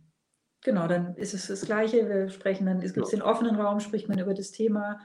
Genau, 0.64 0.88
dann 0.88 1.16
ist 1.16 1.34
es 1.34 1.48
das 1.48 1.62
Gleiche. 1.66 2.08
Wir 2.08 2.30
sprechen 2.30 2.66
dann, 2.66 2.82
es 2.82 2.94
gibt 2.94 3.08
ja. 3.08 3.18
den 3.18 3.22
offenen 3.22 3.56
Raum, 3.56 3.80
spricht 3.80 4.08
man 4.08 4.20
über 4.20 4.34
das 4.34 4.52
Thema. 4.52 5.00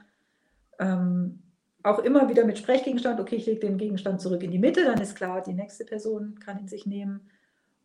Ähm, 0.79 1.43
auch 1.83 1.99
immer 1.99 2.29
wieder 2.29 2.45
mit 2.45 2.57
Sprechgegenstand. 2.57 3.19
Okay, 3.19 3.35
ich 3.35 3.45
lege 3.45 3.59
den 3.59 3.77
Gegenstand 3.77 4.21
zurück 4.21 4.43
in 4.43 4.51
die 4.51 4.59
Mitte, 4.59 4.83
dann 4.83 5.01
ist 5.01 5.15
klar, 5.15 5.41
die 5.41 5.53
nächste 5.53 5.85
Person 5.85 6.39
kann 6.39 6.59
ihn 6.59 6.67
sich 6.67 6.85
nehmen. 6.85 7.29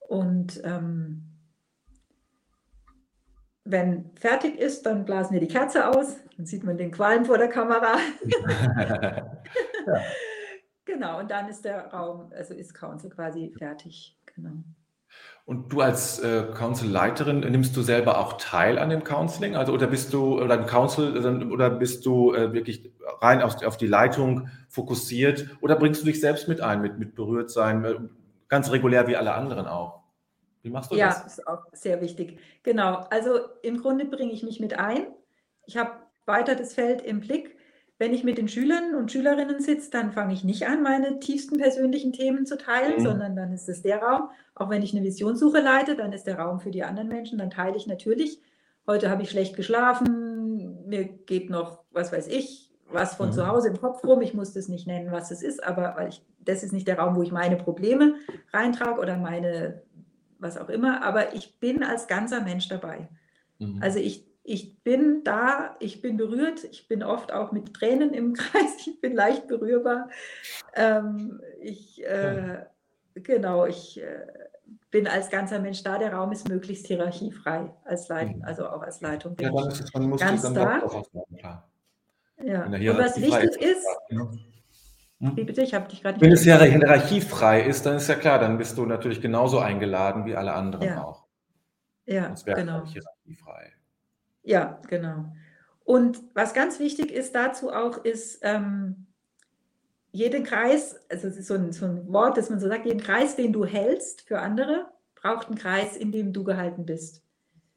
Und 0.08 0.60
ähm, 0.64 1.22
wenn 3.64 4.10
fertig 4.16 4.58
ist, 4.58 4.84
dann 4.86 5.04
blasen 5.04 5.32
wir 5.32 5.40
die 5.40 5.48
Kerze 5.48 5.88
aus. 5.88 6.16
Dann 6.36 6.46
sieht 6.46 6.64
man 6.64 6.76
den 6.76 6.90
Qualm 6.90 7.24
vor 7.24 7.38
der 7.38 7.48
Kamera. 7.48 7.96
ja. 8.46 9.34
Genau, 10.86 11.18
und 11.18 11.30
dann 11.30 11.48
ist 11.48 11.64
der 11.64 11.86
Raum, 11.86 12.30
also 12.36 12.52
ist 12.52 12.74
Council 12.74 13.08
quasi 13.08 13.52
fertig. 13.56 14.18
Genau. 14.34 14.62
Und 15.46 15.72
du 15.72 15.82
als 15.82 16.20
äh, 16.20 16.44
Council-Leiterin, 16.54 17.40
nimmst 17.40 17.76
du 17.76 17.82
selber 17.82 18.18
auch 18.18 18.38
teil 18.38 18.78
an 18.78 18.88
dem 18.88 19.04
Counseling? 19.04 19.56
Also 19.56 19.74
oder 19.74 19.86
bist 19.86 20.14
du 20.14 20.40
oder 20.40 20.54
im 20.54 20.66
Council 20.66 21.52
oder 21.52 21.68
bist 21.68 22.06
du 22.06 22.32
äh, 22.32 22.54
wirklich 22.54 22.90
rein 23.20 23.42
auf, 23.42 23.62
auf, 23.62 23.76
die 23.76 23.86
Leitung 23.86 24.48
fokussiert 24.68 25.48
oder 25.60 25.76
bringst 25.76 26.00
du 26.00 26.06
dich 26.06 26.18
selbst 26.18 26.48
mit 26.48 26.62
ein, 26.62 26.80
mit, 26.80 26.98
mit 26.98 27.14
berührt 27.14 27.50
sein, 27.50 27.84
äh, 27.84 27.96
ganz 28.48 28.70
regulär 28.70 29.06
wie 29.06 29.16
alle 29.16 29.34
anderen 29.34 29.66
auch? 29.66 30.04
Wie 30.62 30.70
machst 30.70 30.90
du 30.90 30.96
ja, 30.96 31.08
das? 31.08 31.18
Ja, 31.18 31.26
ist 31.26 31.46
auch 31.46 31.64
sehr 31.72 32.00
wichtig. 32.00 32.38
Genau. 32.62 33.06
Also 33.10 33.40
im 33.62 33.82
Grunde 33.82 34.06
bringe 34.06 34.32
ich 34.32 34.42
mich 34.42 34.60
mit 34.60 34.78
ein. 34.78 35.08
Ich 35.66 35.76
habe 35.76 35.90
weiter 36.24 36.54
das 36.54 36.72
Feld 36.72 37.02
im 37.02 37.20
Blick. 37.20 37.53
Wenn 37.98 38.12
ich 38.12 38.24
mit 38.24 38.38
den 38.38 38.48
Schülern 38.48 38.94
und 38.96 39.12
Schülerinnen 39.12 39.60
sitze, 39.60 39.90
dann 39.90 40.12
fange 40.12 40.34
ich 40.34 40.42
nicht 40.42 40.66
an, 40.66 40.82
meine 40.82 41.20
tiefsten 41.20 41.58
persönlichen 41.58 42.12
Themen 42.12 42.44
zu 42.44 42.58
teilen, 42.58 42.98
mhm. 42.98 43.04
sondern 43.04 43.36
dann 43.36 43.52
ist 43.52 43.68
es 43.68 43.82
der 43.82 44.02
Raum. 44.02 44.30
Auch 44.56 44.68
wenn 44.68 44.82
ich 44.82 44.94
eine 44.94 45.04
Visionssuche 45.04 45.60
leite, 45.60 45.94
dann 45.94 46.12
ist 46.12 46.26
der 46.26 46.38
Raum 46.38 46.58
für 46.58 46.72
die 46.72 46.82
anderen 46.82 47.08
Menschen. 47.08 47.38
Dann 47.38 47.50
teile 47.50 47.76
ich 47.76 47.86
natürlich. 47.86 48.40
Heute 48.86 49.10
habe 49.10 49.22
ich 49.22 49.30
schlecht 49.30 49.56
geschlafen, 49.56 50.86
mir 50.86 51.04
geht 51.04 51.50
noch, 51.50 51.84
was 51.92 52.12
weiß 52.12 52.28
ich, 52.28 52.72
was 52.90 53.14
von 53.14 53.28
mhm. 53.28 53.32
zu 53.32 53.46
Hause 53.46 53.68
im 53.68 53.80
Kopf 53.80 54.04
rum. 54.04 54.20
Ich 54.22 54.34
muss 54.34 54.52
das 54.52 54.68
nicht 54.68 54.86
nennen, 54.86 55.12
was 55.12 55.30
es 55.30 55.42
ist, 55.42 55.62
aber 55.62 55.94
weil 55.96 56.08
ich, 56.08 56.22
das 56.40 56.62
ist 56.62 56.72
nicht 56.72 56.88
der 56.88 56.98
Raum, 56.98 57.16
wo 57.16 57.22
ich 57.22 57.32
meine 57.32 57.56
Probleme 57.56 58.16
reintrage 58.52 59.00
oder 59.00 59.16
meine, 59.16 59.82
was 60.38 60.58
auch 60.58 60.68
immer. 60.68 61.02
Aber 61.04 61.34
ich 61.34 61.58
bin 61.60 61.82
als 61.84 62.08
ganzer 62.08 62.42
Mensch 62.42 62.68
dabei. 62.68 63.08
Mhm. 63.58 63.78
Also 63.80 64.00
ich 64.00 64.26
ich 64.44 64.82
bin 64.82 65.24
da, 65.24 65.74
ich 65.80 66.02
bin 66.02 66.18
berührt, 66.18 66.64
ich 66.64 66.86
bin 66.86 67.02
oft 67.02 67.32
auch 67.32 67.50
mit 67.50 67.72
Tränen 67.72 68.12
im 68.12 68.34
Kreis, 68.34 68.86
ich 68.86 69.00
bin 69.00 69.14
leicht 69.14 69.48
berührbar. 69.48 70.10
Ähm, 70.74 71.40
ich, 71.60 72.04
äh, 72.04 72.64
genau, 73.14 73.64
ich 73.64 74.00
äh, 74.02 74.26
bin 74.90 75.08
als 75.08 75.30
ganzer 75.30 75.58
Mensch 75.58 75.82
da, 75.82 75.98
der 75.98 76.12
Raum 76.12 76.30
ist 76.30 76.48
möglichst 76.48 76.86
hierarchiefrei, 76.86 77.72
als 77.84 78.08
Leitung, 78.08 78.38
mhm. 78.38 78.44
also 78.44 78.68
auch 78.68 78.82
als 78.82 79.00
Leitung 79.00 79.34
ja, 79.40 79.48
ich 79.48 79.94
man 79.94 80.08
muss 80.10 80.20
ganz 80.20 80.42
da. 80.52 80.80
Klar. 81.38 81.68
Ja. 82.44 82.64
Und 82.66 82.98
was 82.98 83.20
wichtig 83.20 83.62
ist, 83.62 83.86
ja. 84.10 84.30
Hm? 85.20 85.36
Wie 85.36 85.44
bitte? 85.44 85.62
Ich 85.62 85.72
habe 85.72 85.88
dich 85.88 86.02
gerade 86.02 86.20
Wenn 86.20 86.32
es 86.32 86.44
ja 86.44 86.60
hierarchiefrei 86.60 87.62
ist, 87.62 87.86
dann 87.86 87.96
ist 87.96 88.08
ja 88.08 88.16
klar, 88.16 88.38
dann 88.40 88.58
bist 88.58 88.76
du 88.76 88.84
natürlich 88.84 89.20
genauso 89.20 89.58
eingeladen 89.60 90.26
wie 90.26 90.34
alle 90.34 90.52
anderen 90.52 90.86
ja. 90.86 91.02
auch. 91.02 91.24
Ja, 92.04 92.34
genau. 92.44 92.84
hierarchiefrei. 92.84 93.72
Ja, 94.44 94.80
genau. 94.88 95.32
Und 95.84 96.22
was 96.34 96.54
ganz 96.54 96.78
wichtig 96.78 97.10
ist 97.10 97.34
dazu 97.34 97.70
auch, 97.70 98.04
ist, 98.04 98.38
ähm, 98.42 99.06
jeden 100.12 100.44
Kreis, 100.44 100.96
also 101.10 101.26
es 101.26 101.36
ist 101.36 101.48
so 101.48 101.54
ein, 101.54 101.72
so 101.72 101.86
ein 101.86 102.12
Wort, 102.12 102.36
dass 102.36 102.48
man 102.48 102.60
so 102.60 102.68
sagt, 102.68 102.86
jeden 102.86 103.00
Kreis, 103.00 103.34
den 103.34 103.52
du 103.52 103.64
hältst 103.64 104.22
für 104.22 104.38
andere, 104.38 104.86
braucht 105.16 105.48
einen 105.48 105.58
Kreis, 105.58 105.96
in 105.96 106.12
dem 106.12 106.32
du 106.32 106.44
gehalten 106.44 106.86
bist. 106.86 107.24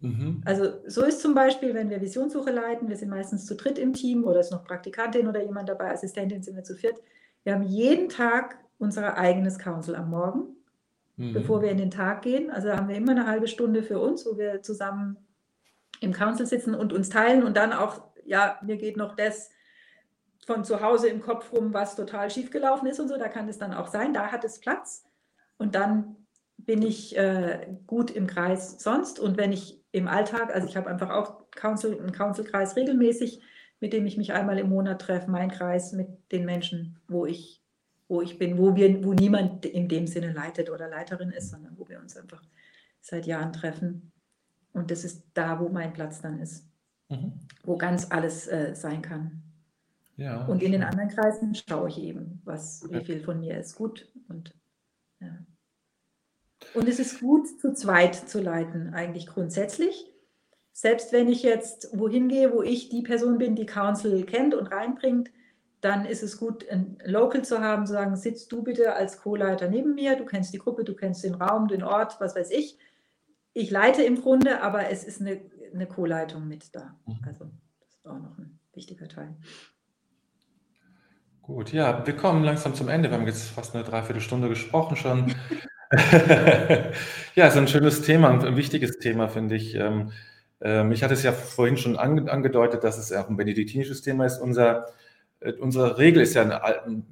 Mhm. 0.02 0.42
Also 0.46 0.74
so 0.86 1.04
ist 1.04 1.22
zum 1.22 1.34
Beispiel, 1.34 1.74
wenn 1.74 1.90
wir 1.90 2.00
Visionssuche 2.00 2.52
leiten, 2.52 2.90
wir 2.90 2.96
sind 2.96 3.10
meistens 3.10 3.46
zu 3.48 3.56
dritt 3.56 3.80
im 3.80 3.94
Team 3.94 4.24
oder 4.24 4.40
ist 4.40 4.52
noch 4.52 4.64
Praktikantin 4.64 5.28
oder 5.28 5.44
jemand 5.44 5.68
dabei, 5.68 5.92
Assistentin 5.92 6.44
sind 6.44 6.56
wir 6.56 6.64
zu 6.64 6.76
viert. 6.76 7.00
Wir 7.44 7.56
haben 7.56 7.64
jeden 7.64 8.10
Tag 8.10 8.60
unser 8.78 9.18
eigenes 9.18 9.58
Council 9.58 9.96
am 9.96 10.12
Morgen, 10.12 10.56
mhm. 11.16 11.34
bevor 11.34 11.64
wir 11.64 11.72
in 11.72 11.78
den 11.78 11.92
Tag 11.92 12.22
gehen. 12.22 12.52
Also 12.52 12.70
haben 12.72 12.88
wir 12.88 12.96
immer 12.96 13.14
eine 13.14 13.26
halbe 13.26 13.48
Stunde 13.48 13.82
für 13.82 14.00
uns, 14.00 14.26
wo 14.28 14.38
wir 14.38 14.62
zusammen 14.62 15.18
im 16.00 16.14
Council 16.14 16.46
sitzen 16.46 16.76
und 16.76 16.94
uns 16.94 17.10
teilen 17.10 17.44
und 17.44 17.58
dann 17.58 17.74
auch, 17.74 18.02
ja, 18.26 18.60
mir 18.64 18.78
geht 18.78 18.98
noch 18.98 19.16
das 19.16 19.50
von 20.46 20.64
zu 20.64 20.82
Hause 20.82 21.10
im 21.10 21.22
Kopf 21.22 21.52
rum, 21.52 21.74
was 21.74 21.96
total 21.96 22.30
schief 22.30 22.52
gelaufen 22.52 22.88
ist 22.88 23.00
und 23.00 23.10
so, 23.10 23.18
da 23.18 23.28
kann 23.28 23.50
es 23.50 23.58
dann 23.58 23.74
auch 23.74 23.88
sein, 23.88 24.14
da 24.14 24.32
hat 24.32 24.44
es 24.46 24.60
Platz. 24.60 25.06
Und 25.58 25.76
dann 25.76 26.16
bin 26.58 26.82
ich 26.82 27.18
äh, 27.18 27.68
gut 27.86 28.12
im 28.12 28.28
Kreis 28.28 28.78
sonst. 28.80 29.20
Und 29.20 29.38
wenn 29.38 29.52
ich 29.52 29.84
im 29.92 30.08
Alltag, 30.08 30.54
also 30.54 30.68
ich 30.68 30.78
habe 30.78 30.90
einfach 30.90 31.10
auch 31.10 31.50
Council, 31.52 32.00
einen 32.00 32.12
Councilkreis 32.12 32.76
regelmäßig, 32.76 33.42
mit 33.80 33.94
dem 33.94 34.06
ich 34.06 34.18
mich 34.18 34.34
einmal 34.34 34.58
im 34.58 34.70
Monat 34.70 35.02
treffe, 35.02 35.30
mein 35.30 35.52
Kreis 35.52 35.94
mit 35.94 36.08
den 36.32 36.46
Menschen, 36.46 37.00
wo 37.08 37.26
ich, 37.26 37.62
wo 38.08 38.22
ich 38.22 38.40
bin, 38.40 38.58
wo 38.58 38.76
wir, 38.76 39.04
wo 39.04 39.14
niemand 39.14 39.66
in 39.66 39.88
dem 39.88 40.08
Sinne 40.08 40.34
leitet 40.34 40.70
oder 40.70 40.88
Leiterin 40.88 41.32
ist, 41.32 41.52
sondern 41.52 41.78
wo 41.78 41.88
wir 41.88 42.00
uns 42.00 42.18
einfach 42.18 42.42
seit 43.02 43.26
Jahren 43.26 43.54
treffen. 43.54 44.12
Und 44.78 44.92
das 44.92 45.04
ist 45.04 45.24
da, 45.34 45.60
wo 45.60 45.70
mein 45.70 45.92
Platz 45.92 46.22
dann 46.22 46.40
ist, 46.40 46.64
mhm. 47.10 47.34
wo 47.64 47.78
ganz 47.78 48.12
alles 48.12 48.48
äh, 48.48 48.76
sein 48.76 49.02
kann. 49.02 49.42
Ja, 50.18 50.46
und 50.46 50.62
in 50.62 50.72
den 50.72 50.84
anderen 50.84 51.10
Kreisen 51.10 51.56
schaue 51.56 51.90
ich 51.90 52.00
eben, 52.00 52.42
was, 52.46 52.84
okay. 52.84 53.00
wie 53.00 53.06
viel 53.06 53.20
von 53.22 53.40
mir 53.40 53.58
ist 53.58 53.76
gut. 53.76 54.08
Und, 54.30 54.54
ja. 55.20 55.36
und 56.76 56.88
es 56.88 57.00
ist 57.00 57.20
gut, 57.20 57.48
zu 57.60 57.74
zweit 57.74 58.16
zu 58.16 58.40
leiten, 58.40 58.94
eigentlich 58.94 59.28
grundsätzlich. 59.28 60.12
Selbst 60.74 61.12
wenn 61.12 61.28
ich 61.28 61.42
jetzt 61.42 61.90
wohin 61.98 62.30
gehe, 62.30 62.54
wo 62.54 62.62
ich 62.62 62.90
die 62.90 63.02
Person 63.02 63.40
bin, 63.40 63.56
die 63.56 63.66
Council 63.66 64.26
kennt 64.26 64.54
und 64.54 64.68
reinbringt, 64.68 65.32
dann 65.82 66.06
ist 66.06 66.22
es 66.22 66.38
gut, 66.38 66.68
ein 66.70 67.00
Local 67.04 67.44
zu 67.44 67.62
haben, 67.62 67.88
zu 67.88 67.94
sagen, 67.94 68.16
sitzt 68.16 68.52
du 68.52 68.64
bitte 68.64 68.94
als 68.94 69.22
Co-Leiter 69.22 69.70
neben 69.70 69.96
mir, 69.96 70.16
du 70.16 70.26
kennst 70.26 70.54
die 70.54 70.60
Gruppe, 70.60 70.84
du 70.84 70.96
kennst 70.96 71.24
den 71.24 71.36
Raum, 71.36 71.68
den 71.68 71.84
Ort, 71.84 72.20
was 72.20 72.36
weiß 72.36 72.52
ich 72.52 72.78
ich 73.58 73.72
leite 73.72 74.04
im 74.04 74.22
Grunde, 74.22 74.62
aber 74.62 74.90
es 74.90 75.04
ist 75.04 75.20
eine, 75.20 75.42
eine 75.74 75.88
Co-Leitung 75.88 76.48
mit 76.48 76.76
da. 76.76 76.96
Mhm. 77.06 77.20
Also 77.26 77.46
das 77.80 77.90
ist 77.90 78.08
auch 78.08 78.20
noch 78.20 78.38
ein 78.38 78.60
wichtiger 78.74 79.08
Teil. 79.08 79.36
Gut, 81.42 81.72
ja, 81.72 82.06
wir 82.06 82.16
kommen 82.16 82.44
langsam 82.44 82.76
zum 82.76 82.90
Ende. 82.90 83.10
Wir 83.10 83.18
haben 83.18 83.26
jetzt 83.26 83.50
fast 83.50 83.74
eine 83.74 83.84
Dreiviertelstunde 83.84 84.50
gesprochen 84.50 84.98
schon. 84.98 85.34
ja, 87.36 87.50
so 87.50 87.60
ein 87.60 87.68
schönes 87.68 88.02
Thema, 88.02 88.30
ein 88.30 88.58
wichtiges 88.58 89.00
Thema, 89.00 89.30
finde 89.30 89.56
ich. 89.56 89.76
Ähm, 89.76 90.12
ähm, 90.60 90.92
ich 90.92 91.04
hatte 91.04 91.14
es 91.14 91.24
ja 91.24 91.32
vorhin 91.32 91.78
schon 91.78 91.98
angedeutet, 91.98 92.84
dass 92.84 92.98
es 92.98 93.14
auch 93.14 93.30
ein 93.30 93.38
benediktinisches 93.38 94.02
Thema 94.02 94.26
ist. 94.26 94.40
Unser, 94.40 94.88
äh, 95.40 95.54
unsere 95.54 95.98
Regel 95.98 96.22
ist 96.22 96.34
ja 96.34 96.44
ein, 96.44 97.06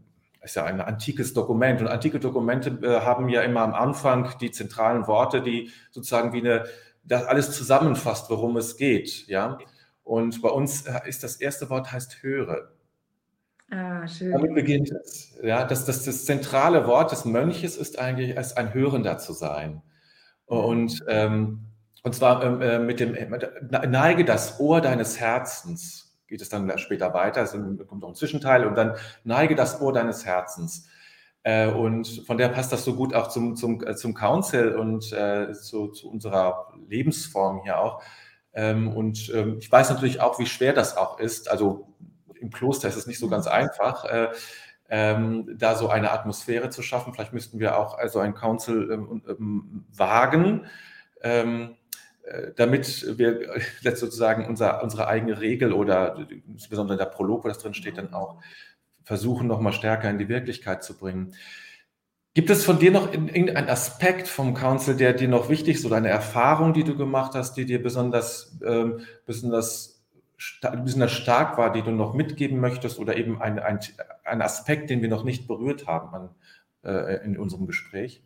ist 0.45 0.55
ja 0.55 0.63
ein 0.63 0.79
antikes 0.79 1.33
Dokument 1.33 1.81
und 1.81 1.87
antike 1.87 2.19
Dokumente 2.19 2.69
äh, 2.81 3.01
haben 3.01 3.27
ja 3.29 3.41
immer 3.41 3.61
am 3.61 3.73
Anfang 3.73 4.37
die 4.39 4.51
zentralen 4.51 5.07
Worte, 5.07 5.41
die 5.41 5.71
sozusagen 5.91 6.31
wie 6.33 6.39
eine, 6.39 6.65
das 7.03 7.25
alles 7.25 7.51
zusammenfasst, 7.51 8.29
worum 8.29 8.55
es 8.57 8.77
geht, 8.77 9.27
ja. 9.27 9.57
Und 10.03 10.41
bei 10.41 10.49
uns 10.49 10.83
äh, 10.85 11.01
ist 11.07 11.23
das 11.23 11.37
erste 11.37 11.69
Wort 11.69 11.91
heißt 11.91 12.21
höre. 12.21 12.69
Ah, 13.71 14.07
schön. 14.07 14.31
Damit 14.31 14.53
beginnt 14.53 14.91
es. 14.91 15.35
Ja, 15.43 15.65
das, 15.65 15.85
das, 15.85 16.05
das 16.05 16.25
zentrale 16.25 16.85
Wort 16.85 17.11
des 17.11 17.25
Mönches 17.25 17.75
ist 17.75 17.97
eigentlich 17.97 18.37
als 18.37 18.55
ein 18.55 18.73
Hörender 18.73 19.17
zu 19.17 19.33
sein. 19.33 19.81
Und, 20.45 21.03
ähm, 21.07 21.65
und 22.03 22.13
zwar 22.13 22.43
ähm, 22.43 22.61
äh, 22.61 22.77
mit 22.77 22.99
dem, 22.99 23.17
neige 23.89 24.23
das 24.23 24.59
Ohr 24.59 24.81
deines 24.81 25.19
Herzens 25.19 26.04
geht 26.27 26.41
es 26.41 26.49
dann 26.49 26.77
später 26.77 27.13
weiter, 27.13 27.41
es 27.41 27.51
kommt 27.51 28.01
noch 28.01 28.09
ein 28.09 28.15
Zwischenteil 28.15 28.65
und 28.65 28.75
dann 28.75 28.95
neige 29.23 29.55
das 29.55 29.81
Ohr 29.81 29.93
deines 29.93 30.25
Herzens. 30.25 30.87
Äh, 31.43 31.67
und 31.67 32.23
von 32.25 32.39
der 32.39 32.49
passt 32.49 32.71
das 32.71 32.83
so 32.83 32.95
gut 32.95 33.13
auch 33.13 33.27
zum, 33.27 33.55
zum, 33.55 33.83
äh, 33.85 33.95
zum 33.95 34.15
Council 34.15 34.75
und 34.75 35.13
äh, 35.13 35.53
zu, 35.53 35.89
zu, 35.89 36.09
unserer 36.09 36.73
Lebensform 36.87 37.61
hier 37.61 37.79
auch. 37.79 38.01
Ähm, 38.53 38.87
und 38.87 39.31
ähm, 39.33 39.57
ich 39.59 39.71
weiß 39.71 39.91
natürlich 39.91 40.21
auch, 40.21 40.39
wie 40.39 40.47
schwer 40.47 40.73
das 40.73 40.97
auch 40.97 41.19
ist. 41.19 41.51
Also 41.51 41.93
im 42.39 42.49
Kloster 42.49 42.87
ist 42.87 42.95
es 42.95 43.05
nicht 43.05 43.19
so 43.19 43.27
ganz 43.27 43.45
einfach, 43.45 44.05
äh, 44.05 44.29
ähm, 44.89 45.55
da 45.59 45.75
so 45.75 45.89
eine 45.89 46.11
Atmosphäre 46.11 46.71
zu 46.71 46.81
schaffen. 46.81 47.13
Vielleicht 47.13 47.33
müssten 47.33 47.59
wir 47.59 47.77
auch 47.77 47.95
also 47.95 48.17
ein 48.19 48.33
Council 48.33 48.89
ähm, 48.91 49.21
ähm, 49.27 49.85
wagen. 49.95 50.65
Äh, 52.25 52.53
damit 52.55 53.17
wir 53.17 53.61
sozusagen 53.83 54.47
unser, 54.47 54.81
unsere 54.81 55.07
eigene 55.07 55.39
Regel 55.39 55.73
oder 55.73 56.27
insbesondere 56.47 56.97
der 56.97 57.05
Prolog, 57.05 57.43
wo 57.43 57.47
das 57.47 57.59
drin 57.59 57.75
steht, 57.75 57.97
dann 57.97 58.13
auch 58.13 58.41
versuchen, 59.03 59.47
nochmal 59.47 59.73
stärker 59.73 60.09
in 60.09 60.17
die 60.17 60.29
Wirklichkeit 60.29 60.83
zu 60.83 60.97
bringen. 60.97 61.35
Gibt 62.33 62.49
es 62.49 62.65
von 62.65 62.79
dir 62.79 62.91
noch 62.91 63.13
irgendeinen 63.13 63.69
Aspekt 63.69 64.27
vom 64.27 64.55
Council, 64.55 64.97
der 64.97 65.13
dir 65.13 65.27
noch 65.27 65.49
wichtig 65.49 65.77
ist 65.77 65.85
oder 65.85 65.97
eine 65.97 66.09
Erfahrung, 66.09 66.73
die 66.73 66.83
du 66.83 66.97
gemacht 66.97 67.35
hast, 67.35 67.53
die 67.53 67.65
dir 67.65 67.81
besonders, 67.81 68.59
ähm, 68.65 69.01
besonders, 69.25 70.03
besonders 70.83 71.11
stark 71.11 71.57
war, 71.59 71.71
die 71.71 71.83
du 71.83 71.91
noch 71.91 72.15
mitgeben 72.15 72.59
möchtest 72.59 72.97
oder 72.97 73.15
eben 73.15 73.39
ein, 73.39 73.59
ein, 73.59 73.79
ein 74.23 74.41
Aspekt, 74.41 74.89
den 74.89 75.01
wir 75.01 75.09
noch 75.09 75.23
nicht 75.23 75.47
berührt 75.47 75.85
haben 75.85 76.13
an, 76.13 76.29
äh, 76.83 77.23
in 77.23 77.37
unserem 77.37 77.67
Gespräch? 77.67 78.23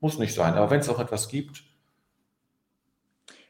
Muss 0.00 0.18
nicht 0.18 0.34
sein, 0.34 0.54
aber 0.54 0.70
wenn 0.70 0.80
es 0.80 0.88
auch 0.90 1.00
etwas 1.00 1.28
gibt, 1.28 1.64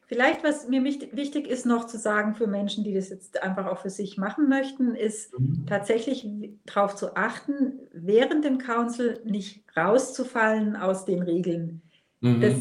Vielleicht, 0.08 0.42
was 0.42 0.66
mir 0.68 0.82
wichtig 0.84 1.46
ist 1.46 1.66
noch 1.66 1.84
zu 1.84 1.98
sagen 1.98 2.34
für 2.34 2.46
Menschen, 2.46 2.82
die 2.82 2.94
das 2.94 3.10
jetzt 3.10 3.42
einfach 3.42 3.66
auch 3.66 3.82
für 3.82 3.90
sich 3.90 4.16
machen 4.16 4.48
möchten, 4.48 4.94
ist 4.94 5.38
mhm. 5.38 5.66
tatsächlich 5.66 6.26
darauf 6.64 6.96
zu 6.96 7.14
achten, 7.14 7.80
während 7.92 8.42
dem 8.42 8.56
Council 8.56 9.20
nicht 9.24 9.64
rauszufallen 9.76 10.76
aus 10.76 11.04
den 11.04 11.22
Regeln. 11.22 11.82
Mhm. 12.20 12.40
Das 12.40 12.54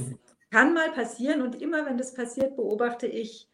kann 0.51 0.73
mal 0.73 0.91
passieren 0.91 1.41
und 1.41 1.61
immer 1.61 1.85
wenn 1.85 1.97
das 1.97 2.13
passiert, 2.13 2.57
beobachte 2.57 3.07
ich, 3.07 3.47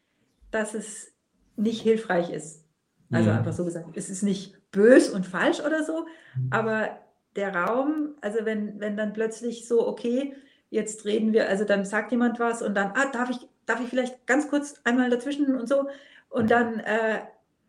dass 0.49 0.73
es 0.73 1.13
nicht 1.55 1.81
hilfreich 1.81 2.31
ist. 2.31 2.65
Also 3.11 3.29
mhm. 3.29 3.37
einfach 3.37 3.53
so 3.53 3.63
gesagt, 3.63 3.95
es 3.95 4.09
ist 4.09 4.23
nicht 4.23 4.55
bös 4.71 5.07
und 5.07 5.27
falsch 5.27 5.59
oder 5.59 5.83
so, 5.83 6.07
mhm. 6.35 6.47
aber 6.49 6.97
der 7.35 7.55
Raum, 7.55 8.15
also 8.21 8.39
wenn, 8.43 8.79
wenn 8.79 8.97
dann 8.97 9.13
plötzlich 9.13 9.67
so, 9.67 9.87
okay, 9.87 10.33
jetzt 10.71 11.05
reden 11.05 11.31
wir, 11.31 11.47
also 11.47 11.63
dann 11.63 11.85
sagt 11.85 12.11
jemand 12.11 12.39
was 12.39 12.63
und 12.63 12.73
dann, 12.73 12.93
ah, 12.95 13.11
darf 13.11 13.29
ich, 13.29 13.47
darf 13.65 13.81
ich 13.81 13.89
vielleicht 13.89 14.25
ganz 14.27 14.49
kurz 14.49 14.75
einmal 14.83 15.09
dazwischen 15.09 15.55
und 15.55 15.67
so. 15.67 15.87
Und 16.29 16.51
dann, 16.51 16.79
äh, 16.79 17.19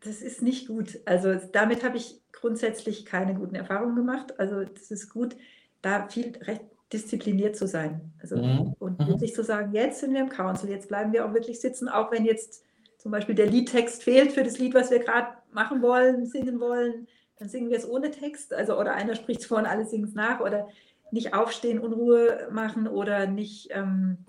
das 0.03 0.21
ist 0.21 0.41
nicht 0.41 0.67
gut. 0.67 0.99
Also 1.05 1.35
damit 1.51 1.83
habe 1.83 1.97
ich 1.97 2.21
grundsätzlich 2.31 3.05
keine 3.05 3.33
guten 3.35 3.55
Erfahrungen 3.55 3.95
gemacht. 3.95 4.39
Also 4.39 4.63
das 4.63 4.91
ist 4.91 5.09
gut, 5.09 5.35
da 5.81 6.07
viel 6.07 6.37
recht 6.41 6.61
diszipliniert 6.93 7.55
zu 7.55 7.67
sein. 7.67 8.13
Also 8.21 8.37
mhm. 8.37 8.75
und 8.79 8.99
mhm. 8.99 9.07
wirklich 9.07 9.33
zu 9.33 9.43
sagen, 9.43 9.73
jetzt 9.73 9.99
sind 9.99 10.13
wir 10.13 10.21
im 10.21 10.29
Council, 10.29 10.69
jetzt 10.69 10.87
bleiben 10.87 11.13
wir 11.13 11.25
auch 11.25 11.33
wirklich 11.33 11.59
sitzen, 11.59 11.89
auch 11.89 12.11
wenn 12.11 12.25
jetzt 12.25 12.63
zum 12.97 13.11
Beispiel 13.11 13.35
der 13.35 13.47
Liedtext 13.47 14.03
fehlt 14.03 14.31
für 14.31 14.43
das 14.43 14.57
Lied, 14.57 14.73
was 14.73 14.91
wir 14.91 14.99
gerade 14.99 15.27
machen 15.51 15.81
wollen, 15.81 16.25
singen 16.25 16.59
wollen, 16.59 17.07
dann 17.37 17.49
singen 17.49 17.69
wir 17.69 17.77
es 17.77 17.87
ohne 17.87 18.11
Text. 18.11 18.53
Also 18.53 18.79
oder 18.79 18.93
einer 18.93 19.15
spricht 19.15 19.41
es 19.41 19.45
vor 19.45 19.57
und 19.57 19.65
alle 19.65 19.85
singen 19.85 20.05
es 20.05 20.15
nach 20.15 20.39
oder 20.39 20.67
nicht 21.11 21.33
aufstehen, 21.33 21.79
Unruhe 21.79 22.47
machen 22.51 22.87
oder 22.87 23.27
nicht 23.27 23.69
ähm, 23.71 24.25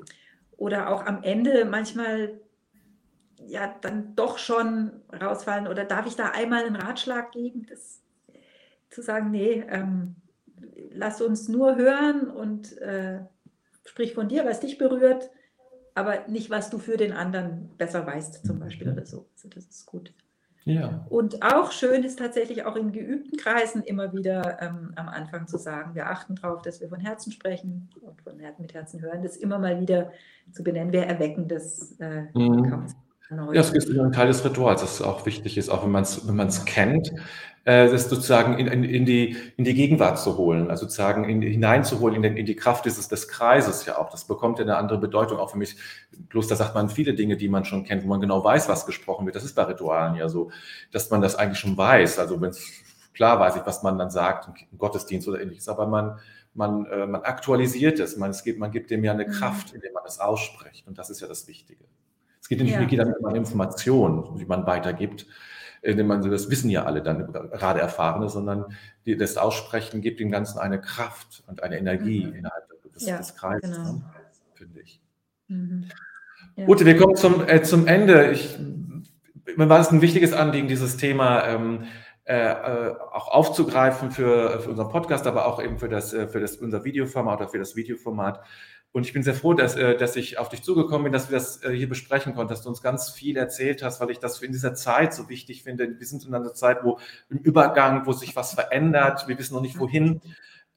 oder 0.56 0.90
auch 0.90 1.04
am 1.04 1.22
Ende 1.22 1.64
manchmal 1.64 2.40
ja 3.46 3.74
dann 3.80 4.14
doch 4.16 4.38
schon 4.38 5.02
rausfallen 5.12 5.66
oder 5.66 5.84
darf 5.84 6.06
ich 6.06 6.16
da 6.16 6.30
einmal 6.30 6.64
einen 6.64 6.76
Ratschlag 6.76 7.32
geben, 7.32 7.66
das, 7.68 8.02
zu 8.88 9.02
sagen, 9.02 9.30
nee, 9.30 9.64
ähm, 9.68 10.16
lass 10.90 11.20
uns 11.20 11.48
nur 11.48 11.76
hören 11.76 12.30
und 12.30 12.78
äh, 12.78 13.20
sprich 13.84 14.14
von 14.14 14.28
dir, 14.28 14.44
was 14.44 14.60
dich 14.60 14.78
berührt, 14.78 15.30
aber 15.94 16.26
nicht, 16.28 16.50
was 16.50 16.70
du 16.70 16.78
für 16.78 16.96
den 16.96 17.12
anderen 17.12 17.70
besser 17.76 18.06
weißt, 18.06 18.46
zum 18.46 18.58
Beispiel 18.58 18.90
oder 18.90 19.06
so. 19.06 19.28
Also 19.34 19.48
das 19.48 19.66
ist 19.66 19.86
gut. 19.86 20.12
Ja. 20.66 21.06
Und 21.08 21.44
auch 21.44 21.70
schön 21.70 22.02
ist 22.02 22.18
tatsächlich 22.18 22.64
auch 22.64 22.74
in 22.74 22.90
geübten 22.90 23.36
Kreisen 23.38 23.84
immer 23.84 24.12
wieder 24.12 24.60
ähm, 24.60 24.92
am 24.96 25.08
Anfang 25.08 25.46
zu 25.46 25.58
sagen, 25.58 25.94
wir 25.94 26.10
achten 26.10 26.34
darauf, 26.34 26.60
dass 26.60 26.80
wir 26.80 26.88
von 26.88 26.98
Herzen 26.98 27.30
sprechen 27.30 27.88
und 28.00 28.20
von 28.22 28.40
Herzen 28.40 28.62
mit 28.62 28.74
Herzen 28.74 29.00
hören, 29.00 29.22
das 29.22 29.36
immer 29.36 29.60
mal 29.60 29.80
wieder 29.80 30.10
zu 30.50 30.64
benennen. 30.64 30.92
Wir 30.92 31.04
erwecken 31.04 31.46
das 31.46 31.92
äh, 32.00 32.22
mhm. 32.34 32.84
Ja, 33.30 33.60
es 33.60 33.72
ist 33.72 33.90
ein 33.90 34.12
Teil 34.12 34.28
des 34.28 34.44
Rituals, 34.44 34.82
das 34.82 35.02
auch 35.02 35.26
wichtig 35.26 35.58
ist, 35.58 35.68
auch 35.68 35.82
wenn 35.84 35.90
man 35.90 36.04
es 36.04 36.28
wenn 36.28 36.36
man's 36.36 36.64
kennt, 36.64 37.12
äh, 37.66 37.90
das 37.90 38.08
sozusagen 38.08 38.58
in, 38.58 38.68
in, 38.68 38.84
in, 38.84 39.04
die, 39.04 39.36
in 39.56 39.64
die 39.64 39.74
Gegenwart 39.74 40.20
zu 40.20 40.38
holen, 40.38 40.70
also 40.70 40.84
sozusagen 40.84 41.24
in, 41.24 41.42
hineinzuholen 41.42 42.14
in, 42.14 42.22
den, 42.22 42.36
in 42.36 42.46
die 42.46 42.54
Kraft 42.54 42.84
dieses, 42.84 43.08
des 43.08 43.26
Kreises 43.26 43.84
ja 43.86 43.98
auch. 43.98 44.08
Das 44.08 44.24
bekommt 44.24 44.60
ja 44.60 44.64
eine 44.64 44.76
andere 44.76 44.98
Bedeutung, 44.98 45.38
auch 45.38 45.50
für 45.50 45.58
mich. 45.58 45.76
Bloß 46.28 46.46
da 46.46 46.54
sagt 46.54 46.76
man 46.76 46.88
viele 46.88 47.14
Dinge, 47.14 47.36
die 47.36 47.48
man 47.48 47.64
schon 47.64 47.82
kennt, 47.82 48.04
wo 48.04 48.08
man 48.08 48.20
genau 48.20 48.42
weiß, 48.44 48.68
was 48.68 48.86
gesprochen 48.86 49.26
wird. 49.26 49.34
Das 49.34 49.42
ist 49.42 49.56
bei 49.56 49.64
Ritualen 49.64 50.14
ja 50.14 50.28
so, 50.28 50.52
dass 50.92 51.10
man 51.10 51.20
das 51.20 51.34
eigentlich 51.34 51.58
schon 51.58 51.76
weiß. 51.76 52.20
Also 52.20 52.40
wenn 52.40 52.50
es 52.50 52.70
klar 53.14 53.40
weiß 53.40 53.56
ich, 53.56 53.66
was 53.66 53.82
man 53.82 53.98
dann 53.98 54.10
sagt 54.10 54.48
im 54.70 54.78
Gottesdienst 54.78 55.26
oder 55.26 55.40
ähnliches, 55.40 55.68
aber 55.68 55.88
man, 55.88 56.20
man, 56.54 56.86
äh, 56.86 57.04
man 57.08 57.22
aktualisiert 57.22 57.98
es, 57.98 58.16
man, 58.16 58.30
es 58.30 58.44
gibt, 58.44 58.60
man 58.60 58.70
gibt 58.70 58.92
dem 58.92 59.02
ja 59.02 59.10
eine 59.10 59.26
mhm. 59.26 59.32
Kraft, 59.32 59.74
indem 59.74 59.92
man 59.92 60.04
es 60.06 60.20
ausspricht. 60.20 60.86
Und 60.86 60.98
das 60.98 61.10
ist 61.10 61.20
ja 61.20 61.26
das 61.26 61.48
Wichtige. 61.48 61.84
Es 62.40 62.48
geht 62.48 62.60
nicht 62.60 62.74
ja. 62.74 62.78
wirklich 62.78 63.00
um 63.00 63.34
Informationen, 63.34 64.36
die 64.38 64.44
man 64.44 64.66
weitergibt, 64.66 65.26
indem 65.86 66.08
man, 66.08 66.30
das 66.30 66.50
wissen 66.50 66.68
ja 66.68 66.84
alle 66.84 67.02
dann, 67.02 67.32
gerade 67.32 67.80
Erfahrene, 67.80 68.28
sondern 68.28 68.66
die, 69.04 69.16
das 69.16 69.36
Aussprechen 69.36 70.00
gibt 70.00 70.20
dem 70.20 70.30
Ganzen 70.30 70.58
eine 70.58 70.80
Kraft 70.80 71.44
und 71.46 71.62
eine 71.62 71.78
Energie 71.78 72.26
mhm. 72.26 72.34
innerhalb 72.34 72.64
des, 72.92 73.06
ja, 73.06 73.18
des 73.18 73.34
Kreises, 73.36 73.76
genau. 73.76 73.92
ne, 73.92 74.04
finde 74.54 74.80
ich. 74.80 75.00
Mhm. 75.48 75.88
Ja. 76.56 76.66
Ute, 76.66 76.86
wir 76.86 76.96
kommen 76.96 77.16
zum, 77.16 77.46
äh, 77.46 77.62
zum 77.62 77.86
Ende. 77.86 78.32
Ich, 78.32 78.58
mir 79.56 79.68
war 79.68 79.78
es 79.78 79.90
ein 79.90 80.00
wichtiges 80.00 80.32
Anliegen, 80.32 80.68
dieses 80.68 80.96
Thema 80.96 81.46
ähm, 81.46 81.84
äh, 82.24 82.34
äh 82.34 82.94
auch 83.12 83.28
aufzugreifen 83.28 84.10
für, 84.10 84.60
für 84.60 84.70
unseren 84.70 84.88
Podcast, 84.88 85.26
aber 85.26 85.46
auch 85.46 85.62
eben 85.62 85.78
für 85.78 85.88
das, 85.88 86.12
äh, 86.12 86.26
für 86.26 86.40
das 86.40 86.56
unser 86.56 86.84
Videoformat 86.84 87.40
oder 87.40 87.48
für 87.50 87.58
das 87.58 87.76
Videoformat. 87.76 88.40
Und 88.96 89.04
ich 89.04 89.12
bin 89.12 89.22
sehr 89.22 89.34
froh, 89.34 89.52
dass, 89.52 89.76
äh, 89.76 89.94
dass 89.94 90.16
ich 90.16 90.38
auf 90.38 90.48
dich 90.48 90.62
zugekommen 90.62 91.04
bin, 91.04 91.12
dass 91.12 91.28
wir 91.28 91.36
das 91.36 91.62
äh, 91.62 91.70
hier 91.70 91.86
besprechen 91.86 92.34
konnten, 92.34 92.48
dass 92.48 92.62
du 92.62 92.70
uns 92.70 92.80
ganz 92.80 93.10
viel 93.10 93.36
erzählt 93.36 93.82
hast, 93.82 94.00
weil 94.00 94.08
ich 94.08 94.20
das 94.20 94.40
in 94.40 94.52
dieser 94.52 94.74
Zeit 94.74 95.12
so 95.12 95.28
wichtig 95.28 95.64
finde. 95.64 95.98
Wir 95.98 96.06
sind 96.06 96.24
in 96.24 96.34
einer 96.34 96.54
Zeit, 96.54 96.82
wo 96.82 96.98
im 97.28 97.36
Übergang, 97.36 98.06
wo 98.06 98.12
sich 98.12 98.34
was 98.36 98.54
verändert, 98.54 99.28
wir 99.28 99.38
wissen 99.38 99.52
noch 99.52 99.60
nicht 99.60 99.78
wohin. 99.78 100.22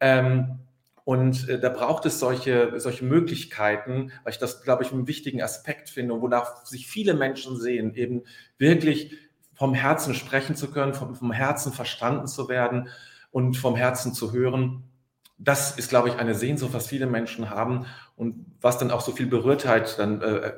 Ähm, 0.01 0.59
und 1.05 1.47
äh, 1.47 1.61
da 1.61 1.69
braucht 1.69 2.05
es 2.07 2.19
solche, 2.19 2.77
solche 2.77 3.05
Möglichkeiten, 3.05 4.11
weil 4.25 4.33
ich 4.33 4.37
das, 4.37 4.63
glaube 4.63 4.83
ich, 4.83 4.91
einen 4.91 5.07
wichtigen 5.07 5.41
Aspekt 5.41 5.89
finde, 5.89 6.19
wonach 6.19 6.65
sich 6.65 6.87
viele 6.87 7.13
Menschen 7.13 7.57
sehen, 7.57 7.93
eben 7.93 8.23
wirklich 8.57 9.17
vom 9.53 9.73
Herzen 9.73 10.13
sprechen 10.13 10.57
zu 10.57 10.71
können, 10.71 10.93
vom, 10.93 11.15
vom 11.15 11.31
Herzen 11.31 11.71
verstanden 11.71 12.27
zu 12.27 12.49
werden 12.49 12.89
und 13.31 13.55
vom 13.55 13.77
Herzen 13.77 14.13
zu 14.13 14.33
hören 14.33 14.83
das 15.39 15.77
ist, 15.77 15.89
glaube 15.89 16.09
ich, 16.09 16.17
eine 16.17 16.35
Sehnsucht, 16.35 16.73
was 16.73 16.87
viele 16.87 17.07
Menschen 17.07 17.49
haben 17.49 17.85
und 18.19 18.45
was 18.59 18.77
dann 18.77 18.91
auch 18.91 18.99
so 18.99 19.13
viel 19.13 19.27
Berührtheit 19.27 19.97
dann 19.97 20.21
äh, 20.21 20.51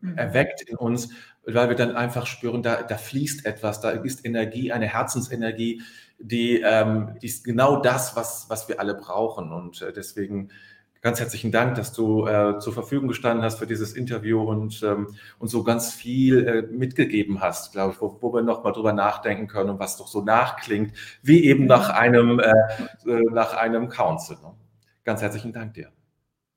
mhm. 0.00 0.16
erweckt 0.16 0.62
in 0.62 0.76
uns, 0.76 1.10
weil 1.44 1.68
wir 1.68 1.74
dann 1.74 1.96
einfach 1.96 2.26
spüren, 2.26 2.62
da, 2.62 2.82
da 2.82 2.96
fließt 2.96 3.44
etwas, 3.44 3.80
da 3.80 3.90
ist 3.90 4.24
Energie, 4.24 4.70
eine 4.70 4.86
Herzensenergie, 4.86 5.82
die, 6.20 6.62
ähm, 6.64 7.16
die 7.20 7.26
ist 7.26 7.42
genau 7.42 7.80
das, 7.82 8.14
was, 8.14 8.46
was 8.48 8.68
wir 8.68 8.78
alle 8.78 8.94
brauchen. 8.94 9.50
Und 9.50 9.82
äh, 9.82 9.92
deswegen 9.92 10.50
ganz 11.00 11.18
herzlichen 11.18 11.50
Dank, 11.50 11.74
dass 11.74 11.92
du 11.92 12.24
äh, 12.28 12.60
zur 12.60 12.72
Verfügung 12.72 13.08
gestanden 13.08 13.44
hast 13.44 13.58
für 13.58 13.66
dieses 13.66 13.94
Interview 13.94 14.40
und, 14.40 14.80
ähm, 14.84 15.08
und 15.40 15.48
so 15.48 15.64
ganz 15.64 15.92
viel 15.92 16.46
äh, 16.46 16.62
mitgegeben 16.62 17.40
hast, 17.40 17.72
glaube 17.72 17.94
ich, 17.94 18.00
wo, 18.00 18.16
wo 18.20 18.32
wir 18.32 18.42
nochmal 18.42 18.72
drüber 18.72 18.92
nachdenken 18.92 19.48
können 19.48 19.70
und 19.70 19.80
was 19.80 19.96
doch 19.96 20.06
so 20.06 20.22
nachklingt, 20.22 20.92
wie 21.22 21.46
eben 21.46 21.66
nach 21.66 21.90
einem, 21.90 22.38
äh, 22.38 22.52
äh, 23.06 23.22
nach 23.32 23.54
einem 23.54 23.88
Council. 23.88 24.36
Ne? 24.36 24.54
Ganz 25.02 25.20
herzlichen 25.20 25.52
Dank 25.52 25.74
dir. 25.74 25.90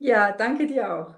Ja, 0.02 0.32
danke 0.32 0.66
dir 0.66 0.92
auch. 0.92 1.16